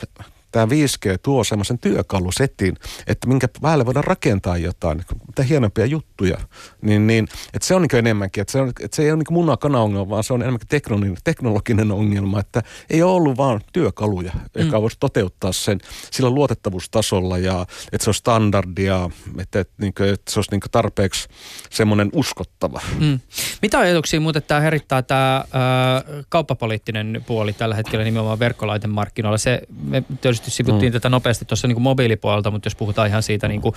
tämä 0.51 0.67
5G 0.67 1.19
tuo 1.23 1.45
semmoisen 1.45 1.79
työkalusetin, 1.79 2.77
että 3.07 3.29
minkä 3.29 3.49
päälle 3.61 3.87
voidaan 3.87 4.05
rakentaa 4.05 4.57
jotain, 4.57 5.05
mitä 5.27 5.43
hienompia 5.43 5.87
juttuja. 5.87 6.39
Niin, 6.83 7.07
niin, 7.07 7.29
että 7.55 7.67
se 7.67 7.75
on 7.75 7.83
niin 7.83 7.97
enemmänkin, 7.97 8.41
että 8.41 8.53
se, 8.53 8.61
on, 8.61 8.69
että 8.69 8.97
se 8.97 9.03
ei 9.03 9.11
ole 9.11 9.17
niin 9.17 9.35
muna-kana-ongelma, 9.35 10.09
vaan 10.09 10.25
se 10.25 10.33
on 10.33 10.43
enemmänkin 10.43 10.69
teknologinen, 10.69 11.17
teknologinen 11.25 11.93
ongelma, 11.93 12.41
että 12.41 12.63
ei 12.91 13.03
ole 13.03 13.13
ollut 13.13 13.37
vaan 13.37 13.61
työkaluja, 13.73 14.33
mm. 14.35 14.65
joka 14.65 14.83
voisi 14.83 14.97
toteuttaa 15.01 15.53
sen 15.53 15.79
sillä 16.11 16.31
luotettavuustasolla 16.31 17.39
ja 17.39 17.67
että 17.93 18.05
se 18.05 18.11
on 18.11 18.15
standardia, 18.15 19.11
että, 19.39 19.61
että, 19.61 19.75
niin 19.79 19.95
kuin, 19.95 20.09
että 20.09 20.33
se 20.33 20.39
olisi 20.39 20.51
niin 20.51 20.61
tarpeeksi 20.71 21.29
semmoinen 21.71 22.11
uskottava. 22.13 22.81
Mm. 22.99 23.21
Mitä 23.63 23.79
ajatuksia 23.79 24.21
muuten 24.21 24.43
tämä 24.43 24.61
herittää 24.61 25.03
tämä 25.03 25.37
äh, 25.37 26.25
kauppapoliittinen 26.29 27.25
puoli 27.27 27.53
tällä 27.53 27.75
hetkellä 27.75 28.05
nimenomaan 28.05 28.39
verkkolaitemarkkinoilla? 28.39 29.39
Se, 29.39 29.63
me 29.83 30.03
tietysti 30.41 30.57
sivuttiin 30.57 30.93
mm. 30.93 30.93
tätä 30.93 31.09
nopeasti 31.09 31.45
tuossa 31.45 31.69
niin 31.69 31.83
mobiilipuolelta, 31.83 32.51
mutta 32.51 32.67
jos 32.67 32.77
puhutaan 32.77 33.09
ihan 33.09 33.23
siitä 33.23 33.49
niin 33.49 33.61
kuin, 33.61 33.75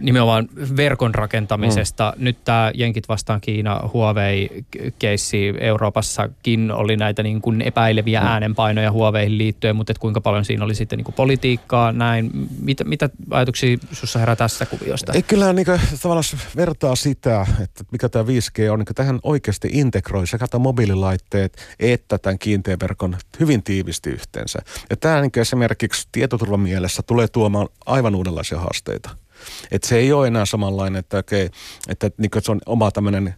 nimenomaan 0.00 0.48
verkon 0.76 1.14
rakentamisesta. 1.14 2.12
Mm. 2.16 2.24
Nyt 2.24 2.38
tämä 2.44 2.70
Jenkit 2.74 3.08
vastaan 3.08 3.40
Kiina 3.40 3.80
Huawei-keissi 3.92 5.54
Euroopassakin 5.60 6.72
oli 6.72 6.96
näitä 6.96 7.22
niin 7.22 7.40
kuin 7.40 7.62
epäileviä 7.62 8.20
mm. 8.20 8.26
äänenpainoja 8.26 8.92
Huaweihin 8.92 9.38
liittyen, 9.38 9.76
mutta 9.76 9.94
kuinka 10.00 10.20
paljon 10.20 10.44
siinä 10.44 10.64
oli 10.64 10.74
sitten 10.74 10.96
niin 10.96 11.04
kuin 11.04 11.14
politiikkaa 11.14 11.92
näin. 11.92 12.30
Mitä, 12.62 12.84
mitä 12.84 13.10
ajatuksia 13.30 13.76
sinussa 13.92 14.18
herää 14.18 14.36
tässä 14.36 14.66
kuviosta? 14.66 15.12
Ei, 15.12 15.22
kyllähän 15.22 15.56
niin 15.56 15.66
kuin, 15.66 15.80
tavallaan 16.02 16.24
vertaa 16.56 16.96
sitä, 16.96 17.46
että 17.62 17.84
mikä 17.92 18.08
tämä 18.08 18.24
5G 18.24 18.70
on, 18.70 18.78
niin 18.78 18.86
tähän 18.94 19.18
oikeasti 19.22 19.68
integroi 19.72 20.26
sekä 20.26 20.46
mobiililaitteet 20.58 21.60
että 21.80 22.18
tämän 22.18 22.38
kiinteän 22.38 22.80
verkon 22.80 23.16
hyvin 23.40 23.62
tiivisti 23.62 24.10
yhteensä. 24.10 24.58
Ja 24.90 24.96
tämä 24.96 25.20
niin 25.20 25.30
esimerkiksi 25.36 25.69
tietoturvan 26.12 26.60
mielessä 26.60 27.02
tulee 27.02 27.28
tuomaan 27.28 27.68
aivan 27.86 28.14
uudenlaisia 28.14 28.58
haasteita. 28.58 29.10
Et 29.70 29.84
se 29.84 29.96
ei 29.96 30.12
ole 30.12 30.26
enää 30.26 30.46
samanlainen, 30.46 30.98
että, 30.98 31.18
okay, 31.18 31.48
että, 31.88 32.10
niin 32.18 32.30
se 32.38 32.50
on 32.52 32.60
oma 32.66 32.90
tämmöinen 32.90 33.34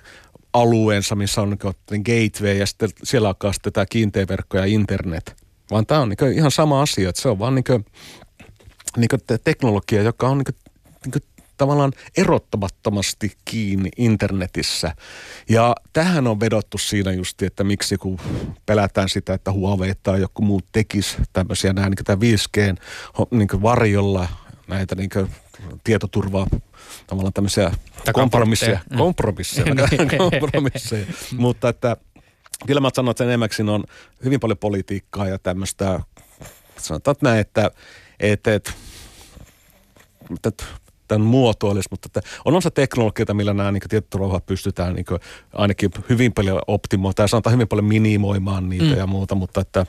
alueensa, 0.52 1.14
missä 1.14 1.40
on 1.40 1.56
niin 1.90 2.02
gateway 2.02 2.56
ja 2.56 2.66
sitten 2.66 2.90
siellä 3.02 3.28
alkaa 3.28 3.52
sitten 3.52 3.72
tämä 3.72 3.86
kiinteä 3.86 4.28
verkko 4.28 4.58
ja 4.58 4.64
internet. 4.64 5.36
Vaan 5.70 5.86
tämä 5.86 6.00
on 6.00 6.08
niin 6.08 6.32
ihan 6.32 6.50
sama 6.50 6.82
asia, 6.82 7.08
että 7.08 7.22
se 7.22 7.28
on 7.28 7.38
vaan 7.38 7.54
niin 7.54 7.64
kuin, 7.64 7.84
niin 8.96 9.08
kuin 9.08 9.20
teknologia, 9.44 10.02
joka 10.02 10.28
on 10.28 10.38
niin 10.38 10.44
kuin, 10.44 10.56
niin 11.04 11.12
kuin 11.12 11.22
tavallaan 11.62 11.92
erottamattomasti 12.16 13.32
kiinni 13.44 13.88
internetissä. 13.96 14.94
Ja 15.48 15.74
tähän 15.92 16.26
on 16.26 16.40
vedottu 16.40 16.78
siinä 16.78 17.12
just, 17.12 17.42
että 17.42 17.64
miksi 17.64 17.96
kun 17.96 18.18
pelätään 18.66 19.08
sitä, 19.08 19.34
että 19.34 19.52
Huawei 19.52 19.92
tai 20.02 20.20
joku 20.20 20.42
muu 20.42 20.60
tekisi 20.72 21.16
tämmöisiä 21.32 21.72
näin 21.72 21.92
niin 21.92 22.36
5G 22.36 22.76
niin 23.30 23.62
varjolla 23.62 24.28
näitä 24.68 24.94
niin 24.94 25.10
tietoturvaa 25.84 26.46
tavallaan 27.06 27.32
tämmöisiä 27.32 27.70
kompromisseja, 28.12 28.80
mm. 28.90 28.98
kompromisseja, 28.98 29.74
niin. 29.74 30.18
kompromisseja. 30.18 31.06
mutta 31.36 31.68
että 31.68 31.96
kyllä 32.66 32.80
mä 32.80 32.90
sanon, 32.94 33.10
että 33.10 33.24
sen 33.24 33.28
enimmäksi 33.28 33.62
on 33.62 33.84
hyvin 34.24 34.40
paljon 34.40 34.58
politiikkaa 34.58 35.28
ja 35.28 35.38
tämmöistä, 35.38 36.00
sanotaan 36.78 37.16
näin, 37.22 37.40
että, 37.40 37.70
että, 38.20 38.54
että, 38.54 38.72
että 40.46 40.64
tämän 41.14 41.26
muotoilisi, 41.26 41.88
mutta 41.90 42.06
että 42.06 42.30
on 42.44 42.54
osa 42.54 42.70
teknologioita, 42.70 43.34
millä 43.34 43.54
nämä 43.54 43.72
niin 43.72 43.82
tietoturvaa 43.88 44.40
pystytään 44.40 44.94
niin 44.94 45.06
ainakin 45.52 45.90
hyvin 46.08 46.32
paljon 46.32 46.60
optimoimaan 46.66 47.14
tai 47.14 47.28
sanotaan 47.28 47.54
hyvin 47.54 47.68
paljon 47.68 47.84
minimoimaan 47.84 48.68
niitä 48.68 48.84
mm. 48.84 48.96
ja 48.96 49.06
muuta, 49.06 49.34
mutta 49.34 49.60
että 49.60 49.86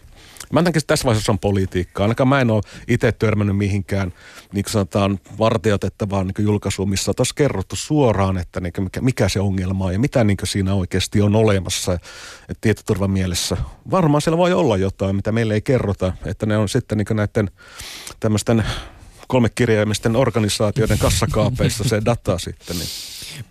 Mä 0.52 0.60
en 0.60 0.74
tässä 0.88 1.06
vaiheessa 1.06 1.32
on 1.32 1.40
politiikkaa. 1.40 2.04
Ainakaan 2.04 2.28
mä 2.28 2.42
en 2.42 2.52
ole 2.52 2.62
itse 2.88 3.12
törmännyt 3.12 3.58
mihinkään, 3.58 4.14
niin 4.54 4.64
kuin 4.64 4.72
sanotaan, 4.72 5.20
vartioitettavaan 5.40 6.28
niin 6.28 6.46
julkaisuun, 6.46 6.90
missä 6.90 7.12
on 7.12 7.26
kerrottu 7.36 7.76
suoraan, 7.76 8.38
että 8.38 8.60
niin 8.60 8.74
mikä, 8.80 9.02
mikä 9.02 9.30
se 9.30 9.40
ongelma 9.40 9.86
on 9.86 9.94
ja 9.94 10.00
mitä 10.00 10.24
niin 10.24 10.38
siinä 10.44 10.74
oikeasti 10.74 11.22
on 11.22 11.36
olemassa 11.36 11.94
että 11.94 12.62
tietoturvan 12.62 13.12
mielessä. 13.12 13.58
Varmaan 13.92 14.22
siellä 14.22 14.38
voi 14.38 14.54
olla 14.54 14.78
jotain, 14.78 15.16
mitä 15.16 15.32
meille 15.32 15.54
ei 15.54 15.62
kerrota, 15.62 16.14
että 16.26 16.46
ne 16.46 16.58
on 16.58 16.70
sitten 16.70 16.98
niin 16.98 17.18
näiden 17.18 17.52
tämmöisten 18.20 18.64
kolmekirjaimisten 19.34 20.16
organisaatioiden 20.16 20.98
kassakaapeissa 20.98 21.84
se 21.84 22.02
data 22.06 22.38
sitten. 22.38 22.76
Niin. 22.78 22.90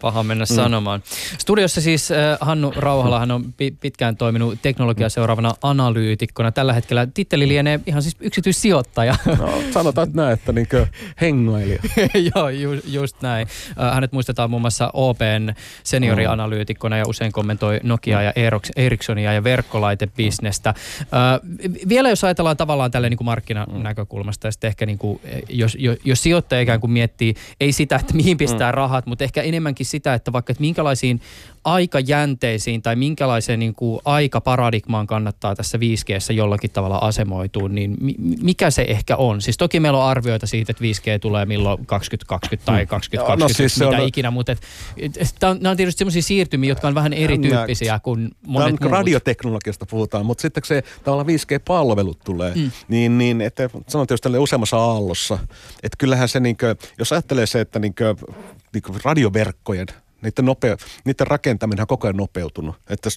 Paha 0.01 0.23
mennä 0.23 0.45
mm. 0.45 0.55
sanomaan. 0.55 1.03
Studiossa 1.39 1.81
siis 1.81 2.11
äh, 2.11 2.39
Hannu 2.41 2.73
Rauhala, 2.77 3.19
hän 3.19 3.31
on 3.31 3.55
pitkään 3.81 4.17
toiminut 4.17 4.59
teknologia 4.63 5.09
seuraavana 5.09 5.55
analyytikkona. 5.63 6.53
Tällä 6.53 6.73
hetkellä 6.73 7.07
titteli 7.15 7.49
lienee 7.49 7.81
ihan 7.87 8.03
siis 8.03 8.17
yksityissijoittaja. 8.21 9.17
No, 9.39 9.63
sanotaan 9.71 10.09
näin, 10.15 10.33
että 10.33 10.53
niinkö 10.53 10.87
hengailija. 11.21 11.83
Joo, 12.35 12.49
ju, 12.49 12.73
just 12.87 13.23
näin. 13.23 13.49
Äh, 13.81 13.95
hänet 13.95 14.13
muistetaan 14.13 14.51
muun 14.51 14.63
muassa 14.63 14.91
OPn 14.93 15.53
seniorianalyytikkona 15.85 16.97
ja 16.97 17.05
usein 17.09 17.33
kommentoi 17.33 17.81
Nokia 17.83 18.23
ja 18.23 18.33
Ericssonia 18.77 19.33
ja 19.33 19.45
verkkolaitebisnestä. 19.45 20.69
Äh, 20.69 21.85
vielä 21.89 22.09
jos 22.09 22.25
ajatellaan 22.25 22.57
tavallaan 22.57 22.91
tälle 22.91 23.11
niin 23.11 23.19
kuin 23.19 23.27
markkinanäkökulmasta 23.27 24.47
ja 24.47 24.53
sitten 24.53 24.69
ehkä 24.69 24.87
niin 24.87 24.99
kuin, 24.99 25.21
jos, 25.49 25.77
jos, 25.81 25.99
jos 26.05 26.23
sijoittaja 26.23 26.61
ikään 26.61 26.81
kuin 26.81 26.91
miettii, 26.91 27.35
ei 27.61 27.73
sitä, 27.73 27.97
että 27.97 28.15
mihin 28.15 28.37
pistää 28.37 28.73
rahat, 28.73 29.07
mutta 29.07 29.25
ehkä 29.25 29.43
enemmän 29.43 29.72
enemmänkin 29.73 29.87
sitä, 29.87 30.15
että 30.15 30.33
vaikka 30.33 30.53
että 30.53 30.61
minkälaisiin 30.61 31.21
aikajänteisiin 31.65 32.83
tai 32.83 32.97
minkälaiseen 32.97 33.59
niin 33.59 33.75
kuin 33.75 34.01
aikaparadigmaan 34.05 35.07
kannattaa 35.07 35.55
tässä 35.55 35.79
5G 35.79 36.33
jollakin 36.33 36.71
tavalla 36.71 36.99
asemoitua, 36.99 37.69
niin 37.69 37.97
mikä 38.43 38.71
se 38.71 38.85
ehkä 38.89 39.17
on? 39.17 39.41
Siis 39.41 39.57
toki 39.57 39.81
meillä 39.81 39.99
on 39.99 40.05
arvioita 40.05 40.47
siitä, 40.47 40.73
että 40.73 40.85
5G 40.85 41.19
tulee 41.21 41.47
milloin 41.47 41.87
2020 41.87 42.67
tai 42.67 42.87
2020, 42.87 43.45
no, 43.45 43.49
no 43.49 43.55
siis 43.55 43.79
mitä 43.79 44.03
on... 44.03 44.09
ikinä, 44.09 44.31
mutta 44.31 44.53
et, 44.53 44.63
et, 44.97 45.17
et, 45.17 45.35
nämä 45.61 45.71
on 45.71 45.77
tietysti 45.77 45.99
sellaisia 45.99 46.23
siirtymiä, 46.23 46.71
jotka 46.71 46.89
on 46.89 46.95
vähän 46.95 47.13
erityyppisiä 47.13 48.01
kuin 48.03 48.31
monet 48.47 48.81
muut. 48.81 48.93
Radioteknologiasta 48.93 49.87
puhutaan, 49.87 50.27
mutta 50.27 50.43
sitten 50.43 50.63
kun 50.63 50.69
se 50.69 50.83
tavallaan 51.05 51.27
5G-palvelut 51.27 52.19
tulee, 52.25 52.55
mm. 52.55 52.71
niin, 52.89 53.19
niin 53.19 53.41
että 53.41 53.71
sanon 53.89 54.07
tietysti 54.07 54.39
useammassa 54.39 54.77
aallossa, 54.77 55.39
että 55.83 55.97
kyllähän 55.99 56.29
se, 56.29 56.41
niin 56.41 56.57
kuin, 56.57 56.77
jos 56.99 57.13
ajattelee 57.13 57.47
se, 57.47 57.61
että 57.61 57.79
niin 57.79 57.95
kuin, 57.95 58.37
niin 58.73 59.03
radioverkkojen, 59.05 59.87
niiden, 60.23 60.45
nopea, 60.45 60.77
niiden 61.05 61.27
rakentaminen 61.27 61.83
on 61.83 61.87
koko 61.87 62.07
ajan 62.07 62.17
nopeutunut. 62.17 62.77
Että 62.89 63.11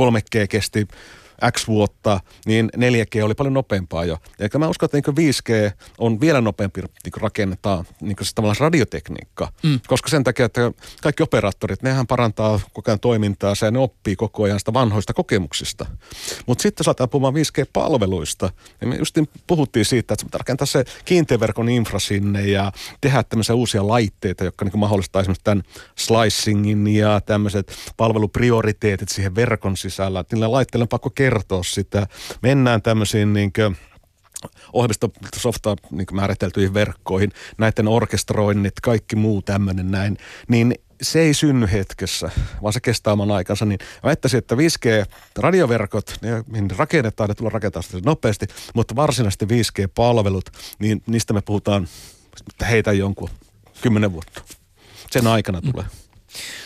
3G 0.00 0.46
kesti 0.48 0.88
X 1.52 1.66
vuotta, 1.68 2.20
niin 2.46 2.70
4G 2.76 3.24
oli 3.24 3.34
paljon 3.34 3.54
nopeampaa 3.54 4.04
jo. 4.04 4.18
Eli 4.38 4.48
mä 4.58 4.68
uskon, 4.68 4.88
että 4.92 5.12
niin 5.16 5.32
5G 5.32 5.72
on 5.98 6.20
vielä 6.20 6.40
nopeampi 6.40 6.80
niin 6.80 7.12
rakennetaan 7.16 7.84
niin 8.00 8.16
siis 8.18 8.34
tavallaan 8.34 8.56
radiotekniikka. 8.60 9.52
Mm. 9.62 9.80
Koska 9.86 10.08
sen 10.08 10.24
takia, 10.24 10.46
että 10.46 10.72
kaikki 11.02 11.22
operaattorit, 11.22 11.82
nehän 11.82 12.06
parantaa 12.06 12.60
koko 12.72 12.90
ajan 12.90 13.00
toimintaa 13.00 13.54
ja 13.62 13.70
ne 13.70 13.78
oppii 13.78 14.16
koko 14.16 14.42
ajan 14.42 14.58
sitä 14.58 14.72
vanhoista 14.72 15.14
kokemuksista. 15.14 15.86
Mutta 16.46 16.62
sitten 16.62 16.84
saattaa 16.84 17.06
puhumaan 17.06 17.34
5G-palveluista. 17.34 18.50
Ja 18.80 18.86
me 18.86 18.96
just 18.96 19.18
puhuttiin 19.46 19.84
siitä, 19.84 20.14
että 20.14 20.24
se 20.30 20.38
rakentaa 20.38 20.66
se 20.66 20.84
kiinteäverkon 21.04 21.68
infra 21.68 21.98
sinne 21.98 22.46
ja 22.46 22.72
tehdä 23.00 23.22
tämmöisiä 23.22 23.54
uusia 23.54 23.86
laitteita, 23.86 24.44
jotka 24.44 24.64
niin 24.64 24.78
mahdollistaa 24.78 25.20
esimerkiksi 25.20 25.44
tämän 25.44 25.62
slicingin 25.98 26.86
ja 26.86 27.20
tämmöiset 27.20 27.72
palveluprioriteetit 27.96 29.08
siihen 29.08 29.34
verkon 29.34 29.76
sisällä. 29.76 30.20
Että 30.20 30.36
niillä 30.36 30.52
laitteilla 30.52 30.84
on 30.84 30.88
pakko 30.88 31.10
kertoa 31.26 31.62
sitä. 31.62 32.06
Mennään 32.42 32.82
tämmöisiin 32.82 33.32
niin 33.32 33.52
kuin, 33.52 33.76
ohjelmistosoftaa 34.72 35.76
niin 35.90 36.06
määriteltyihin 36.12 36.74
verkkoihin, 36.74 37.32
näiden 37.58 37.88
orkestroinnit, 37.88 38.80
kaikki 38.82 39.16
muu 39.16 39.42
tämmöinen 39.42 39.90
näin, 39.90 40.18
niin 40.48 40.74
se 41.02 41.20
ei 41.20 41.34
synny 41.34 41.68
hetkessä, 41.72 42.30
vaan 42.62 42.72
se 42.72 42.80
kestää 42.80 43.12
oman 43.12 43.30
aikansa. 43.30 43.64
Niin 43.64 43.78
väittäisin, 44.04 44.38
että 44.38 44.54
5G-radioverkot, 44.54 46.18
ne, 46.22 46.44
ne 46.48 46.74
rakennetaan, 46.76 47.28
ne 47.28 47.34
tulee 47.34 47.50
rakentaa 47.50 47.82
sitä 47.82 47.98
nopeasti, 48.04 48.46
mutta 48.74 48.96
varsinaisesti 48.96 49.44
5G-palvelut, 49.44 50.50
niin 50.78 51.02
niistä 51.06 51.32
me 51.32 51.42
puhutaan, 51.42 51.88
heitä 52.70 52.92
jonkun 52.92 53.30
kymmenen 53.80 54.12
vuotta. 54.12 54.42
Sen 55.10 55.26
aikana 55.26 55.60
tulee. 55.60 55.84
Mm. 55.84 56.65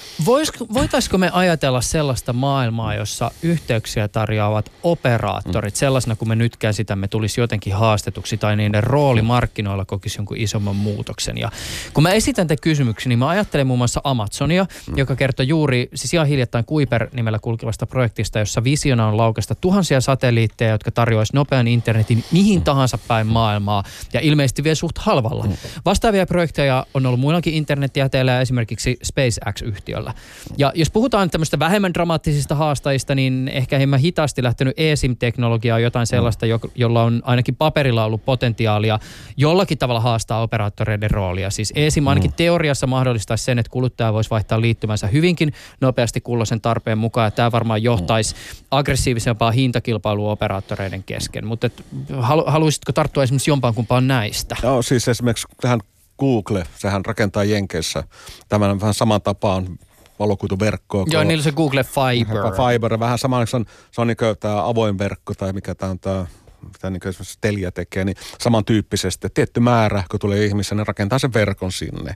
Voitaisiko 0.74 1.18
me 1.18 1.30
ajatella 1.32 1.80
sellaista 1.80 2.32
maailmaa, 2.32 2.94
jossa 2.94 3.30
yhteyksiä 3.42 4.08
tarjoavat 4.08 4.72
operaattorit, 4.82 5.74
mm. 5.74 5.78
sellaisena 5.78 6.16
kuin 6.16 6.28
me 6.28 6.36
nyt 6.36 6.56
käsitämme, 6.56 7.08
tulisi 7.08 7.40
jotenkin 7.40 7.74
haastetuksi 7.74 8.36
tai 8.36 8.56
niiden 8.56 8.82
rooli 8.82 9.22
markkinoilla 9.22 9.84
kokisi 9.84 10.18
jonkun 10.18 10.36
isomman 10.36 10.76
muutoksen. 10.76 11.38
Ja 11.38 11.50
kun 11.94 12.02
mä 12.02 12.12
esitän 12.12 12.46
tämän 12.46 12.58
kysymyksen, 12.62 13.08
niin 13.08 13.18
mä 13.18 13.28
ajattelen 13.28 13.66
muun 13.66 13.78
muassa 13.78 14.00
Amazonia, 14.04 14.66
mm. 14.86 14.96
joka 14.96 15.16
kertoi 15.16 15.48
juuri, 15.48 15.88
siis 15.94 16.14
ihan 16.14 16.26
hiljattain 16.26 16.64
Kuiper-nimellä 16.64 17.38
kulkevasta 17.38 17.86
projektista, 17.86 18.38
jossa 18.38 18.64
visiona 18.64 19.06
on 19.06 19.16
laukasta 19.16 19.54
tuhansia 19.54 20.00
satelliitteja, 20.00 20.70
jotka 20.70 20.90
tarjoaisi 20.90 21.36
nopean 21.36 21.68
internetin 21.68 22.24
mihin 22.32 22.62
tahansa 22.62 22.98
päin 23.08 23.26
maailmaa 23.26 23.84
ja 24.12 24.20
ilmeisesti 24.20 24.64
vielä 24.64 24.74
suht 24.74 24.98
halvalla. 24.98 25.44
Mm. 25.44 25.52
Vastaavia 25.84 26.26
projekteja 26.26 26.86
on 26.94 27.06
ollut 27.06 27.20
muillakin 27.20 27.54
internetjäteillä 27.54 28.40
esimerkiksi 28.40 28.98
SpaceX-yhtiöllä 29.02 30.09
siellä. 30.10 30.58
Ja 30.58 30.72
jos 30.74 30.90
puhutaan 30.90 31.30
tämmöistä 31.30 31.58
vähemmän 31.58 31.94
dramaattisista 31.94 32.54
haastajista, 32.54 33.14
niin 33.14 33.48
ehkä 33.48 33.78
hieman 33.78 34.00
hitaasti 34.00 34.42
lähtenyt 34.42 34.74
eSIM-teknologia 34.76 35.74
on 35.74 35.82
jotain 35.82 36.06
sellaista, 36.06 36.46
jo, 36.46 36.60
jolla 36.74 37.02
on 37.02 37.22
ainakin 37.24 37.56
paperilla 37.56 38.04
ollut 38.04 38.24
potentiaalia 38.24 38.98
jollakin 39.36 39.78
tavalla 39.78 40.00
haastaa 40.00 40.42
operaattoreiden 40.42 41.10
roolia. 41.10 41.50
Siis 41.50 41.72
eSIM 41.76 42.06
ainakin 42.06 42.30
mm. 42.30 42.36
teoriassa 42.36 42.86
mahdollistaisi 42.86 43.44
sen, 43.44 43.58
että 43.58 43.70
kuluttaja 43.70 44.12
voisi 44.12 44.30
vaihtaa 44.30 44.60
liittymänsä 44.60 45.06
hyvinkin 45.06 45.52
nopeasti 45.80 46.20
kulloisen 46.20 46.60
tarpeen 46.60 46.98
mukaan. 46.98 47.26
Ja 47.26 47.30
tämä 47.30 47.52
varmaan 47.52 47.82
johtaisi 47.82 48.34
aggressiivisempaa 48.70 49.50
hintakilpailua 49.50 50.32
operaattoreiden 50.32 51.02
kesken. 51.02 51.46
Mutta 51.46 51.70
halu, 52.18 52.44
haluaisitko 52.46 52.92
tarttua 52.92 53.22
esimerkiksi 53.22 53.50
jompaan 53.50 53.74
kumpaan 53.74 54.08
näistä? 54.08 54.56
Joo, 54.62 54.82
siis 54.82 55.08
esimerkiksi 55.08 55.46
tähän 55.60 55.80
Google, 56.18 56.64
sehän 56.78 57.04
rakentaa 57.04 57.44
Jenkeissä 57.44 58.04
tämän 58.48 58.80
vähän 58.80 58.94
saman 58.94 59.22
tapaan 59.22 59.78
valokuituverkkoa. 60.20 61.04
Joo, 61.10 61.24
niillä 61.24 61.44
se 61.44 61.52
Google 61.52 61.84
Fiber. 61.84 62.36
Fiber, 62.36 63.00
vähän 63.00 63.18
sama, 63.18 63.46
se 63.46 63.56
on, 63.56 63.64
se 63.90 64.00
on 64.00 64.06
niin 64.06 64.16
tämä 64.40 64.68
avoin 64.68 64.98
verkko 64.98 65.34
tai 65.34 65.52
mikä 65.52 65.74
tämä 65.74 65.90
on 65.90 65.98
tämä 65.98 66.26
mitä 66.62 66.90
niin 66.90 67.08
esimerkiksi 67.08 67.38
Telia 67.40 67.72
tekee, 67.72 68.04
niin 68.04 68.16
samantyyppisesti. 68.40 69.28
Tietty 69.34 69.60
määrä, 69.60 70.04
kun 70.10 70.20
tulee 70.20 70.44
ihmisiä, 70.44 70.76
ne 70.76 70.84
rakentaa 70.84 71.18
sen 71.18 71.32
verkon 71.32 71.72
sinne. 71.72 72.14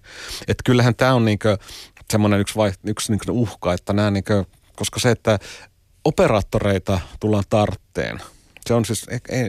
Et 0.48 0.58
kyllähän 0.64 0.94
tämä 0.94 1.14
on 1.14 1.24
niin 1.24 1.38
semmoinen 2.10 2.40
yksi, 2.40 2.56
vai, 2.56 2.72
yksi 2.86 3.12
niin 3.12 3.30
uhka, 3.30 3.72
että 3.72 3.92
nämä 3.92 4.10
niin 4.10 4.24
kuin, 4.24 4.46
koska 4.76 5.00
se, 5.00 5.10
että 5.10 5.38
operaattoreita 6.04 7.00
tullaan 7.20 7.44
tartteen– 7.50 8.20
se 8.66 8.74
on 8.74 8.84
siis, 8.84 9.06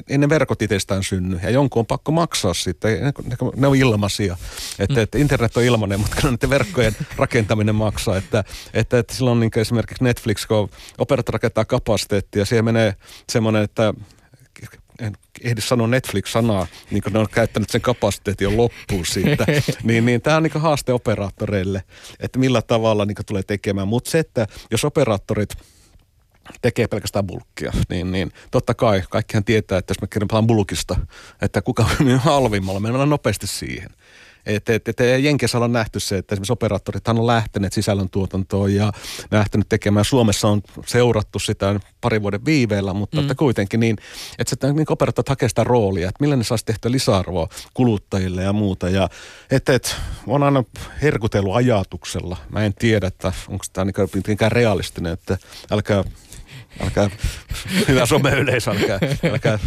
ei, 0.10 0.18
ne 0.18 0.30
verkot 0.30 0.62
itsestään 0.62 1.04
synny 1.04 1.40
ja 1.44 1.50
jonkun 1.50 1.80
on 1.80 1.86
pakko 1.86 2.12
maksaa 2.12 2.54
sitten, 2.54 3.04
ne, 3.04 3.14
ne 3.56 3.68
on 3.68 3.76
ilmaisia. 3.76 4.38
Että, 4.80 4.96
mm. 4.96 5.02
että 5.02 5.18
internet 5.18 5.58
on 5.58 5.64
ilmainen, 5.64 6.00
mutta 6.00 6.30
niiden 6.30 6.50
verkkojen 6.50 6.96
rakentaminen 7.18 7.76
maksaa. 7.76 8.18
Että, 8.18 8.44
että, 8.74 9.00
että 9.00 9.14
silloin 9.14 9.40
niin 9.40 9.52
esimerkiksi 9.56 10.04
Netflix, 10.04 10.46
kun 10.46 10.70
operaattori 10.98 11.36
rakentaa 11.36 11.66
kapasiteettia, 11.66 12.46
siihen 12.46 12.66
menee 12.66 12.96
semmoinen, 13.32 13.64
että 13.64 13.94
en 15.00 15.14
ehdi 15.42 15.62
sanoa 15.62 15.88
Netflix-sanaa, 15.88 16.68
niin 16.92 17.04
kuin 17.04 17.14
ne 17.14 17.20
on 17.20 17.28
käyttänyt 17.32 17.70
sen 17.70 17.82
kapasiteetin 17.82 18.58
loppuun 18.58 19.06
siitä. 19.06 19.46
niin, 19.84 20.06
niin 20.06 20.22
tämä 20.22 20.38
on 20.38 20.44
niin 20.44 20.54
haaste 20.56 20.94
operaattoreille, 20.94 21.84
että 22.20 22.40
millä 22.40 22.62
tavalla 22.62 23.06
niin 23.06 23.18
tulee 23.26 23.44
tekemään. 23.44 23.88
Mutta 23.88 24.12
se, 24.12 24.20
että 24.20 24.48
jos 24.72 24.86
operaattorit– 24.86 25.50
tekee 26.62 26.88
pelkästään 26.88 27.28
bulkkia, 27.28 27.72
niin, 27.90 28.12
niin 28.12 28.32
totta 28.52 28.74
kai 28.74 29.04
kaikkihan 29.10 29.44
tietää, 29.44 29.78
että 29.78 29.92
jos 29.92 30.02
me 30.02 30.08
kirjoitetaan 30.08 30.48
bulkista, 30.48 30.96
että 31.42 31.62
kuka 31.62 31.86
on 32.02 32.18
halvimmalla, 32.20 32.80
mennään 32.80 33.10
nopeasti 33.10 33.48
siihen. 33.48 33.90
Että 34.46 34.74
et, 34.74 34.88
et, 34.88 35.02
et 35.02 35.24
Jenkeissä 35.24 35.58
on 35.58 35.74
nähty 35.74 36.00
se, 36.00 36.18
että 36.18 36.36
esimerkiksi 36.36 36.54
operaattorithan 36.54 37.20
on 37.20 37.28
lähteneet 37.28 37.74
sisällöntuotantoon 37.74 38.74
ja 38.74 38.92
lähtenyt 39.32 39.70
tekemään. 39.70 40.06
Suomessa 40.06 40.48
on 40.48 40.62
seurattu 40.86 41.40
sitä 41.40 41.80
pari 42.02 42.22
vuoden 42.22 42.46
viiveellä, 42.46 42.94
mutta 42.94 43.18
mm. 43.18 43.22
että 43.22 43.36
kuitenkin 43.36 43.80
niin, 43.80 43.98
että 44.40 44.56
se, 44.62 44.74
niin 44.74 44.86
operaattorit 44.90 45.30
hakee 45.30 45.50
sitä 45.50 45.64
roolia, 45.64 46.10
että 46.10 46.24
millä 46.24 46.36
ne 46.36 46.44
saisi 46.44 46.66
tehtyä 46.66 46.92
lisäarvoa 46.92 47.48
kuluttajille 47.74 48.44
ja 48.44 48.54
muuta. 48.54 48.90
Ja 48.90 49.10
että 49.52 49.74
et, 49.74 49.96
on 50.28 50.44
aina 50.44 50.64
herkutellut 51.02 51.56
ajatuksella. 51.56 52.38
Mä 52.50 52.66
en 52.66 52.74
tiedä, 52.74 53.08
että 53.08 53.34
onko 53.48 53.66
tämä 53.74 53.86
niin 53.86 54.52
realistinen, 54.52 55.14
että 55.14 55.38
älkää 55.72 56.04
älkää, 56.84 57.10
hyvä 57.88 58.06
someyleisö, 58.06 58.72
älkää, 58.72 59.00
älkää 59.32 59.60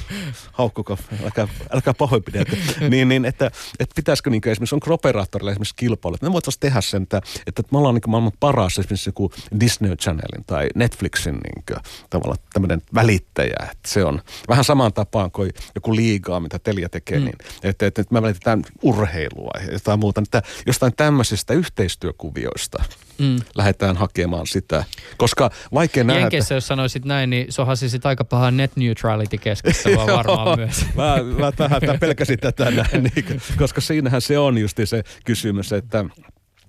haukkuko, 0.53 0.99
älkää, 1.25 1.49
älkää 1.71 1.95
pahoinpidelkö. 1.95 2.57
Niin, 2.89 3.09
niin 3.09 3.25
että, 3.25 3.51
että 3.81 3.95
pitäisikö 3.95 4.31
niin 4.31 4.49
esimerkiksi, 4.49 4.75
on 4.75 4.93
operaattorilla 4.93 5.51
esimerkiksi 5.51 5.77
kilpailu, 5.77 6.15
että 6.15 6.27
me 6.27 6.33
voitaisiin 6.33 6.61
tehdä 6.61 6.81
sen, 6.81 7.03
että, 7.03 7.21
että 7.47 7.63
me 7.73 7.79
ollaan 7.79 7.95
niin 7.95 8.03
maailman 8.11 8.33
paras 8.41 8.79
esimerkiksi 8.79 9.09
joku 9.09 9.33
Disney 9.61 9.97
Channelin 9.97 10.45
tai 10.47 10.69
Netflixin 10.75 11.35
niin 11.35 11.65
kuin, 11.69 11.79
tavallaan 12.11 12.39
tämmöinen 12.53 12.83
välittäjä. 12.95 13.57
Että 13.63 13.89
se 13.89 14.05
on 14.05 14.23
vähän 14.49 14.65
samaan 14.65 14.93
tapaan 14.93 15.31
kuin 15.31 15.51
joku 15.75 15.97
liigaa, 15.97 16.41
mitä 16.41 16.59
Telia 16.59 16.89
tekee, 16.89 17.19
mm. 17.19 17.25
niin 17.25 17.37
että, 17.63 17.87
että, 17.87 18.03
että 18.03 18.15
me 18.15 18.23
välitetään 18.23 18.63
urheilua 18.83 19.51
ja 19.67 19.73
jotain 19.73 19.99
muuta. 20.01 20.21
Että 20.21 20.43
jostain 20.67 20.93
tämmöisistä 20.97 21.55
yhteistyökuvioista 21.55 22.85
mm. 23.19 23.37
lähdetään 23.55 23.97
hakemaan 23.97 24.47
sitä. 24.47 24.85
Koska 25.17 25.51
vaikea 25.75 26.05
nähdä... 26.05 26.21
Jenkeissä, 26.21 26.55
jos 26.55 26.67
sanoisit 26.67 27.05
näin, 27.05 27.31
niin 27.31 27.53
sohasi 27.53 27.89
sit 27.89 28.07
aika 28.07 28.25
paha 28.25 28.51
net 28.51 28.77
neutrality 28.77 29.39
keskustelua 29.39 30.07
varmaan 30.17 30.59
myös. 30.59 30.87
mä, 30.95 31.17
mä 31.39 31.53
tähän 31.53 31.81
pelkäsin 32.01 32.39
tätä 32.39 32.71
näin, 32.71 33.11
niin, 33.15 33.43
koska 33.59 33.81
siinähän 33.81 34.21
se 34.21 34.39
on 34.39 34.59
justi 34.59 34.87
se 34.87 35.03
kysymys, 35.25 35.73
että 35.73 36.05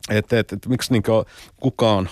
että, 0.09 0.39
että, 0.39 0.55
että 0.55 0.69
miksi 0.69 0.93
niin 0.93 1.03
kukaan 1.59 2.09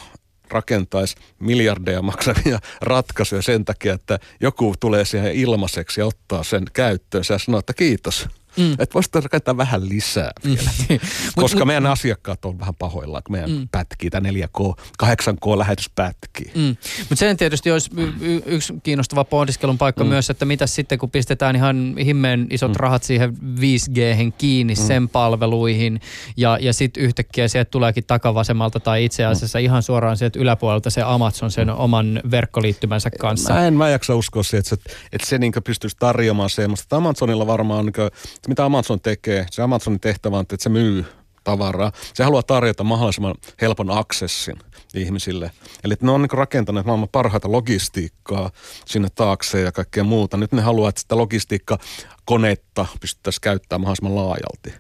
rakentaisi 0.50 1.16
miljardeja 1.40 2.02
maksavia 2.02 2.60
ratkaisuja 2.82 3.42
sen 3.42 3.66
takia, 3.66 3.94
että 3.94 4.20
joku 4.42 4.76
tulee 4.80 5.06
siihen 5.06 5.32
ilmaiseksi 5.32 6.02
ja 6.02 6.06
ottaa 6.06 6.44
sen 6.44 6.66
käyttöön 6.74 7.24
ja 7.30 7.38
sanoo, 7.38 7.60
että 7.60 7.74
kiitos. 7.74 8.28
Mm. 8.58 8.72
Että 8.72 8.94
voisi 8.94 9.10
rakentaa 9.14 9.58
vähän 9.58 9.90
lisää 9.90 10.32
mm. 10.44 10.50
vielä. 10.50 10.70
Mm. 10.88 11.42
Koska 11.42 11.66
meidän 11.66 11.86
asiakkaat 11.86 12.46
on 12.46 12.60
vähän 12.60 12.76
pahoillaan, 12.76 13.24
kun 13.24 13.32
meidän 13.32 13.52
mm. 13.52 13.68
pätkii, 13.72 14.10
tämä 14.10 14.30
4K, 14.30 14.82
8K-lähetys 15.04 15.90
pätkii. 15.96 16.52
Mm. 16.56 16.76
Mutta 17.00 17.16
sen 17.16 17.38
tietysti 17.38 17.72
olisi 17.72 17.90
y- 18.22 18.42
yksi 18.46 18.74
kiinnostava 18.84 19.24
pohdiskelun 19.24 19.78
paikka 19.78 20.04
mm. 20.04 20.10
myös, 20.10 20.30
että 20.30 20.46
mitä 20.46 20.68
sitten 20.68 21.00
kun 21.00 21.12
pistetään 21.12 21.56
ihan 21.56 21.96
himmeen 22.06 22.48
isot 22.50 22.72
mm. 22.72 22.76
rahat 22.78 23.04
siihen 23.04 23.38
5G 23.60 24.32
kiinni, 24.38 24.74
mm. 24.74 24.82
sen 24.88 25.10
palveluihin, 25.10 26.02
ja, 26.38 26.58
ja 26.62 26.74
sitten 26.74 27.04
yhtäkkiä 27.04 27.48
sieltä 27.48 27.72
tuleekin 27.72 28.04
takavasemmalta 28.08 28.80
tai 28.80 29.06
itse 29.06 29.26
mm. 29.26 29.32
asiassa 29.32 29.60
mm. 29.60 29.66
ihan 29.66 29.84
suoraan 29.84 30.18
sieltä 30.18 30.40
yläpuolelta 30.40 30.90
se 30.90 31.02
Amazon 31.02 31.52
sen 31.52 31.68
mm. 31.68 31.74
oman 31.78 32.22
verkkoliittymänsä 32.32 33.10
kanssa. 33.20 33.54
Mä 33.54 33.68
en 33.68 33.74
mä 33.74 33.90
jaksa 33.90 34.16
uskoa 34.16 34.44
siihen, 34.44 34.60
että 34.60 34.70
se, 34.70 34.98
että 35.12 35.28
se 35.28 35.38
niin 35.38 35.54
pystyisi 35.64 35.96
tarjoamaan 36.00 36.50
semmoista. 36.50 36.98
Amazonilla 36.98 37.48
varmaan 37.48 37.86
niin 37.86 38.10
mitä 38.48 38.66
Amazon 38.66 39.02
tekee, 39.02 39.46
se 39.52 39.62
Amazonin 39.62 40.00
tehtävä 40.00 40.38
on, 40.38 40.42
että 40.42 40.56
se 40.60 40.70
myy 40.70 41.06
tavaraa. 41.44 41.92
Se 42.14 42.24
haluaa 42.24 42.44
tarjota 42.44 42.84
mahdollisimman 42.84 43.36
helpon 43.62 43.92
aksessin 43.92 44.56
ihmisille. 44.94 45.52
Eli 45.84 45.94
ne 46.02 46.12
on 46.12 46.22
niin 46.22 46.30
rakentaneet 46.32 46.86
maailman 46.86 47.10
parhaita 47.10 47.52
logistiikkaa 47.52 48.52
sinne 48.86 49.08
taakse 49.16 49.62
ja 49.62 49.72
kaikkea 49.72 50.04
muuta. 50.04 50.38
Nyt 50.38 50.52
ne 50.52 50.62
haluaa, 50.62 50.90
että 50.90 51.02
sitä 51.02 51.18
logistiikka 51.18 51.80
konetta 52.26 52.86
pystyttäisiin 53.02 53.42
käyttämään 53.42 53.82
mahdollisimman 53.82 54.16
laajalti. 54.16 54.74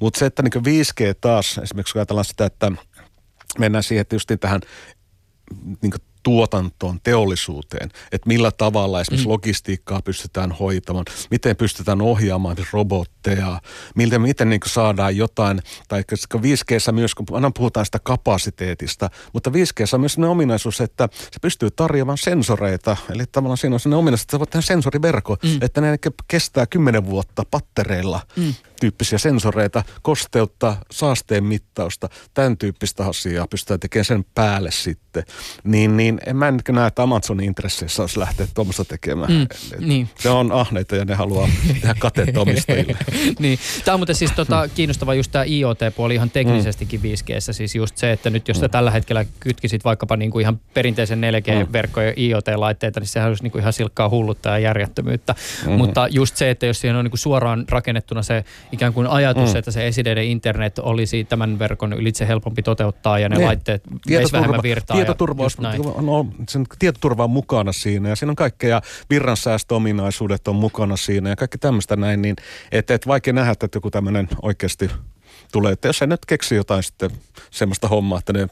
Mutta 0.00 0.18
se, 0.18 0.26
että 0.26 0.42
niin 0.42 0.82
5G 0.82 1.14
taas, 1.20 1.58
esimerkiksi 1.62 1.92
kun 1.92 2.00
ajatellaan 2.00 2.24
sitä, 2.24 2.46
että 2.46 2.72
mennään 3.58 3.82
siihen, 3.82 4.00
että 4.00 4.14
justiin 4.14 4.38
tähän 4.38 4.60
niin 5.82 5.92
tuotantoon, 6.24 6.98
teollisuuteen, 7.02 7.90
että 8.12 8.28
millä 8.28 8.50
tavalla 8.50 9.00
esimerkiksi 9.00 9.26
mm. 9.26 9.32
logistiikkaa 9.32 10.02
pystytään 10.02 10.52
hoitamaan, 10.52 11.04
miten 11.30 11.56
pystytään 11.56 12.02
ohjaamaan 12.02 12.56
robotteja, 12.72 13.60
miten, 13.94 14.20
miten 14.20 14.48
niin 14.48 14.60
saadaan 14.66 15.16
jotain, 15.16 15.62
tai 15.88 16.02
5G 16.36 16.92
myös, 16.92 17.14
kun 17.14 17.26
aina 17.32 17.50
puhutaan 17.50 17.86
sitä 17.86 17.98
kapasiteetista, 17.98 19.10
mutta 19.32 19.50
5G 19.50 19.94
on 19.94 20.00
myös 20.00 20.12
sellainen 20.12 20.30
ominaisuus, 20.30 20.80
että 20.80 21.08
se 21.12 21.40
pystyy 21.42 21.70
tarjoamaan 21.70 22.18
sensoreita, 22.18 22.96
eli 23.10 23.24
tavallaan 23.32 23.58
siinä 23.58 23.74
on 23.74 23.80
sellainen 23.80 23.98
ominaisuus, 23.98 24.24
että 24.24 24.32
sä 24.32 24.38
voit 24.38 24.50
tehdä 24.50 24.62
sensoriverko, 24.62 25.36
mm. 25.42 25.58
että 25.60 25.80
ne 25.80 25.98
kestää 26.28 26.66
kymmenen 26.66 27.06
vuotta 27.06 27.42
pattereilla. 27.50 28.20
Mm 28.36 28.54
tyyppisiä 28.84 29.18
sensoreita, 29.18 29.84
kosteutta, 30.02 30.76
saasteen 30.90 31.44
mittausta, 31.44 32.08
tämän 32.34 32.58
tyyppistä 32.58 33.06
asiaa 33.06 33.46
pystytään 33.46 33.80
tekemään 33.80 34.04
sen 34.04 34.24
päälle 34.34 34.70
sitten. 34.70 35.24
Niin, 35.64 35.96
niin 35.96 36.13
en 36.26 36.36
mä 36.36 36.50
nyt 36.50 36.68
näe, 36.68 36.86
että 36.86 37.02
Amazonin 37.02 37.46
intresseissä 37.46 38.02
olisi 38.02 38.18
lähteä 38.20 38.46
tuommoista 38.54 38.84
tekemään. 38.84 39.32
Mm, 39.32 39.42
et, 39.42 39.80
niin. 39.80 40.08
Se 40.18 40.30
on 40.30 40.52
ahneita 40.52 40.96
ja 40.96 41.04
ne 41.04 41.14
haluaa 41.14 41.48
tehdä 41.80 41.94
kateetta 41.98 42.40
omistajille. 42.40 42.96
niin. 43.38 43.58
Tämä 43.84 43.94
on 43.94 44.00
muuten 44.00 44.14
siis 44.14 44.32
tota, 44.32 44.68
kiinnostava 44.74 45.14
just 45.14 45.32
tämä 45.32 45.44
IoT-puoli 45.44 46.14
ihan 46.14 46.30
teknisestikin 46.30 47.00
5G. 47.00 47.52
Siis 47.52 47.74
just 47.74 47.96
se, 47.96 48.12
että 48.12 48.30
nyt 48.30 48.48
jos 48.48 48.60
sä 48.60 48.66
mm. 48.66 48.70
tällä 48.70 48.90
hetkellä 48.90 49.24
kytkisit 49.40 49.84
vaikkapa 49.84 50.16
niinku 50.16 50.38
ihan 50.38 50.60
perinteisen 50.74 51.20
4G-verkkojen 51.20 52.14
mm. 52.16 52.22
IoT-laitteita, 52.22 53.00
niin 53.00 53.08
sehän 53.08 53.28
olisi 53.28 53.42
niinku 53.42 53.58
ihan 53.58 53.72
silkkaa 53.72 54.08
hullutta 54.08 54.48
ja 54.48 54.58
järjettömyyttä. 54.58 55.32
Mm-hmm. 55.32 55.78
Mutta 55.78 56.08
just 56.10 56.36
se, 56.36 56.50
että 56.50 56.66
jos 56.66 56.80
siihen 56.80 56.96
on 56.96 57.04
niinku 57.04 57.16
suoraan 57.16 57.64
rakennettuna 57.68 58.22
se 58.22 58.44
ikään 58.72 58.92
kuin 58.92 59.06
ajatus, 59.06 59.52
mm. 59.52 59.58
että 59.58 59.70
se 59.70 59.86
esineiden 59.86 60.24
internet 60.24 60.78
olisi 60.78 61.24
tämän 61.24 61.58
verkon 61.58 61.92
ylitse 61.92 62.28
helpompi 62.28 62.62
toteuttaa 62.62 63.18
ja 63.18 63.28
ne, 63.28 63.38
ne. 63.38 63.44
laitteet 63.44 63.82
veisi 64.10 64.32
vähemmän 64.32 64.62
virtaa. 64.62 64.96
Tietoturva, 64.96 65.44
no, 66.06 66.26
sen 66.48 66.64
tietoturva 66.78 67.24
on 67.24 67.30
mukana 67.30 67.72
siinä 67.72 68.08
ja 68.08 68.16
siinä 68.16 68.30
on 68.30 68.36
kaikkea. 68.36 68.80
Virransäästöominaisuudet 69.10 70.48
on 70.48 70.56
mukana 70.56 70.96
siinä 70.96 71.30
ja 71.30 71.36
kaikki 71.36 71.58
tämmöistä 71.58 71.96
näin, 71.96 72.22
niin 72.22 72.36
että 72.72 72.94
et 72.94 73.06
vaikea 73.06 73.32
nähdä, 73.32 73.50
että 73.50 73.68
joku 73.74 73.90
tämmöinen 73.90 74.28
oikeasti 74.42 74.90
tulee, 75.52 75.72
että 75.72 75.88
jos 75.88 76.02
ei 76.02 76.08
nyt 76.08 76.26
keksi 76.26 76.54
jotain 76.54 76.82
sitten 76.82 77.10
semmoista 77.50 77.88
hommaa, 77.88 78.18
että 78.18 78.32
ne 78.32 78.48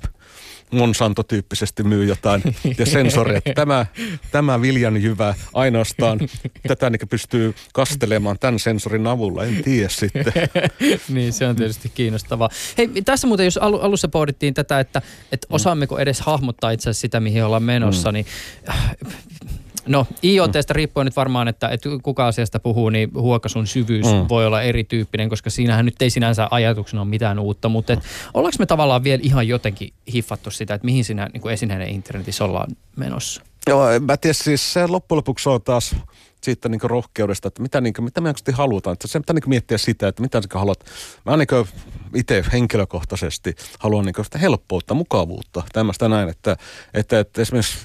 Monsanto-tyyppisesti 0.73 1.83
myy 1.83 2.05
jotain 2.05 2.43
ja 2.79 2.87
sensoria, 2.87 3.39
että 3.39 3.53
tämä, 3.55 3.87
tämä 4.31 4.61
viljan 4.61 5.03
jyvä 5.03 5.35
ainoastaan 5.55 6.19
tätä 6.69 6.91
niin 6.91 7.09
pystyy 7.11 7.55
kastelemaan 7.73 8.39
tämän 8.39 8.59
sensorin 8.59 9.07
avulla, 9.07 9.45
en 9.45 9.63
tiedä 9.65 9.89
sitten. 9.89 10.33
niin, 11.15 11.33
se 11.33 11.47
on 11.47 11.57
tietysti 11.57 11.89
kiinnostavaa. 11.89 12.49
Hei, 12.79 12.89
tässä 13.05 13.27
muuten, 13.27 13.45
jos 13.45 13.57
alussa 13.57 14.09
pohdittiin 14.09 14.55
tätä, 14.55 14.81
että, 14.81 15.03
että 15.33 15.47
osaammeko 15.51 15.99
edes 15.99 16.21
hahmottaa 16.21 16.71
itse 16.71 16.91
asiassa 16.91 17.01
sitä, 17.01 17.21
mihin 17.21 17.45
ollaan 17.45 17.63
menossa, 17.63 18.09
mm. 18.09 18.15
niin 18.15 18.27
No 19.87 20.07
IoTstä 20.25 20.73
riippuen 20.73 21.05
nyt 21.05 21.17
varmaan, 21.17 21.49
että, 21.49 21.69
että 21.69 21.89
kuka 22.03 22.27
asiasta 22.27 22.61
puhuu, 22.61 22.91
niin 22.91 23.11
huokasun 23.15 23.67
syvyys 23.67 24.07
mm. 24.07 24.29
voi 24.29 24.47
olla 24.47 24.63
erityyppinen, 24.63 25.29
koska 25.29 25.51
siinähän 25.51 25.85
nyt 25.85 26.03
ei 26.03 26.11
sinänsä 26.11 26.49
ajatuksena 26.51 27.03
ole 27.03 27.09
mitään 27.09 27.39
uutta, 27.39 27.69
mutta 27.69 27.93
et, 27.93 28.01
ollaanko 28.35 28.57
me 28.59 28.67
tavallaan 28.67 29.05
vielä 29.05 29.21
ihan 29.25 29.49
jotenkin 29.49 29.93
hiffattu 30.13 30.51
sitä, 30.51 30.75
että 30.75 30.85
mihin 30.85 31.05
siinä 31.05 31.29
niin 31.33 31.51
esineiden 31.51 31.89
internetissä 31.89 32.45
ollaan 32.45 32.77
menossa? 32.97 33.43
Joo, 33.67 33.87
mä 34.01 34.17
tiedä, 34.17 34.35
siis 34.35 34.73
se 34.73 34.87
loppujen 34.87 35.17
lopuksi 35.17 35.49
on 35.49 35.63
taas 35.63 35.97
siitä 36.43 36.69
niin 36.69 36.81
rohkeudesta, 36.83 37.49
että 37.49 37.63
mitä, 37.63 37.81
niin 37.81 37.95
kuin, 37.95 38.05
mitä 38.05 38.21
me 38.21 38.29
oikeasti 38.29 38.53
halutaan. 38.53 38.93
Että 38.93 39.09
se 39.09 39.21
pitää 39.21 39.35
niin 39.35 39.49
miettiä 39.49 39.79
sitä, 39.79 40.09
että 40.09 40.23
mitä 40.23 40.43
sä 40.43 40.49
haluat. 40.59 40.85
Mä 41.25 41.37
niin 41.37 41.69
itse 42.15 42.45
henkilökohtaisesti 42.53 43.55
haluan 43.79 44.05
niin 44.05 44.25
sitä 44.25 44.39
helppoutta, 44.39 44.95
mukavuutta, 44.95 45.63
tämmöistä 45.73 46.09
näin, 46.09 46.29
että, 46.29 46.57
että, 46.95 47.21
että 47.21 47.43
esimerkiksi 47.43 47.79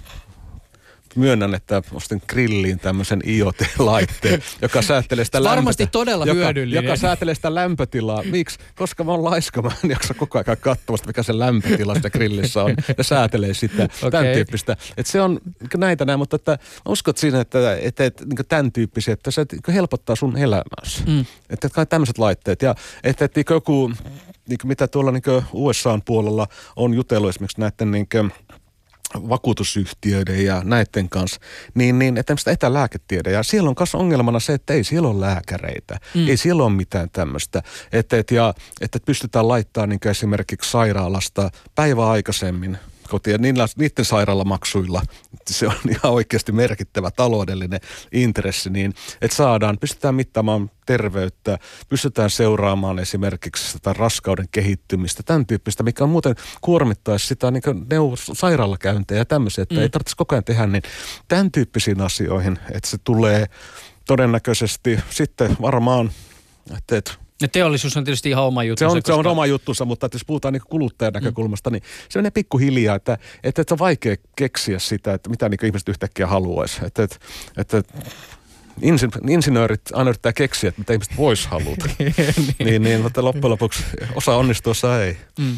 myönnän, 1.18 1.56
että 1.56 1.82
ostin 1.94 2.22
grilliin 2.28 2.80
tämmöisen 2.80 3.22
IoT-laitteen, 3.28 4.44
joka 4.62 4.82
säätelee 4.82 5.26
sitä 5.26 5.44
Varmasti 5.44 5.84
lämpötä, 5.84 5.92
todella 5.92 6.26
joka, 6.26 6.40
hyödyllinen. 6.40 6.84
Joka 6.84 6.96
säätelee 6.96 7.36
sitä 7.36 7.56
lämpötilaa. 7.56 8.24
Miksi? 8.24 8.60
Koska 8.76 9.04
mä 9.04 9.12
oon 9.12 9.24
laiska, 9.24 9.62
mä 9.62 9.72
en 9.84 9.90
jaksa 9.90 10.14
koko 10.14 10.38
ajan 10.38 10.58
katsomasta, 10.60 11.08
mikä 11.08 11.24
se 11.24 11.40
lämpötila 11.40 11.96
sitä 11.96 12.10
grillissä 12.10 12.64
on. 12.64 12.76
Ja 12.98 13.04
säätelee 13.04 13.54
sitä, 13.54 13.84
okay. 13.84 14.12
tämän 14.12 14.34
tyyppistä. 14.34 14.78
Että 14.98 15.12
se 15.12 15.22
on 15.22 15.40
näitä 15.78 16.06
näin, 16.06 16.20
mutta 16.20 16.36
että 16.36 16.58
uskot 16.88 17.18
siinä, 17.18 17.42
että, 17.42 17.78
että, 17.78 18.06
että 18.06 18.26
niin 18.26 18.48
tämän 18.50 18.72
tyyppisiä, 18.72 19.14
että 19.14 19.32
se 19.32 19.42
että 19.42 19.72
helpottaa 19.72 20.16
sun 20.16 20.38
elämässä. 20.38 21.04
Mm. 21.08 21.26
Että, 21.50 21.68
että 21.68 21.86
tämmöiset 21.86 22.18
laitteet. 22.18 22.62
Ja 22.62 22.76
että, 23.04 23.26
että 23.26 23.44
joku, 23.50 23.92
niin 24.48 24.60
mitä 24.64 24.88
tuolla 24.88 25.12
niin 25.12 25.24
USA 25.54 26.00
puolella 26.06 26.48
on 26.76 26.94
jutellut 26.94 27.30
esimerkiksi 27.30 27.62
näiden 27.62 27.92
niin 27.92 28.08
kuin, 28.12 28.32
vakuutusyhtiöiden 29.30 30.46
ja 30.46 30.62
näiden 30.64 31.10
kanssa, 31.10 31.40
niin, 31.74 32.00
niin 32.00 32.18
että 32.18 32.28
tämmöistä 32.28 32.52
etälääketiede. 32.52 33.32
Ja 33.32 33.44
siellä 33.44 33.70
on 33.70 33.76
myös 33.80 33.96
ongelmana 33.96 34.40
se, 34.40 34.54
että 34.54 34.74
ei 34.74 34.84
siellä 34.84 35.10
ole 35.10 35.22
lääkäreitä. 35.22 36.00
Mm. 36.14 36.28
Ei 36.28 36.38
siellä 36.38 36.64
ole 36.64 36.72
mitään 36.72 37.10
tämmöistä. 37.14 37.64
Että, 37.92 38.18
että, 38.18 38.36
ja, 38.36 38.54
että 38.82 39.00
pystytään 39.06 39.48
laittamaan 39.48 39.90
niin 39.90 40.08
esimerkiksi 40.08 40.72
sairaalasta 40.72 41.50
päivää 41.76 42.10
aikaisemmin 42.10 42.78
kotiin. 43.08 43.42
Niillä, 43.42 43.66
niiden 43.78 44.06
sairaalamaksuilla 44.06 45.02
se 45.50 45.68
on 45.68 45.74
ihan 45.90 46.14
oikeasti 46.14 46.52
merkittävä 46.52 47.12
taloudellinen 47.12 47.80
intressi, 48.12 48.70
niin 48.70 48.94
että 49.22 49.38
saadaan, 49.38 49.78
pystytään 49.78 50.16
mittaamaan 50.16 50.72
terveyttä, 50.86 51.60
pystytään 51.90 52.30
seuraamaan 52.30 53.00
esimerkiksi 53.00 53.72
sitä 53.72 53.94
raskauden 53.94 54.48
kehittymistä, 54.52 55.24
tämän 55.24 55.46
tyyppistä, 55.46 55.84
mikä 55.84 56.04
on 56.04 56.10
muuten 56.10 56.36
kuormittaisi 56.62 57.28
sitä 57.28 57.52
niin 57.52 57.64
neuvos, 57.90 58.32
sairaalakäyntejä 58.34 59.22
ja 59.22 59.26
tämmöisiä, 59.26 59.62
että 59.62 59.76
mm. 59.76 59.82
ei 59.82 59.90
tarvitse 59.90 60.16
koko 60.18 60.36
ajan 60.36 60.44
tehdä, 60.44 60.68
niin 60.68 60.84
tämän 61.28 61.52
tyyppisiin 61.52 62.02
asioihin, 62.02 62.60
että 62.72 62.90
se 62.90 62.98
tulee 63.04 63.46
todennäköisesti 64.06 65.00
sitten 65.10 65.58
varmaan, 65.62 66.12
että, 66.78 66.98
että 66.98 67.27
ja 67.42 67.48
teollisuus 67.48 67.98
on 67.98 68.04
tietysti 68.04 68.30
ihan 68.30 68.44
oma 68.44 68.64
juttu. 68.64 68.80
Se 68.80 68.86
on, 68.86 68.94
koska... 68.94 69.14
se 69.14 69.20
on 69.20 69.28
oma 69.28 69.46
juttusa, 69.46 69.86
mutta 69.86 70.06
että 70.06 70.16
jos 70.16 70.26
puhutaan 70.26 70.54
niin 70.54 70.62
kuluttajan 70.70 71.14
mm. 71.14 71.18
näkökulmasta, 71.18 71.70
mm. 71.70 71.74
niin 71.74 71.84
se 72.10 72.20
menee 72.20 72.32
pikkuhiljaa, 72.32 72.96
että, 72.96 73.18
että, 73.44 73.62
että 73.62 73.74
on 73.74 73.80
vaikea 73.80 74.16
keksiä 74.36 74.80
sitä, 74.80 75.14
että 75.14 75.30
mitä 75.30 75.50
niin 75.50 75.66
ihmiset 75.66 75.90
yhtäkkiä 75.90 76.28
haluaisi. 76.28 76.86
Että, 76.86 77.04
että, 77.04 77.18
että 77.58 77.84
insin, 78.82 79.12
insinöörit 79.30 79.82
aina 79.94 80.10
yrittää 80.10 80.34
keksiä, 80.34 80.68
että 80.68 80.82
mitä 80.82 80.94
ihmiset 80.94 81.18
vois 81.18 81.48
haluta. 81.48 81.86
niin. 82.00 82.14
niin, 82.60 82.84
niin, 82.84 83.02
mutta 83.02 83.24
loppujen 83.24 83.52
lopuksi 83.52 83.84
osa 84.16 84.36
onnistuu, 84.36 84.72
osa 84.72 85.04
ei. 85.04 85.18
Mm. 85.40 85.58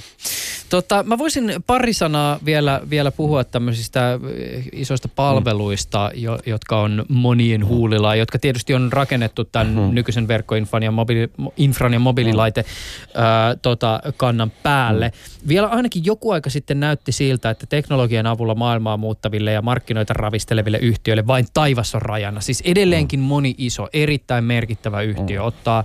Tota, 0.69 1.03
mä 1.03 1.17
voisin 1.17 1.53
pari 1.67 1.93
sanaa 1.93 2.39
vielä, 2.45 2.81
vielä 2.89 3.11
puhua 3.11 3.43
tämmöisistä 3.43 4.19
eh, 4.35 4.63
isoista 4.71 5.07
palveluista, 5.07 6.11
mm. 6.13 6.21
jo, 6.21 6.39
jotka 6.45 6.81
on 6.81 7.05
monien 7.07 7.65
huulilla, 7.65 8.15
jotka 8.15 8.39
tietysti 8.39 8.73
on 8.73 8.93
rakennettu 8.93 9.45
tämän 9.45 9.67
mm. 9.67 9.95
nykyisen 9.95 10.27
verkkoinfran 10.27 10.83
ja, 10.83 10.91
mobiili, 10.91 11.29
infran 11.57 11.93
ja 11.93 11.99
mobiililaite 11.99 12.61
mm. 12.61 13.21
ää, 13.21 13.55
tota, 13.55 14.01
kannan 14.17 14.51
päälle. 14.63 15.07
Mm. 15.07 15.47
Vielä 15.47 15.67
ainakin 15.67 16.05
joku 16.05 16.31
aika 16.31 16.49
sitten 16.49 16.79
näytti 16.79 17.11
siltä, 17.11 17.49
että 17.49 17.65
teknologian 17.65 18.27
avulla 18.27 18.55
maailmaa 18.55 18.97
muuttaville 18.97 19.51
ja 19.51 19.61
markkinoita 19.61 20.13
ravisteleville 20.13 20.77
yhtiöille 20.77 21.27
vain 21.27 21.47
taivas 21.53 21.95
on 21.95 22.01
rajana. 22.01 22.41
Siis 22.41 22.61
edelleenkin 23.09 23.19
moni 23.19 23.55
iso, 23.57 23.89
erittäin 23.93 24.43
merkittävä 24.43 25.01
yhtiö 25.01 25.43
ottaa 25.43 25.83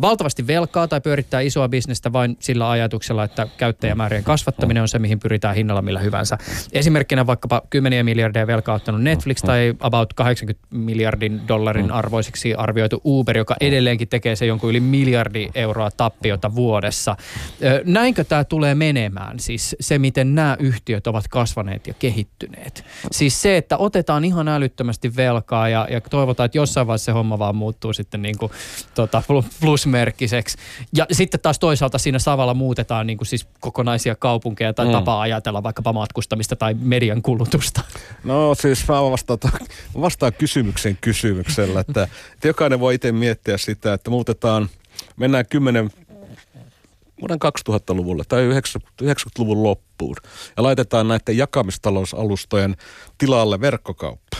valtavasti 0.00 0.46
velkaa 0.46 0.88
tai 0.88 1.00
pyörittää 1.00 1.40
isoa 1.40 1.68
bisnestä 1.68 2.12
vain 2.12 2.36
sillä 2.40 2.70
ajatuksella, 2.70 3.24
että 3.24 3.46
käyttäjämäärien 3.56 4.24
kasvattaminen 4.24 4.82
on 4.82 4.88
se, 4.88 4.98
mihin 4.98 5.20
pyritään 5.20 5.54
hinnalla 5.54 5.82
millä 5.82 6.00
hyvänsä. 6.00 6.38
Esimerkkinä 6.72 7.26
vaikkapa 7.26 7.62
kymmeniä 7.70 8.04
miljardeja 8.04 8.46
velkaa 8.46 8.74
ottanut 8.74 9.02
Netflix 9.02 9.42
tai 9.42 9.74
about 9.80 10.14
80 10.14 10.66
miljardin 10.70 11.40
dollarin 11.48 11.90
arvoisiksi 11.90 12.54
arvioitu 12.54 13.00
Uber, 13.04 13.36
joka 13.36 13.56
edelleenkin 13.60 14.08
tekee 14.08 14.36
se 14.36 14.46
jonkun 14.46 14.70
yli 14.70 14.80
miljardi 14.80 15.48
euroa 15.54 15.90
tappiota 15.90 16.54
vuodessa. 16.54 17.16
Näinkö 17.84 18.24
tämä 18.24 18.44
tulee 18.44 18.74
menemään? 18.74 19.40
Siis 19.40 19.76
se, 19.80 19.98
miten 19.98 20.34
nämä 20.34 20.56
yhtiöt 20.60 21.06
ovat 21.06 21.28
kasvaneet 21.28 21.86
ja 21.86 21.94
kehittyneet. 21.94 22.84
Siis 23.10 23.42
se, 23.42 23.56
että 23.56 23.76
otetaan 23.76 24.24
ihan 24.24 24.48
älyttömästi 24.48 25.16
velkaa 25.16 25.68
ja, 25.68 25.86
ja 25.90 26.00
toivotaan, 26.00 26.44
että 26.44 26.58
jossain 26.58 26.86
vaiheessa 26.86 27.04
se 27.04 27.12
homma 27.12 27.38
vaan 27.38 27.56
muuttuu 27.56 27.92
sitten 27.92 28.22
niin 28.22 28.38
kuin, 28.38 28.52
tota, 28.94 29.22
plusmerkkiseksi. 29.70 30.58
Ja 30.94 31.06
sitten 31.12 31.40
taas 31.40 31.58
toisaalta 31.58 31.98
siinä 31.98 32.18
Savalla 32.18 32.54
muutetaan 32.54 33.06
niin 33.06 33.16
kuin 33.18 33.26
siis 33.26 33.46
kokonaisia 33.60 34.14
kaupunkeja 34.14 34.72
tai 34.72 34.86
mm. 34.86 34.92
tapaa 34.92 35.20
ajatella 35.20 35.62
vaikkapa 35.62 35.92
matkustamista 35.92 36.56
tai 36.56 36.74
median 36.74 37.22
kulutusta. 37.22 37.80
No 38.24 38.54
siis 38.54 38.88
mä 38.88 39.10
vastaan, 39.10 39.38
vastaan 40.00 40.32
kysymyksen 40.32 40.98
kysymyksellä, 41.00 41.80
että, 41.80 42.08
että 42.34 42.48
jokainen 42.48 42.80
voi 42.80 42.94
itse 42.94 43.12
miettiä 43.12 43.58
sitä, 43.58 43.92
että 43.92 44.10
muutetaan, 44.10 44.68
mennään 45.16 45.46
kymmenen 45.46 45.90
vuoden 47.20 47.38
2000-luvulle 47.70 48.24
tai 48.28 48.48
90-luvun 49.02 49.62
loppuun 49.62 50.16
ja 50.56 50.62
laitetaan 50.62 51.08
näiden 51.08 51.36
jakamistalousalustojen 51.36 52.76
tilalle 53.18 53.60
verkkokauppa. 53.60 54.36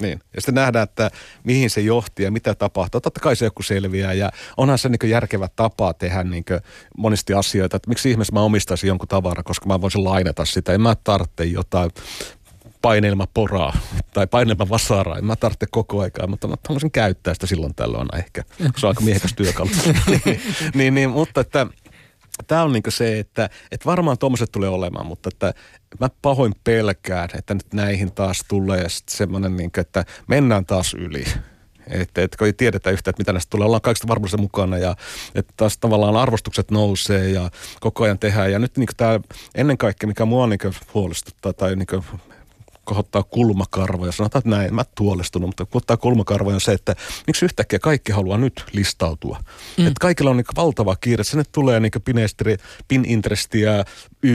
Niin. 0.00 0.20
Ja 0.34 0.40
sitten 0.40 0.54
nähdään, 0.54 0.82
että 0.82 1.10
mihin 1.44 1.70
se 1.70 1.80
johti 1.80 2.22
ja 2.22 2.30
mitä 2.30 2.54
tapahtuu. 2.54 3.00
Totta 3.00 3.20
kai 3.20 3.36
se 3.36 3.44
joku 3.44 3.62
selviää 3.62 4.12
ja 4.12 4.30
onhan 4.56 4.78
se 4.78 4.88
niin 4.88 5.10
järkevä 5.10 5.48
tapa 5.56 5.94
tehdä 5.94 6.24
niin 6.24 6.44
monesti 6.96 7.34
asioita. 7.34 7.76
Että 7.76 7.88
miksi 7.88 8.10
ihmeessä 8.10 8.32
mä 8.32 8.40
omistaisin 8.40 8.88
jonkun 8.88 9.08
tavaran, 9.08 9.44
koska 9.44 9.66
mä 9.66 9.80
voisin 9.80 10.04
lainata 10.04 10.44
sitä. 10.44 10.72
En 10.72 10.80
mä 10.80 10.96
tarvitse 11.04 11.44
jotain 11.44 11.90
poraa 13.34 13.76
tai 14.14 14.26
vasaraa. 14.68 15.18
En 15.18 15.24
mä 15.24 15.36
tarvitse 15.36 15.66
koko 15.70 16.00
aikaa, 16.00 16.26
mutta 16.26 16.48
mä 16.48 16.54
haluaisin 16.68 16.90
käyttää 16.90 17.34
sitä 17.34 17.46
silloin 17.46 17.74
tällöin 17.74 18.08
ehkä. 18.16 18.42
Se 18.76 18.86
on 18.86 18.90
aika 18.90 19.00
miehekäs 19.00 19.34
työkalu. 19.34 19.70
niin, 20.74 20.94
niin, 20.94 21.10
mutta 21.10 21.40
että 21.40 21.66
tämä 22.46 22.62
on 22.62 22.72
niinku 22.72 22.90
se, 22.90 23.18
että, 23.18 23.50
että 23.72 23.86
varmaan 23.86 24.18
tuommoiset 24.18 24.52
tulee 24.52 24.68
olemaan, 24.68 25.06
mutta 25.06 25.28
että 25.32 25.54
mä 26.00 26.08
pahoin 26.22 26.54
pelkään, 26.64 27.28
että 27.38 27.54
nyt 27.54 27.72
näihin 27.72 28.12
taas 28.12 28.44
tulee 28.48 28.86
semmoinen, 29.08 29.56
niinku, 29.56 29.80
että 29.80 30.04
mennään 30.26 30.66
taas 30.66 30.94
yli. 30.94 31.24
Että, 31.90 32.22
että 32.22 32.38
kun 32.38 32.46
ei 32.46 32.52
tiedetä 32.52 32.90
yhtään, 32.90 33.12
että 33.12 33.20
mitä 33.20 33.32
näistä 33.32 33.50
tulee, 33.50 33.66
ollaan 33.66 33.80
kaikista 33.80 34.08
varmuudessa 34.08 34.36
mukana 34.36 34.78
ja 34.78 34.96
että 35.34 35.52
taas 35.56 35.78
tavallaan 35.78 36.16
arvostukset 36.16 36.70
nousee 36.70 37.30
ja 37.30 37.50
koko 37.80 38.04
ajan 38.04 38.18
tehdään. 38.18 38.52
Ja 38.52 38.58
nyt 38.58 38.76
niin 38.76 38.88
tämä 38.96 39.20
ennen 39.54 39.78
kaikkea, 39.78 40.06
mikä 40.06 40.24
mua 40.24 40.46
niin 40.46 40.60
huolestuttaa 40.94 41.52
tai 41.52 41.76
niin 41.76 42.04
kohottaa 42.90 43.22
kulmakarvoja. 43.22 44.12
Sanotaan, 44.12 44.40
että 44.40 44.50
näin, 44.50 44.74
mä 44.74 44.84
tuolestunut, 44.94 45.48
mutta 45.48 45.66
kohottaa 45.66 45.96
kulmakarvoja 45.96 46.54
on 46.54 46.60
se, 46.60 46.72
että 46.72 46.96
miksi 47.26 47.44
yhtäkkiä 47.44 47.78
kaikki 47.78 48.12
haluaa 48.12 48.38
nyt 48.38 48.64
listautua. 48.72 49.40
Mm. 49.78 49.86
Että 49.86 50.00
kaikilla 50.00 50.30
on 50.30 50.36
niin 50.36 50.46
valtava 50.56 50.96
kiire. 50.96 51.24
Sinne 51.24 51.44
tulee 51.52 51.80
niin 51.80 51.92
Pinestri, 52.04 52.56
Pininterestiä, 52.88 53.84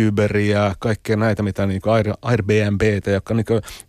Uberia, 0.08 0.76
kaikkea 0.80 1.16
näitä, 1.16 1.44
mitä 1.44 1.66
niin 1.66 1.82
Air, 1.86 2.14
Airbnb, 2.22 2.82
jotka 3.08 3.34
niin 3.34 3.46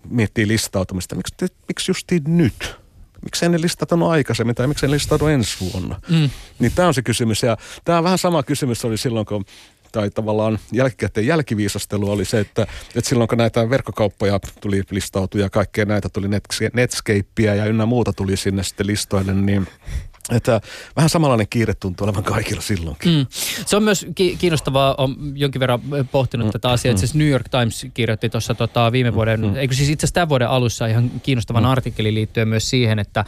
miettii 0.08 0.48
listautumista. 0.48 1.14
Miksi, 1.14 1.34
miksi 1.68 1.90
justiin 1.90 2.22
nyt? 2.26 2.76
miksi 3.24 3.48
ne 3.48 3.60
listatanut 3.60 4.10
aikaisemmin 4.10 4.54
tai 4.54 4.66
miksi 4.66 4.86
ne 4.86 4.90
listautunut 4.90 5.34
ensi 5.34 5.56
vuonna? 5.60 6.00
Mm. 6.08 6.30
Niin 6.58 6.72
tämä 6.74 6.88
on 6.88 6.94
se 6.94 7.02
kysymys 7.02 7.42
ja 7.42 7.56
tämä 7.84 7.98
on 7.98 8.04
vähän 8.04 8.18
sama 8.18 8.42
kysymys 8.42 8.84
oli 8.84 8.98
silloin, 8.98 9.26
kun 9.26 9.44
tai 9.96 10.10
tavallaan 10.10 10.58
jälkikäteen 10.72 11.26
jälkiviisastelu 11.26 12.10
oli 12.10 12.24
se, 12.24 12.40
että, 12.40 12.66
että 12.94 13.08
silloin 13.08 13.28
kun 13.28 13.38
näitä 13.38 13.70
verkkokauppoja 13.70 14.40
tuli 14.60 14.82
listautuja 14.90 15.44
ja 15.44 15.50
kaikkea 15.50 15.84
näitä 15.84 16.08
tuli 16.08 16.28
Netscapea 16.72 17.54
ja 17.54 17.64
ynnä 17.66 17.86
muuta 17.86 18.12
tuli 18.12 18.36
sinne 18.36 18.62
sitten 18.62 18.86
listoille, 18.86 19.34
niin– 19.34 19.66
että 20.30 20.60
vähän 20.96 21.08
samanlainen 21.08 21.46
kiire 21.50 21.74
tuntuu 21.74 22.04
olevan 22.04 22.24
kaikilla 22.24 22.60
silloinkin. 22.60 23.12
Mm. 23.12 23.26
Se 23.66 23.76
on 23.76 23.82
myös 23.82 24.06
kiinnostavaa, 24.38 24.94
on 24.98 25.16
jonkin 25.34 25.60
verran 25.60 25.80
pohtinut 26.10 26.46
mm. 26.46 26.52
tätä 26.52 26.70
asiaa. 26.70 26.94
Mm. 26.94 27.04
Itse 27.04 27.18
New 27.18 27.28
York 27.28 27.48
Times 27.48 27.86
kirjoitti 27.94 28.28
tuossa 28.28 28.54
tota, 28.54 28.92
viime 28.92 29.14
vuoden, 29.14 29.40
mm. 29.40 29.56
eikö 29.56 29.74
siis 29.74 29.88
itse 29.88 30.04
asiassa 30.04 30.14
tämän 30.14 30.28
vuoden 30.28 30.48
alussa 30.48 30.86
ihan 30.86 31.10
kiinnostavan 31.22 31.62
mm. 31.62 31.68
artikkelin 31.68 32.14
liittyen 32.14 32.48
myös 32.48 32.70
siihen, 32.70 32.98
että 32.98 33.20
äh, 33.20 33.26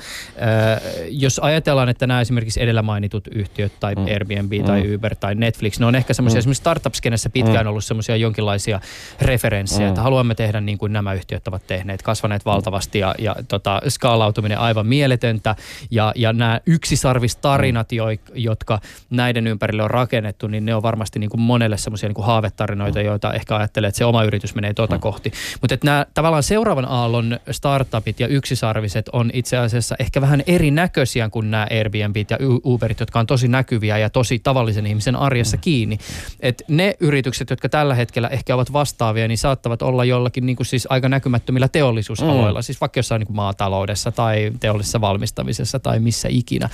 jos 1.10 1.38
ajatellaan, 1.38 1.88
että 1.88 2.06
nämä 2.06 2.20
esimerkiksi 2.20 2.62
edellä 2.62 2.82
mainitut 2.82 3.28
yhtiöt 3.32 3.72
tai 3.80 3.94
mm. 3.94 4.04
Airbnb 4.04 4.52
mm. 4.52 4.64
tai 4.64 4.94
Uber 4.94 5.16
tai 5.16 5.34
Netflix, 5.34 5.78
ne 5.78 5.86
on 5.86 5.94
ehkä 5.94 6.14
semmoisia, 6.14 6.36
mm. 6.36 6.38
esimerkiksi 6.38 6.60
startup-skenessä 6.60 7.30
pitkään 7.30 7.66
mm. 7.66 7.70
ollut 7.70 7.84
semmoisia 7.84 8.16
jonkinlaisia 8.16 8.80
referenssejä, 9.20 9.86
mm. 9.86 9.88
että 9.88 10.02
haluamme 10.02 10.34
tehdä 10.34 10.60
niin 10.60 10.78
kuin 10.78 10.92
nämä 10.92 11.12
yhtiöt 11.14 11.48
ovat 11.48 11.66
tehneet, 11.66 12.02
kasvaneet 12.02 12.44
valtavasti 12.44 12.98
ja, 12.98 13.14
ja 13.18 13.36
tota, 13.48 13.82
skaalautuminen 13.88 14.58
aivan 14.58 14.86
mieletöntä 14.86 15.56
ja, 15.90 16.12
ja 16.16 16.32
nämä 16.32 16.60
yksi 16.66 16.87
yksisarvistarinat, 16.88 17.92
jo, 17.92 18.04
jotka 18.34 18.80
näiden 19.10 19.46
ympärille 19.46 19.82
on 19.82 19.90
rakennettu, 19.90 20.46
niin 20.46 20.64
ne 20.64 20.74
on 20.74 20.82
varmasti 20.82 21.18
niin 21.18 21.30
kuin 21.30 21.40
monelle 21.40 21.76
semmoisia 21.76 22.08
niin 22.08 22.24
haavetarinoita, 22.24 23.00
joita 23.00 23.32
ehkä 23.32 23.56
ajattelee, 23.56 23.88
että 23.88 23.98
se 23.98 24.04
oma 24.04 24.24
yritys 24.24 24.54
menee 24.54 24.74
tuota 24.74 24.94
mm. 24.94 25.00
kohti. 25.00 25.32
Mutta 25.60 25.74
että 25.74 25.86
nämä 25.86 26.06
tavallaan 26.14 26.42
seuraavan 26.42 26.84
aallon 26.84 27.38
startupit 27.50 28.20
ja 28.20 28.26
yksisarviset 28.26 29.08
on 29.12 29.30
itse 29.32 29.56
asiassa 29.56 29.94
ehkä 29.98 30.20
vähän 30.20 30.42
erinäköisiä 30.46 31.28
kuin 31.28 31.50
nämä 31.50 31.66
Airbnbit 31.70 32.30
ja 32.30 32.38
Uberit, 32.64 33.00
jotka 33.00 33.20
on 33.20 33.26
tosi 33.26 33.48
näkyviä 33.48 33.98
ja 33.98 34.10
tosi 34.10 34.38
tavallisen 34.38 34.86
ihmisen 34.86 35.16
arjessa 35.16 35.56
mm. 35.56 35.60
kiinni. 35.60 35.98
Et 36.40 36.62
ne 36.68 36.94
yritykset, 37.00 37.50
jotka 37.50 37.68
tällä 37.68 37.94
hetkellä 37.94 38.28
ehkä 38.28 38.54
ovat 38.54 38.72
vastaavia, 38.72 39.28
niin 39.28 39.38
saattavat 39.38 39.82
olla 39.82 40.04
jollakin 40.04 40.46
niin 40.46 40.56
kuin 40.56 40.66
siis 40.66 40.86
aika 40.90 41.08
näkymättömillä 41.08 41.68
teollisuusaloilla, 41.68 42.58
mm. 42.58 42.62
siis 42.62 42.80
vaikka 42.80 42.98
jossain 42.98 43.20
niin 43.20 43.26
kuin 43.26 43.36
maataloudessa 43.36 44.12
tai 44.12 44.52
teollisessa 44.60 45.00
valmistamisessa 45.00 45.78
tai 45.78 46.00
missä 46.00 46.28
ikinä. 46.30 46.68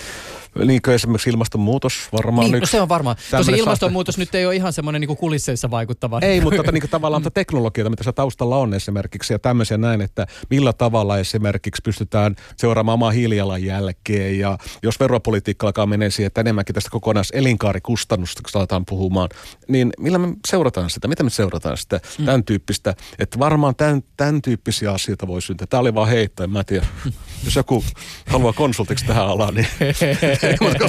Niin 0.64 0.82
kuin 0.82 0.94
esimerkiksi 0.94 1.30
ilmastonmuutos 1.30 2.08
varmaan 2.12 2.50
niin, 2.50 2.60
no 2.60 2.66
se 2.66 2.80
on 2.80 2.88
varmaan. 2.88 3.16
Tosi 3.30 3.52
ilmastonmuutos 3.52 4.18
nyt 4.18 4.34
ei 4.34 4.46
ole 4.46 4.56
ihan 4.56 4.72
semmoinen 4.72 5.00
niin 5.00 5.16
kulisseissa 5.16 5.70
vaikuttava. 5.70 6.18
Ei, 6.22 6.40
mutta 6.40 6.56
tota, 6.56 6.72
niin 6.72 6.80
kuin 6.80 6.90
tavallaan 6.90 7.22
mm. 7.22 7.30
teknologioita, 7.34 7.90
mitä 7.90 8.04
se 8.04 8.12
taustalla 8.12 8.56
on 8.56 8.74
esimerkiksi 8.74 9.32
ja 9.32 9.38
tämmöisiä 9.38 9.76
näin, 9.76 10.00
että 10.00 10.26
millä 10.50 10.72
tavalla 10.72 11.18
esimerkiksi 11.18 11.82
pystytään 11.84 12.36
seuraamaan 12.56 12.94
omaa 12.94 13.10
hiilijalanjälkeen 13.10 14.38
ja 14.38 14.58
jos 14.82 15.00
veropolitiikka 15.00 15.66
alkaa 15.66 15.86
menee 15.86 16.10
siihen, 16.10 16.26
että 16.26 16.40
enemmänkin 16.40 16.74
tästä 16.74 16.90
kokonaiselinkaarikustannusta 16.90 18.42
saataan 18.48 18.84
puhumaan, 18.84 19.28
niin 19.68 19.92
millä 19.98 20.18
me 20.18 20.34
seurataan 20.48 20.90
sitä? 20.90 21.08
Miten 21.08 21.26
me 21.26 21.30
seurataan 21.30 21.76
sitä? 21.76 22.00
Mm. 22.18 22.24
Tämän 22.24 22.44
tyyppistä, 22.44 22.94
että 23.18 23.38
varmaan 23.38 23.76
tämän, 23.76 24.02
tämän 24.16 24.42
tyyppisiä 24.42 24.92
asioita 24.92 25.26
voi 25.26 25.42
syntyä. 25.42 25.66
Tämä 25.66 25.80
oli 25.80 25.94
vaan 25.94 26.08
heitto, 26.08 26.44
en 26.44 26.50
mä 26.50 26.64
tiedä. 26.64 26.86
Jos 27.44 27.56
joku 27.56 27.84
haluaa 28.26 28.52
konsultiksi 28.52 29.06
tähän 29.06 29.26
alaan, 29.26 29.54
niin 29.54 29.66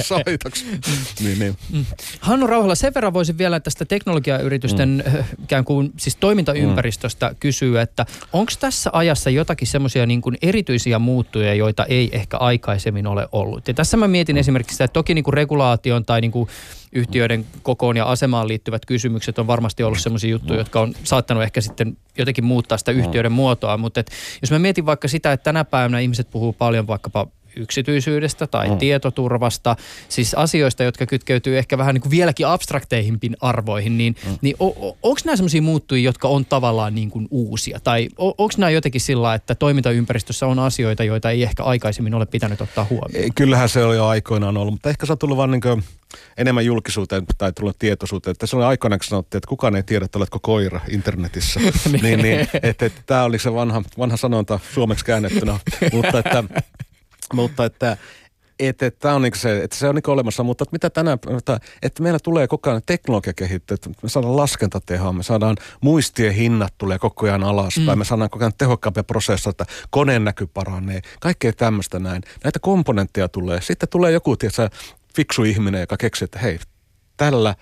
soitaksi. 0.02 0.64
niin, 1.20 1.38
niin. 1.38 1.56
Mm. 1.72 1.84
Hannu 2.20 2.46
Rauhala, 2.46 2.74
sen 2.74 2.94
verran 2.94 3.12
voisin 3.12 3.38
vielä 3.38 3.60
tästä 3.60 3.84
teknologiayritysten 3.84 4.88
mm. 4.88 5.18
Eh, 5.18 5.24
ikään 5.42 5.64
kuin 5.64 5.92
siis 5.96 6.16
toimintaympäristöstä 6.16 7.28
mm. 7.28 7.36
kysyä, 7.40 7.82
että 7.82 8.06
onko 8.32 8.52
tässä 8.60 8.90
ajassa 8.92 9.30
jotakin 9.30 9.68
semmoisia 9.68 10.06
niin 10.06 10.20
kuin 10.20 10.38
erityisiä 10.42 10.98
muuttuja, 10.98 11.54
joita 11.54 11.84
ei 11.84 12.10
ehkä 12.12 12.36
aikaisemmin 12.36 13.06
ole 13.06 13.28
ollut? 13.32 13.68
Ja 13.68 13.74
tässä 13.74 13.96
mä 13.96 14.08
mietin 14.08 14.36
mm. 14.36 14.40
esimerkiksi 14.40 14.74
sitä, 14.74 14.84
että 14.84 14.92
toki 14.92 15.14
niin 15.14 15.24
kuin 15.24 15.34
regulaation 15.34 16.04
tai 16.04 16.20
niin 16.20 16.32
kuin 16.32 16.48
yhtiöiden 16.96 17.46
kokoon 17.62 17.96
ja 17.96 18.04
asemaan 18.04 18.48
liittyvät 18.48 18.86
kysymykset 18.86 19.38
on 19.38 19.46
varmasti 19.46 19.82
ollut 19.82 20.00
sellaisia 20.00 20.30
juttuja, 20.30 20.58
jotka 20.58 20.80
on 20.80 20.94
saattanut 21.04 21.42
ehkä 21.42 21.60
sitten 21.60 21.96
jotenkin 22.18 22.44
muuttaa 22.44 22.78
sitä 22.78 22.92
yhtiöiden 22.92 23.32
muotoa. 23.32 23.76
Mutta 23.76 24.00
et, 24.00 24.10
jos 24.42 24.50
mä 24.50 24.58
mietin 24.58 24.86
vaikka 24.86 25.08
sitä, 25.08 25.32
että 25.32 25.44
tänä 25.44 25.64
päivänä 25.64 25.98
ihmiset 25.98 26.30
puhuu 26.30 26.52
paljon 26.52 26.86
vaikkapa 26.86 27.26
yksityisyydestä 27.56 28.46
tai 28.46 28.68
mm. 28.68 28.78
tietoturvasta, 28.78 29.76
siis 30.08 30.34
asioista, 30.34 30.82
jotka 30.82 31.06
kytkeytyy 31.06 31.58
ehkä 31.58 31.78
vähän 31.78 31.94
niin 31.94 32.02
kuin 32.02 32.10
vieläkin 32.10 32.46
abstrakteihimpiin 32.46 33.36
arvoihin, 33.40 33.98
niin, 33.98 34.16
mm. 34.26 34.38
niin 34.42 34.56
onko 35.02 35.20
nämä 35.24 35.36
sellaisia 35.36 35.62
muuttujia, 35.62 36.08
jotka 36.08 36.28
on 36.28 36.44
tavallaan 36.44 36.94
niin 36.94 37.10
kuin 37.10 37.28
uusia? 37.30 37.80
Tai 37.84 38.08
onko 38.18 38.54
nämä 38.58 38.70
jotenkin 38.70 39.00
sillä, 39.00 39.34
että 39.34 39.54
toimintaympäristössä 39.54 40.46
on 40.46 40.58
asioita, 40.58 41.04
joita 41.04 41.30
ei 41.30 41.42
ehkä 41.42 41.62
aikaisemmin 41.62 42.14
ole 42.14 42.26
pitänyt 42.26 42.60
ottaa 42.60 42.86
huomioon? 42.90 43.30
Kyllähän 43.34 43.68
se 43.68 43.84
oli 43.84 43.96
jo 43.96 44.06
aikoinaan 44.06 44.56
ollut, 44.56 44.74
mutta 44.74 44.88
ehkä 44.88 45.06
se 45.06 45.12
on 45.12 45.18
tullut 45.18 45.36
vaan 45.36 45.50
niin 45.50 45.60
kuin 45.60 45.82
enemmän 46.36 46.66
julkisuuteen 46.66 47.24
tai 47.38 47.52
tullut 47.52 47.78
tietoisuuteen. 47.78 48.32
Että 48.32 48.46
se 48.46 48.56
oli 48.56 48.64
aikoinaan, 48.64 48.98
kun 48.98 49.04
sanottiin, 49.04 49.38
että 49.38 49.48
kukaan 49.48 49.76
ei 49.76 49.82
tiedä, 49.82 50.04
että 50.04 50.18
oletko 50.18 50.38
koira 50.42 50.80
internetissä. 50.90 51.60
niin, 52.02 52.22
niin, 52.22 52.40
että, 52.40 52.86
että 52.86 53.02
tämä 53.06 53.24
oli 53.24 53.38
se 53.38 53.54
vanha, 53.54 53.82
vanha 53.98 54.16
sanonta 54.16 54.60
suomeksi 54.74 55.04
käännettynä. 55.04 55.58
mutta 55.92 56.18
että 56.18 56.44
mutta 57.32 57.64
että 57.64 57.96
että, 58.58 58.90
tämä 58.90 59.14
on 59.14 59.22
niin 59.22 59.32
se, 59.36 59.62
että 59.62 59.76
se 59.76 59.88
on 59.88 59.94
niin 59.94 60.10
olemassa, 60.10 60.42
mutta 60.42 60.62
että 60.62 60.74
mitä 60.74 60.90
tänään, 60.90 61.18
että, 61.38 61.60
että 61.82 62.02
meillä 62.02 62.18
tulee 62.22 62.48
koko 62.48 62.70
ajan 62.70 62.82
teknologia 62.86 63.32
kehittyä, 63.32 63.74
että 63.74 63.90
me 64.02 64.08
saadaan 64.08 64.36
laskentatehoa, 64.36 65.12
me 65.12 65.22
saadaan 65.22 65.56
muistien 65.80 66.34
hinnat 66.34 66.74
tulee 66.78 66.98
koko 66.98 67.26
ajan 67.26 67.42
alaspäin, 67.42 67.88
mm. 67.88 67.98
me 67.98 68.04
saadaan 68.04 68.30
koko 68.30 68.44
ajan 68.44 68.52
tehokkaampia 68.58 69.04
prosesseja, 69.04 69.50
että 69.50 69.66
koneen 69.90 70.24
näky 70.24 70.46
paranee, 70.46 71.00
kaikkea 71.20 71.52
tämmöistä 71.52 71.98
näin. 71.98 72.22
Näitä 72.44 72.58
komponentteja 72.58 73.28
tulee. 73.28 73.60
Sitten 73.60 73.88
tulee 73.88 74.12
joku, 74.12 74.36
tiedätkö, 74.36 74.70
fiksu 75.16 75.44
ihminen, 75.44 75.80
joka 75.80 75.96
keksii, 75.96 76.24
että 76.24 76.38
hei, 76.38 76.58
tällä 77.16 77.54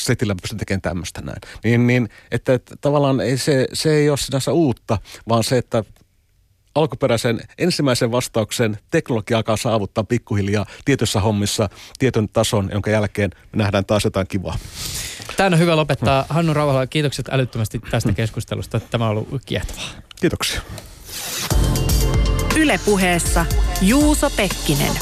setillä 0.00 0.34
pystyn 0.42 0.58
tekemään 0.58 0.82
tämmöistä 0.82 1.20
näin. 1.20 1.38
Niin, 1.64 1.86
niin 1.86 2.08
että, 2.30 2.54
että 2.54 2.76
tavallaan 2.80 3.20
ei 3.20 3.38
se, 3.38 3.66
se 3.72 3.94
ei 3.94 4.10
ole 4.10 4.18
sinänsä 4.18 4.52
uutta, 4.52 4.98
vaan 5.28 5.44
se, 5.44 5.58
että 5.58 5.84
alkuperäisen 6.76 7.40
ensimmäisen 7.58 8.12
vastauksen 8.12 8.78
teknologia 8.90 9.36
alkaa 9.36 9.56
saavuttaa 9.56 10.04
pikkuhiljaa 10.04 10.66
tietyissä 10.84 11.20
hommissa 11.20 11.68
tietyn 11.98 12.28
tason, 12.28 12.70
jonka 12.72 12.90
jälkeen 12.90 13.30
me 13.52 13.62
nähdään 13.62 13.84
taas 13.84 14.04
jotain 14.04 14.26
kivaa. 14.26 14.58
Tämä 15.36 15.46
on 15.46 15.58
hyvä 15.58 15.76
lopettaa. 15.76 16.26
Hannu 16.28 16.54
Rauhala, 16.54 16.86
kiitokset 16.86 17.28
älyttömästi 17.28 17.80
tästä 17.90 18.12
keskustelusta. 18.12 18.80
Tämä 18.80 19.04
on 19.04 19.10
ollut 19.10 19.42
kiehtovaa. 19.46 19.88
Kiitoksia. 20.20 20.60
Ylepuheessa 22.56 23.46
Juuso 23.82 24.30
Pekkinen. 24.30 24.92